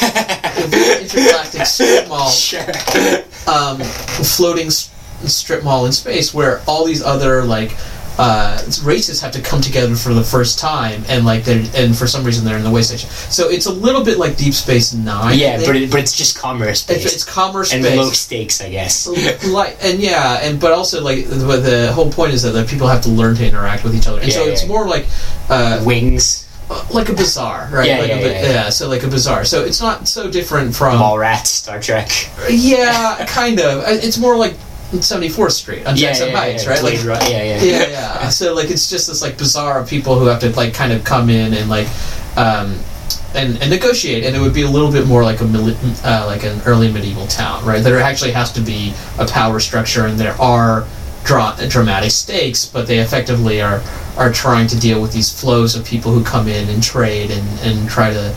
intergalactic 1.00 1.66
strip 1.66 2.08
mall 2.08 2.30
Sure. 2.30 2.64
um, 3.46 3.78
floating 4.24 4.70
strip 5.26 5.64
mall 5.64 5.86
in 5.86 5.92
space 5.92 6.34
where 6.34 6.60
all 6.66 6.84
these 6.84 7.02
other 7.02 7.42
like 7.44 7.72
uh, 8.16 8.62
races 8.84 9.20
have 9.20 9.32
to 9.32 9.40
come 9.42 9.60
together 9.60 9.96
for 9.96 10.14
the 10.14 10.22
first 10.22 10.56
time, 10.60 11.02
and 11.08 11.24
like 11.26 11.42
they're 11.42 11.64
and 11.74 11.98
for 11.98 12.06
some 12.06 12.22
reason 12.24 12.44
they're 12.44 12.56
in 12.56 12.62
the 12.62 12.70
way 12.70 12.80
station. 12.80 13.10
So 13.10 13.48
it's 13.50 13.66
a 13.66 13.72
little 13.72 14.04
bit 14.04 14.18
like 14.18 14.36
Deep 14.36 14.54
Space 14.54 14.94
Nine. 14.94 15.36
Yeah, 15.36 15.56
but 15.66 15.74
it, 15.74 15.90
but 15.90 15.98
it's 15.98 16.16
just 16.16 16.38
commerce 16.38 16.88
it's, 16.88 17.02
based 17.02 17.14
it's 17.14 17.24
commerce 17.24 17.72
and 17.72 17.82
low 17.84 18.10
stakes, 18.10 18.60
I 18.60 18.70
guess. 18.70 19.08
like 19.48 19.76
and 19.82 19.98
yeah 19.98 20.38
and 20.42 20.60
but 20.60 20.70
also 20.70 21.02
like 21.02 21.24
the, 21.26 21.34
the 21.56 21.92
whole 21.92 22.08
point 22.12 22.34
is 22.34 22.42
that, 22.44 22.52
that 22.52 22.68
people 22.68 22.86
have 22.86 23.02
to 23.02 23.08
learn 23.08 23.34
to 23.34 23.44
interact 23.48 23.82
with 23.82 23.96
each 23.96 24.06
other 24.06 24.20
and 24.20 24.28
Yeah, 24.28 24.34
so 24.34 24.44
it's 24.44 24.62
yeah. 24.62 24.68
more 24.68 24.86
like 24.86 25.06
uh, 25.48 25.82
Wings, 25.84 26.46
like 26.94 27.08
a 27.08 27.14
bazaar 27.14 27.68
right 27.72 27.88
Yeah, 27.88 27.98
like 27.98 28.08
yeah, 28.10 28.14
a, 28.16 28.20
yeah, 28.30 28.42
yeah. 28.52 28.68
so 28.70 28.88
like 28.88 29.02
a 29.02 29.08
bazaar 29.08 29.44
so 29.44 29.64
it's 29.64 29.80
not 29.80 30.06
so 30.06 30.30
different 30.30 30.72
from 30.76 30.98
Mallrats, 31.00 31.46
Star 31.48 31.80
Trek. 31.80 32.08
yeah 32.48 33.26
kind 33.28 33.58
of 33.58 33.82
Uh, 33.82 33.86
it's 33.88 34.18
more 34.18 34.36
like 34.36 34.54
74th 34.98 35.52
Street 35.52 35.86
on 35.86 35.96
Yeah, 35.96 36.08
Jackson 36.08 36.28
yeah, 36.30 36.36
Heights 36.36 36.64
yeah, 36.64 36.70
right? 36.70 36.82
Like 36.82 37.04
Run- 37.04 37.30
yeah, 37.30 37.42
yeah, 37.42 37.62
yeah 37.62 37.88
yeah. 37.88 38.28
So 38.28 38.54
like 38.54 38.70
it's 38.70 38.88
just 38.90 39.08
this 39.08 39.22
like 39.22 39.38
bazaar 39.38 39.80
of 39.80 39.88
people 39.88 40.18
who 40.18 40.26
have 40.26 40.40
to 40.40 40.50
like 40.56 40.74
kind 40.74 40.92
of 40.92 41.04
come 41.04 41.30
in 41.30 41.54
and 41.54 41.68
like 41.68 41.88
um 42.36 42.78
and, 43.34 43.60
and 43.60 43.68
negotiate, 43.70 44.24
and 44.24 44.36
it 44.36 44.38
would 44.38 44.54
be 44.54 44.62
a 44.62 44.68
little 44.70 44.92
bit 44.92 45.06
more 45.06 45.24
like 45.24 45.40
a 45.40 45.44
uh, 45.44 46.24
like 46.26 46.44
an 46.44 46.60
early 46.66 46.90
medieval 46.90 47.26
town, 47.26 47.64
right? 47.64 47.82
There 47.82 47.98
actually 47.98 48.30
has 48.30 48.52
to 48.52 48.60
be 48.60 48.94
a 49.18 49.26
power 49.26 49.58
structure, 49.58 50.06
and 50.06 50.18
there 50.18 50.40
are 50.40 50.86
dra- 51.24 51.56
dramatic 51.68 52.12
stakes, 52.12 52.64
but 52.64 52.86
they 52.86 53.00
effectively 53.00 53.60
are 53.60 53.82
are 54.16 54.32
trying 54.32 54.68
to 54.68 54.78
deal 54.78 55.02
with 55.02 55.12
these 55.12 55.38
flows 55.38 55.74
of 55.74 55.84
people 55.84 56.12
who 56.12 56.22
come 56.22 56.46
in 56.46 56.68
and 56.68 56.80
trade 56.82 57.32
and, 57.32 57.60
and 57.60 57.88
try 57.88 58.12
to 58.12 58.34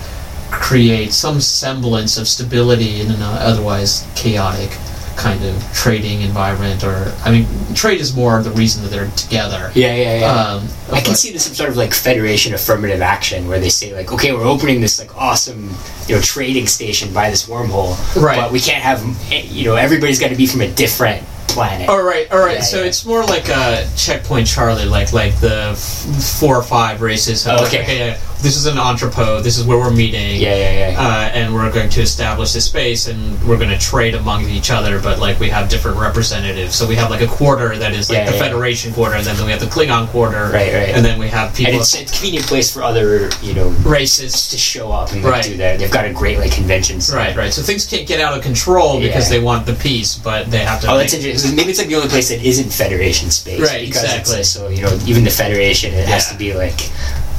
create 0.50 1.14
some 1.14 1.40
semblance 1.40 2.18
of 2.18 2.28
stability 2.28 3.02
in 3.02 3.12
an 3.12 3.22
otherwise 3.22 4.08
chaotic 4.16 4.72
kind 5.18 5.44
of 5.44 5.74
trading 5.74 6.22
environment. 6.22 6.84
Or 6.84 7.14
I 7.26 7.32
mean, 7.32 7.48
trade 7.74 8.00
is 8.00 8.16
more 8.16 8.42
the 8.42 8.52
reason 8.52 8.84
that 8.84 8.90
they're 8.90 9.10
together. 9.12 9.72
Yeah, 9.76 9.96
yeah, 9.96 10.20
yeah. 10.20 10.32
Um, 10.32 10.68
I 10.92 11.02
can 11.02 11.16
see 11.16 11.32
this 11.34 11.46
some 11.46 11.56
sort 11.56 11.70
of 11.70 11.78
like 11.78 11.94
federation 11.94 12.54
affirmative 12.54 13.02
action 13.02 13.48
where 13.48 13.60
they 13.60 13.70
say 13.70 13.94
like, 13.94 14.12
okay, 14.14 14.32
we're 14.34 14.46
opening 14.46 14.82
this 14.82 15.00
like 15.00 15.16
awesome, 15.18 15.72
you 16.08 16.16
know, 16.16 16.22
trading 16.22 16.68
station 16.68 17.14
by 17.14 17.30
this 17.30 17.48
wormhole, 17.48 17.98
Right. 18.22 18.38
But 18.38 18.52
we 18.52 18.60
can't 18.60 18.84
have, 18.84 19.04
eh, 19.32 19.44
you 19.50 19.66
know, 19.66 19.76
everybody's 19.76 20.20
got 20.20 20.30
to 20.30 20.36
be 20.36 20.48
from 20.48 20.62
a 20.62 20.72
different 20.72 21.26
planet. 21.48 21.90
All 21.90 22.04
right, 22.04 22.32
all 22.32 22.40
right. 22.40 22.58
Yeah, 22.58 22.62
so 22.62 22.82
yeah. 22.82 22.88
it's 22.88 23.06
more 23.06 23.24
like 23.24 23.50
a 23.50 23.88
checkpoint 23.96 24.48
Charlie, 24.48 24.86
like 24.86 25.14
like 25.14 25.40
the 25.40 25.70
f- 25.72 26.40
four 26.40 26.56
or 26.56 26.64
five 26.64 27.02
races. 27.02 27.48
Oh, 27.48 27.56
like, 27.56 27.74
okay. 27.74 28.18
This 28.42 28.56
is 28.56 28.66
an 28.68 28.78
entrepot. 28.78 29.44
This 29.44 29.58
is 29.58 29.66
where 29.66 29.78
we're 29.78 29.92
meeting. 29.92 30.40
Yeah, 30.40 30.56
yeah, 30.56 30.92
yeah. 30.92 31.00
Uh, 31.00 31.30
and 31.34 31.54
we're 31.54 31.72
going 31.72 31.90
to 31.90 32.02
establish 32.02 32.54
this 32.54 32.66
space, 32.66 33.08
and 33.08 33.42
we're 33.48 33.58
going 33.58 33.70
to 33.70 33.78
trade 33.80 34.16
among 34.16 34.48
each 34.50 34.70
other. 34.72 35.02
But 35.02 35.20
like 35.20 35.40
we 35.40 35.50
have 35.50 35.70
different 35.70 35.98
representatives, 35.98 36.76
so 36.76 36.88
we 36.88 36.96
have 36.96 37.10
like 37.10 37.22
a 37.22 37.28
quarter 37.28 37.78
that 37.78 37.94
is 37.94 38.10
like 38.10 38.18
Yeah, 38.20 38.30
the 38.32 38.38
yeah. 38.38 38.44
Federation 38.44 38.94
quarter, 38.94 39.16
and 39.16 39.26
then 39.26 39.44
we 39.46 39.52
have 39.52 39.60
the 39.60 39.66
Klingon 39.66 40.08
quarter, 40.08 40.46
Right, 40.46 40.74
right. 40.74 40.90
And 40.90 41.04
then 41.06 41.20
we 41.20 41.28
have 41.30 41.56
people 41.56 41.74
and 41.74 41.82
it's 41.82 41.94
a 41.96 42.06
convenient 42.06 42.46
place 42.46 42.72
for 42.74 42.84
other, 42.84 43.30
you 43.42 43.54
know, 43.54 43.70
races. 43.86 44.48
to 44.50 44.58
show 44.58 44.92
up 44.92 45.12
and 45.12 45.24
Right. 45.24 45.44
do 45.44 45.58
that. 45.58 45.80
They've 45.80 45.92
got 45.92 46.06
a 46.06 46.14
great 46.14 46.38
like 46.40 46.52
convention. 46.52 47.00
Right, 47.14 47.36
right. 47.36 47.52
So 47.54 47.62
things 47.62 47.86
can't 47.86 48.08
get 48.08 48.20
out 48.22 48.36
of 48.38 48.44
control 48.44 49.00
because 49.00 49.30
Yeah. 49.32 49.38
they 49.38 49.44
want 49.44 49.66
the 49.66 49.74
peace, 49.74 50.16
but 50.16 50.50
they 50.52 50.60
have 50.60 50.80
to. 50.82 50.92
Oh, 50.92 50.98
that's 50.98 51.14
interesting. 51.14 51.56
Maybe 51.56 51.70
it's 51.72 51.80
like 51.80 51.88
the 51.88 51.96
only 51.96 52.08
place 52.10 52.30
that 52.30 52.42
isn't 52.44 52.72
Federation 52.72 53.30
space. 53.32 53.60
Right, 53.62 53.86
because 53.86 54.04
exactly. 54.04 54.44
So 54.44 54.68
you 54.70 54.82
know, 54.84 54.98
even 55.06 55.24
the 55.24 55.30
Federation, 55.32 55.94
it 55.94 56.08
has 56.08 56.28
to 56.30 56.36
be 56.36 56.54
like, 56.54 56.90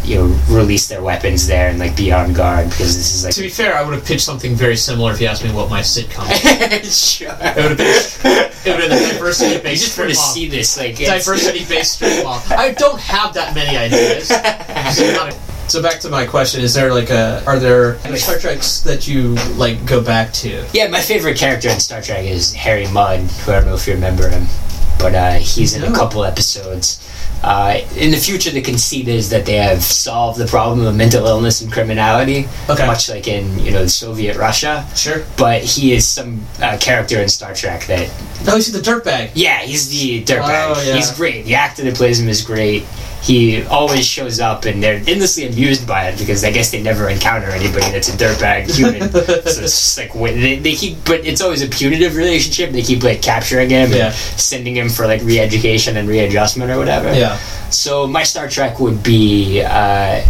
you 0.08 0.16
know, 0.16 0.40
release 0.48 0.88
their 0.88 1.02
weapons 1.02 1.46
there 1.46 1.68
and 1.68 1.78
like 1.78 1.96
be 1.96 2.10
on 2.10 2.32
guard 2.32 2.70
because 2.70 2.96
this 2.96 3.14
is 3.14 3.24
like. 3.24 3.34
To 3.34 3.42
be 3.42 3.48
fair, 3.48 3.76
I 3.76 3.82
would 3.82 3.94
have 3.94 4.04
pitched 4.04 4.24
something 4.24 4.54
very 4.54 4.76
similar 4.76 5.12
if 5.12 5.20
you 5.20 5.26
asked 5.26 5.44
me 5.44 5.52
what 5.52 5.68
my 5.68 5.80
sitcom. 5.80 6.26
was. 6.82 6.98
sure. 6.98 7.36
It 7.40 7.56
would 7.56 7.78
have 7.78 7.78
been, 7.78 7.86
it 7.86 8.66
would 8.66 8.80
have 8.80 8.90
been 8.90 8.92
a 8.92 9.12
diversity 9.12 9.54
You 9.56 9.62
based 9.62 9.84
just 9.84 9.98
want 9.98 10.10
to 10.10 10.16
see 10.16 10.48
this, 10.48 10.78
like 10.78 10.96
Diversity 10.96 11.64
based 11.66 11.92
strip 11.94 12.24
mall. 12.24 12.42
I 12.50 12.72
don't 12.72 13.00
have 13.00 13.34
that 13.34 13.54
many 13.54 13.76
ideas. 13.76 14.28
So, 15.68 15.82
back 15.82 16.00
to 16.00 16.08
my 16.08 16.24
question: 16.24 16.62
Is 16.62 16.72
there 16.72 16.94
like 16.94 17.10
a 17.10 17.44
are 17.46 17.58
there 17.58 17.96
any 18.06 18.16
Star 18.16 18.38
Treks 18.38 18.80
that 18.80 19.06
you 19.06 19.34
like 19.56 19.84
go 19.84 20.02
back 20.02 20.32
to? 20.34 20.66
Yeah, 20.72 20.88
my 20.88 21.02
favorite 21.02 21.36
character 21.36 21.68
in 21.68 21.78
Star 21.78 22.00
Trek 22.00 22.24
is 22.24 22.54
Harry 22.54 22.90
Mudd, 22.90 23.20
who 23.20 23.52
I 23.52 23.56
don't 23.56 23.66
know 23.66 23.74
if 23.74 23.86
you 23.86 23.92
remember 23.92 24.30
him, 24.30 24.46
but 24.98 25.14
uh, 25.14 25.32
he's 25.32 25.76
in 25.76 25.84
a 25.84 25.94
couple 25.94 26.24
episodes. 26.24 27.04
Uh, 27.42 27.80
in 27.96 28.10
the 28.10 28.16
future, 28.16 28.50
the 28.50 28.60
conceit 28.60 29.06
is 29.06 29.30
that 29.30 29.46
they 29.46 29.54
have 29.56 29.82
solved 29.82 30.38
the 30.40 30.46
problem 30.46 30.84
of 30.86 30.96
mental 30.96 31.24
illness 31.26 31.60
and 31.62 31.72
criminality, 31.72 32.48
Okay. 32.68 32.84
much 32.86 33.08
like 33.08 33.28
in 33.28 33.58
you 33.60 33.70
know 33.70 33.86
Soviet 33.86 34.36
Russia. 34.36 34.84
Sure. 34.96 35.22
But 35.36 35.62
he 35.62 35.92
is 35.92 36.06
some 36.06 36.42
uh, 36.60 36.76
character 36.80 37.20
in 37.20 37.28
Star 37.28 37.54
Trek 37.54 37.86
that, 37.86 38.10
No, 38.44 38.56
he's 38.56 38.72
the 38.72 38.80
dirtbag. 38.80 39.30
yeah, 39.34 39.60
he's 39.60 39.88
the 39.88 40.24
dirtbag. 40.24 40.76
Oh, 40.76 40.82
yeah. 40.84 40.94
He's 40.96 41.12
great. 41.12 41.44
The 41.44 41.54
actor 41.54 41.84
that 41.84 41.94
plays 41.94 42.18
him 42.18 42.28
is 42.28 42.42
great. 42.42 42.84
He 43.22 43.64
always 43.66 44.06
shows 44.06 44.40
up, 44.40 44.64
and 44.64 44.82
they're 44.82 45.02
endlessly 45.06 45.46
amused 45.46 45.86
by 45.86 46.08
it 46.08 46.18
because 46.18 46.44
I 46.44 46.50
guess 46.50 46.70
they 46.70 46.82
never 46.82 47.08
encounter 47.08 47.48
anybody 47.48 47.90
that's 47.90 48.08
a 48.08 48.16
dirtbag 48.16 48.74
human. 48.74 49.10
so 49.12 49.18
it's 49.20 49.56
just 49.56 49.98
like 49.98 50.12
they, 50.12 50.58
they 50.58 50.74
keep, 50.74 51.04
but 51.04 51.26
it's 51.26 51.40
always 51.40 51.62
a 51.62 51.68
punitive 51.68 52.16
relationship. 52.16 52.70
They 52.70 52.82
keep 52.82 53.02
like 53.02 53.20
capturing 53.20 53.70
him, 53.70 53.90
Yeah. 53.92 54.06
and 54.06 54.14
sending 54.14 54.76
him 54.76 54.88
for 54.88 55.06
like 55.06 55.22
re-education 55.22 55.96
and 55.96 56.08
readjustment 56.08 56.70
or 56.70 56.78
whatever. 56.78 57.12
Yeah. 57.12 57.36
So 57.70 58.06
my 58.06 58.22
Star 58.22 58.48
Trek 58.48 58.80
would 58.80 59.02
be 59.02 59.62
uh, 59.62 60.22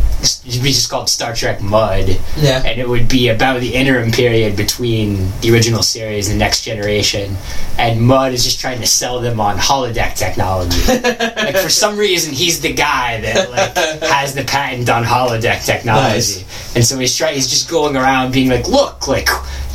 it'd 0.49 0.63
be 0.63 0.71
just 0.71 0.89
called 0.91 1.09
Star 1.09 1.35
Trek 1.35 1.61
Mudd, 1.61 2.09
Yeah. 2.39 2.63
and 2.65 2.81
it 2.81 2.89
would 2.89 3.07
be 3.09 3.29
about 3.29 3.61
the 3.61 3.75
interim 3.75 4.11
period 4.11 4.57
between 4.57 5.31
the 5.41 5.53
original 5.53 5.83
series 5.83 6.29
and 6.31 6.39
Next 6.39 6.63
Generation. 6.63 7.37
And 7.79 8.01
Mudd 8.01 8.33
is 8.33 8.45
just 8.45 8.59
trying 8.61 8.81
to 8.81 8.87
sell 8.87 9.21
them 9.21 9.41
on 9.41 9.57
holodeck 9.59 10.15
technology. 10.17 10.81
like 10.89 11.57
for 11.57 11.69
some 11.69 11.97
reason, 11.99 12.33
he's 12.33 12.61
the 12.61 12.73
guy 12.73 13.21
that 13.21 13.51
like 13.51 13.77
has 14.03 14.35
the 14.35 14.45
patent 14.45 14.89
on 14.89 15.05
holodeck 15.05 15.65
technology, 15.65 16.41
Nice. 16.41 16.75
and 16.75 16.85
so 16.85 16.99
he's 16.99 17.15
trying. 17.17 17.35
He's 17.35 17.49
just 17.49 17.69
going 17.71 17.97
around 17.97 18.33
being 18.33 18.49
like, 18.49 18.67
"Look, 18.69 19.07
like." 19.07 19.29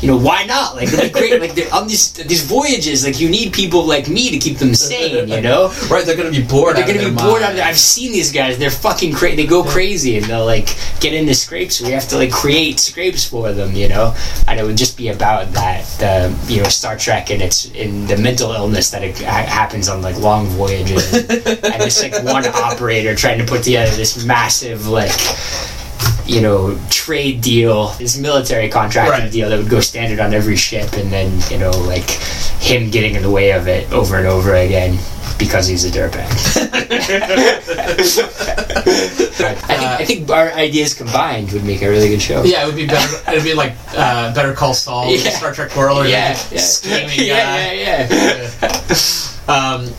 You 0.03 0.09
know 0.11 0.17
why 0.17 0.43
not? 0.43 0.75
Like 0.75 0.89
it'd 0.91 0.99
be 1.13 1.19
great. 1.19 1.39
Like 1.39 1.55
they're- 1.55 1.71
on 1.71 1.87
these 1.87 2.11
these 2.11 2.43
voyages, 2.43 3.05
like 3.05 3.19
you 3.21 3.29
need 3.29 3.53
people 3.53 3.85
like 3.85 4.07
me 4.09 4.29
to 4.31 4.37
keep 4.37 4.57
them 4.57 4.75
sane. 4.75 5.27
You 5.29 5.41
know, 5.41 5.71
Right. 5.89 6.05
They're 6.05 6.17
gonna 6.17 6.29
be 6.31 6.41
bored. 6.43 6.75
they're 6.75 6.85
gonna 6.85 6.99
be 6.99 7.05
their 7.05 7.25
bored 7.25 7.41
out 7.41 7.51
of 7.53 7.57
it. 7.57 7.63
I've 7.63 7.79
seen 7.79 8.11
these 8.11 8.31
guys. 8.31 8.57
They're 8.57 8.69
fucking 8.87 9.13
crazy. 9.13 9.35
They 9.37 9.45
go 9.47 9.63
crazy 9.63 10.17
and 10.17 10.25
they'll 10.25 10.45
like 10.45 10.75
get 10.99 11.13
into 11.13 11.33
scrapes. 11.33 11.79
We 11.81 11.91
have 11.91 12.07
to 12.09 12.17
like 12.17 12.31
create 12.31 12.79
scrapes 12.79 13.23
for 13.27 13.53
them, 13.53 13.73
you 13.73 13.87
know. 13.87 14.13
And 14.47 14.59
it 14.59 14.63
would 14.65 14.77
just 14.77 14.97
be 14.97 15.07
about 15.09 15.53
that, 15.53 15.85
the 15.99 16.35
you 16.51 16.61
know 16.61 16.69
Star 16.69 16.97
Trek 16.97 17.29
and 17.31 17.41
its 17.41 17.71
in 17.71 18.05
the 18.07 18.17
mental 18.17 18.51
illness 18.51 18.91
that 18.91 19.03
it 19.03 19.17
ha- 19.19 19.47
happens 19.47 19.87
on 19.87 20.01
like 20.01 20.17
long 20.19 20.47
voyages, 20.47 21.13
and 21.13 21.81
it's 21.81 22.01
like 22.03 22.21
one 22.23 22.45
operator 22.47 23.15
trying 23.15 23.39
to 23.39 23.45
put 23.45 23.63
together 23.63 23.95
this 23.95 24.25
massive 24.25 24.87
like. 24.87 25.11
You 26.25 26.41
know, 26.41 26.79
trade 26.89 27.41
deal, 27.41 27.89
this 27.99 28.17
military 28.17 28.69
contracting 28.69 29.23
Right. 29.25 29.31
deal 29.31 29.49
that 29.49 29.57
would 29.57 29.69
go 29.69 29.81
standard 29.81 30.19
on 30.19 30.33
every 30.33 30.55
ship, 30.55 30.93
and 30.93 31.11
then 31.11 31.41
you 31.51 31.57
know, 31.57 31.71
like 31.71 32.09
him 32.61 32.89
getting 32.89 33.15
in 33.15 33.23
the 33.23 33.31
way 33.31 33.51
of 33.51 33.67
it 33.67 33.91
over 33.91 34.17
and 34.17 34.25
over 34.27 34.55
again 34.55 34.97
because 35.37 35.67
he's 35.67 35.83
a 35.83 35.89
dirtbag. 35.89 36.23
I 39.45 39.55
think 39.55 40.01
I 40.01 40.05
think 40.05 40.29
our 40.29 40.51
ideas 40.53 40.93
combined 40.93 41.51
would 41.51 41.63
make 41.65 41.81
a 41.81 41.89
really 41.89 42.07
good 42.09 42.21
show. 42.21 42.43
Yeah, 42.43 42.63
it 42.63 42.67
would 42.67 42.75
be 42.75 42.87
better. 42.87 43.31
It'd 43.31 43.43
be 43.43 43.53
like 43.53 43.73
uh, 43.95 44.33
Better 44.33 44.53
Call 44.53 44.73
Saul, 44.73 45.13
Yeah. 45.13 45.29
Star 45.31 45.53
Trek 45.53 45.75
World, 45.75 46.05
or 46.05 46.07
yeah, 46.07 46.29
yeah. 46.51 46.59
scheming 46.59 47.07
guy. 47.17 47.23
yeah, 47.25 47.71
yeah, 47.73 48.51
yeah. 48.61 48.83
Um, 49.45 49.89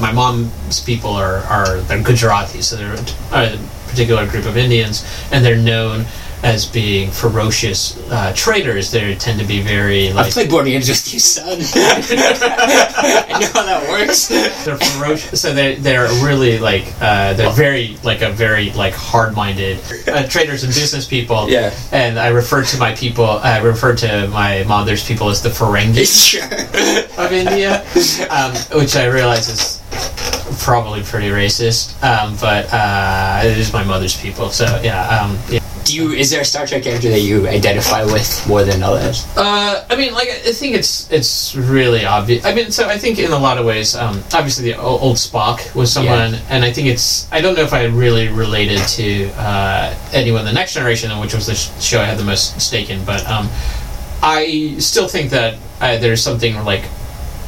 my 0.00 0.12
mom's 0.12 0.80
people 0.80 1.10
are 1.10 1.38
are 1.38 1.78
they're 1.80 1.98
Gujaratis, 2.00 2.62
so 2.62 2.76
they're 2.76 2.94
a 3.32 3.58
particular 3.94 4.26
group 4.26 4.44
of 4.44 4.56
Indians, 4.56 5.04
and 5.30 5.44
they're 5.44 5.56
known 5.56 6.04
as 6.44 6.66
being 6.66 7.10
ferocious 7.10 7.98
uh, 8.10 8.32
traders. 8.36 8.90
They 8.90 9.14
tend 9.14 9.40
to 9.40 9.46
be 9.46 9.62
very 9.62 10.12
like 10.12 10.32
played 10.32 10.50
board 10.50 10.66
games 10.66 10.88
with 10.88 11.12
you, 11.12 11.18
son. 11.18 11.58
I 11.74 13.38
know 13.40 13.46
how 13.46 13.64
that 13.64 13.88
works. 13.88 14.28
they're 14.28 14.76
ferocious. 14.76 15.40
So 15.40 15.54
they 15.54 15.76
they're 15.76 16.06
really 16.22 16.58
like 16.58 16.84
uh, 17.00 17.32
they're 17.32 17.50
very 17.50 17.96
like 18.04 18.20
a 18.20 18.30
very 18.30 18.70
like 18.72 18.92
hard-minded 18.92 19.80
uh, 20.06 20.28
traders 20.28 20.64
and 20.64 20.72
business 20.72 21.08
people. 21.08 21.48
Yeah. 21.48 21.74
And 21.92 22.18
I 22.18 22.28
refer 22.28 22.62
to 22.62 22.78
my 22.78 22.94
people. 22.94 23.24
I 23.24 23.58
refer 23.62 23.96
to 23.96 24.28
my 24.28 24.64
mother's 24.64 25.04
people 25.04 25.30
as 25.30 25.42
the 25.42 25.48
Ferengis. 25.48 26.12
sure. 26.34 26.44
of 27.24 27.32
India, 27.32 27.82
um, 28.30 28.54
which 28.78 28.96
I 28.96 29.06
realize 29.06 29.48
is 29.48 29.80
probably 30.62 31.02
pretty 31.02 31.28
racist, 31.28 32.02
um, 32.02 32.36
but 32.36 32.68
uh, 32.70 33.40
it 33.44 33.56
is 33.56 33.72
my 33.72 33.82
mother's 33.82 34.20
people. 34.20 34.50
So 34.50 34.66
yeah, 34.82 35.08
um, 35.08 35.38
yeah. 35.48 35.60
Do 35.84 35.94
you? 35.94 36.12
Is 36.12 36.30
there 36.30 36.40
a 36.40 36.44
Star 36.44 36.66
Trek 36.66 36.82
character 36.82 37.10
that 37.10 37.20
you 37.20 37.46
identify 37.46 38.04
with 38.04 38.46
more 38.48 38.64
than 38.64 38.82
others? 38.82 39.26
Uh, 39.36 39.84
I 39.88 39.96
mean, 39.96 40.14
like 40.14 40.28
I 40.28 40.52
think 40.52 40.74
it's 40.74 41.10
it's 41.12 41.54
really 41.54 42.04
obvious. 42.06 42.44
I 42.44 42.54
mean, 42.54 42.70
so 42.70 42.88
I 42.88 42.96
think 42.98 43.18
in 43.18 43.32
a 43.32 43.38
lot 43.38 43.58
of 43.58 43.66
ways, 43.66 43.94
um, 43.94 44.22
obviously 44.32 44.70
the 44.72 44.78
old 44.80 45.16
Spock 45.16 45.74
was 45.74 45.92
someone, 45.92 46.34
and 46.48 46.64
I 46.64 46.72
think 46.72 46.88
it's. 46.88 47.30
I 47.30 47.40
don't 47.40 47.54
know 47.54 47.62
if 47.62 47.72
I 47.74 47.84
really 47.84 48.28
related 48.28 48.78
to 48.96 49.30
uh, 49.36 49.94
anyone 50.12 50.40
in 50.40 50.46
the 50.46 50.52
Next 50.52 50.74
Generation, 50.74 51.10
which 51.20 51.34
was 51.34 51.46
the 51.46 51.54
sh- 51.54 51.70
show 51.82 52.00
I 52.00 52.04
had 52.04 52.18
the 52.18 52.24
most 52.24 52.60
stake 52.60 52.88
in, 52.90 53.04
but 53.04 53.26
um, 53.28 53.48
I 54.22 54.76
still 54.78 55.06
think 55.08 55.30
that 55.30 55.58
uh, 55.80 55.98
there's 55.98 56.22
something 56.22 56.54
like 56.64 56.84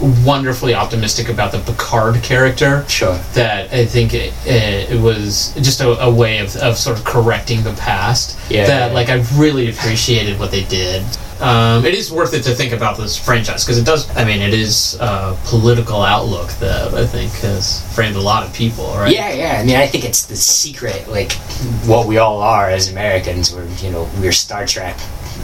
wonderfully 0.01 0.74
optimistic 0.74 1.28
about 1.28 1.53
the 1.53 1.59
Picard 1.59 2.22
character. 2.22 2.84
Sure. 2.88 3.16
That 3.34 3.72
I 3.72 3.86
think 3.86 4.14
it, 4.14 4.32
it 4.47 5.01
was 5.01 5.55
just 5.55 5.80
a, 5.80 5.88
a 6.01 6.12
way 6.12 6.38
of, 6.38 6.55
of 6.57 6.76
sort 6.76 6.99
of 6.99 7.05
correcting 7.05 7.62
the 7.62 7.74
past. 7.74 8.38
Yeah, 8.51 8.66
That 8.66 8.92
like 8.94 9.09
I 9.09 9.24
really 9.34 9.70
appreciated 9.70 10.38
what 10.38 10.51
they 10.51 10.64
did. 10.64 11.05
Um, 11.40 11.84
it 11.84 11.92
is 11.94 12.11
worth 12.11 12.32
it 12.32 12.42
to 12.44 12.55
think 12.55 12.72
about 12.72 12.97
this 12.97 13.16
franchise 13.18 13.62
because 13.62 13.76
it 13.78 13.84
does. 13.84 14.09
I 14.16 14.24
mean, 14.24 14.40
it 14.40 14.55
is 14.55 14.97
a 15.01 15.36
political 15.44 16.01
outlook 16.01 16.49
that 16.61 16.94
I 16.94 17.07
think 17.07 17.30
has 17.40 17.94
framed 17.94 18.16
a 18.16 18.20
lot 18.20 18.47
of 18.47 18.55
people. 18.55 18.86
Right? 18.94 19.12
Yeah, 19.12 19.32
yeah. 19.32 19.61
I 19.61 19.64
mean, 19.64 19.76
I 19.76 19.86
think 19.86 20.05
it's 20.05 20.24
the 20.24 20.36
secret, 20.36 21.09
like 21.09 21.32
what 21.84 22.07
we 22.07 22.16
all 22.16 22.40
are 22.40 22.70
as 22.70 22.90
Americans. 22.90 23.55
We're, 23.55 23.66
you 23.82 23.90
know, 23.90 24.09
we're 24.18 24.32
Star 24.32 24.66
Trek. 24.66 24.97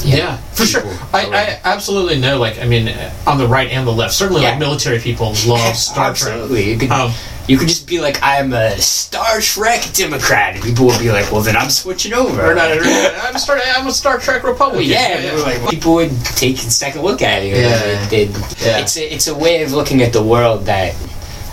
You 0.05 0.17
Yeah, 0.17 0.37
for 0.55 0.65
sure. 0.67 0.83
I. 1.13 1.27
I 1.27 1.61
absolutely 1.65 2.19
know. 2.19 2.39
Like, 2.39 2.59
I 2.59 2.65
mean, 2.67 2.89
uh, 2.89 3.13
on 3.27 3.39
the 3.39 3.47
right 3.47 3.71
and 3.71 3.87
the 3.87 3.93
left, 3.93 4.15
certainly, 4.15 4.43
Yeah. 4.43 4.51
like 4.51 4.59
military 4.59 4.99
people 4.99 5.35
love 5.47 5.77
Star 5.89 6.15
Trek. 6.15 6.33
Absolutely. 6.33 6.71
You 6.73 6.79
could, 6.79 6.91
Um, 6.91 7.13
you 7.49 7.59
could 7.59 7.69
just 7.69 7.87
be 7.89 8.01
like, 8.01 8.19
I'm 8.23 8.53
a 8.53 8.79
Star 8.79 9.41
Trek 9.41 9.85
Democrat, 9.95 10.55
and 10.55 10.63
people 10.65 10.87
would 10.87 10.99
be 11.01 11.11
like, 11.11 11.31
well, 11.33 11.41
then 11.43 11.57
I'm 11.57 11.71
switching 11.71 12.13
over. 12.15 12.53
or 12.53 12.55
not, 12.55 12.71
I'm 12.71 13.37
Star. 13.39 13.59
I'm 13.77 13.87
a 13.87 13.93
Star 13.93 14.19
Trek 14.19 14.45
Republican. 14.45 14.89
yeah, 14.89 15.21
they 15.21 15.33
were 15.33 15.41
like, 15.43 15.69
people 15.71 15.95
would 15.95 16.13
take 16.25 16.57
a 16.57 16.59
second 16.59 17.03
look 17.03 17.21
at 17.23 17.43
you 17.43 17.55
Yeah. 17.57 18.09
They'd- 18.09 18.33
Yeah. 18.65 18.79
It's 18.79 18.97
a, 18.97 19.13
it's 19.15 19.27
a 19.29 19.35
way 19.35 19.63
of 19.65 19.73
looking 19.73 20.03
at 20.03 20.13
the 20.13 20.23
world 20.23 20.67
that 20.67 20.95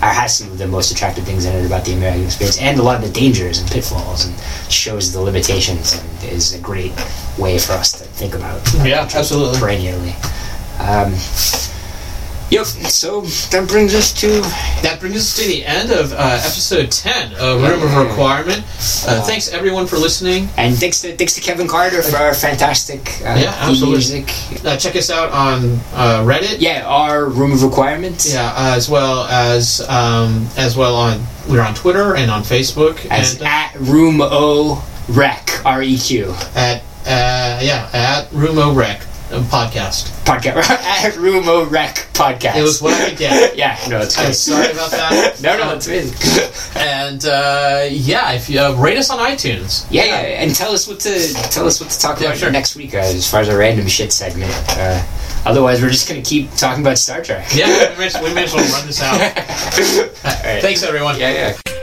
has 0.07 0.37
some 0.37 0.51
of 0.51 0.57
the 0.57 0.67
most 0.67 0.91
attractive 0.91 1.25
things 1.25 1.45
in 1.45 1.55
it 1.55 1.65
about 1.65 1.85
the 1.85 1.93
American 1.93 2.25
experience, 2.25 2.59
and 2.59 2.79
a 2.79 2.83
lot 2.83 2.95
of 2.95 3.01
the 3.01 3.11
dangers 3.11 3.59
and 3.59 3.69
pitfalls, 3.69 4.25
and 4.25 4.39
shows 4.71 5.11
the 5.11 5.21
limitations, 5.21 5.99
and 5.99 6.23
is 6.31 6.53
a 6.53 6.59
great 6.59 6.93
way 7.37 7.59
for 7.59 7.73
us 7.73 7.91
to 7.93 8.03
think 8.05 8.35
about. 8.35 8.61
Yeah, 8.83 9.07
absolutely. 9.13 9.59
perennially. 9.59 10.15
Um, 10.79 11.13
yep. 12.49 12.65
So 12.65 13.21
that 13.51 13.67
brings 13.67 13.93
us 13.95 14.11
to 14.21 14.41
That 14.81 14.97
brings 14.99 15.15
us 15.17 15.35
to 15.37 15.47
the 15.47 15.65
end 15.65 15.91
of 15.91 16.11
uh, 16.13 16.15
episode 16.43 16.91
ten 16.91 17.33
of 17.35 17.61
Room 17.61 17.81
of. 17.83 17.95
Requirement. 18.07 18.63
Uh, 19.07 19.21
thanks 19.23 19.49
everyone 19.51 19.85
for 19.87 19.97
listening. 19.97 20.47
and 20.57 20.75
thanks 20.75 21.01
to 21.01 21.15
thanks 21.15 21.35
to 21.35 21.41
Kevin 21.41 21.67
Carter 21.67 22.01
for 22.01 22.17
our 22.17 22.33
fantastic 22.33 23.21
uh, 23.21 23.35
Yeah, 23.39 23.55
absolutely. 23.59 23.89
music. 24.23 24.65
Uh, 24.65 24.77
check 24.77 24.95
us 24.95 25.09
out 25.09 25.31
on 25.31 25.65
uh, 25.93 26.23
Reddit. 26.25 26.57
Yeah, 26.59 26.83
our 26.85 27.25
room 27.29 27.51
of 27.51 27.63
Requirement. 27.63 28.25
Yeah, 28.29 28.47
uh, 28.55 28.75
as 28.75 28.89
well 28.89 29.25
as 29.25 29.81
um, 29.89 30.47
as 30.57 30.75
well 30.77 30.95
on 30.95 31.21
we're 31.49 31.61
on 31.61 31.73
Twitter 31.75 32.15
and 32.15 32.29
on 32.29 32.43
Facebook 32.43 33.05
As 33.09 33.35
and 33.35 33.43
at 33.47 33.75
room 33.75 34.19
o 34.21 34.83
rec 35.09 35.49
r 35.65 35.81
e 35.81 35.97
q 35.97 36.33
at 36.55 36.81
uh, 37.05 37.59
yeah 37.63 37.89
at 37.93 38.29
Rumo 38.29 38.75
Rec 38.75 39.01
uh, 39.31 39.41
podcast. 39.43 40.09
podcast 40.25 40.69
at 40.69 41.15
room 41.17 41.47
o 41.47 41.65
rec 41.65 41.95
podcast. 42.13 42.55
It 42.55 42.61
was 42.63 42.81
what 42.81 42.93
I 42.93 43.13
did. 43.13 43.57
yeah, 43.57 43.77
no, 43.89 43.99
it's 43.99 44.17
I'm 44.17 44.33
sorry 44.33 44.71
about 44.71 44.91
that. 44.91 45.39
No, 45.41 45.57
no, 45.57 45.73
it's 45.75 45.87
good. 45.87 46.77
And 46.77 47.23
uh, 47.25 47.85
yeah, 47.89 48.33
if 48.33 48.49
you 48.49 48.59
uh, 48.59 48.73
rate 48.75 48.97
us 48.97 49.09
on 49.09 49.19
iTunes. 49.19 49.87
Yeah, 49.89 50.05
yeah, 50.05 50.41
and 50.43 50.53
tell 50.53 50.71
us 50.71 50.87
what 50.87 50.99
to 51.01 51.33
tell 51.51 51.65
us 51.67 51.79
what 51.79 51.89
to 51.89 51.99
talk 51.99 52.19
Yeah, 52.19 52.27
about 52.27 52.37
sure. 52.37 52.51
next 52.51 52.75
week 52.75 52.93
uh, 52.93 52.97
as 52.97 53.29
far 53.29 53.41
as 53.41 53.49
our 53.49 53.57
random 53.57 53.87
shit 53.87 54.11
segment. 54.11 54.51
Uh, 54.69 55.01
otherwise, 55.45 55.81
we're 55.81 55.89
just 55.89 56.07
gonna 56.09 56.21
keep 56.21 56.51
talking 56.55 56.83
about 56.83 56.97
Star 56.97 57.21
Trek. 57.21 57.47
Yeah, 57.53 57.91
we 57.97 58.05
may, 58.05 58.23
we 58.23 58.33
may 58.33 58.43
as 58.43 58.53
well 58.53 58.69
run 58.77 58.87
this 58.87 59.01
out. 59.01 59.13
All 59.13 59.19
right. 59.19 60.61
Thanks, 60.61 60.83
everyone. 60.83 61.17
Yeah, 61.19 61.53
yeah. 61.65 61.73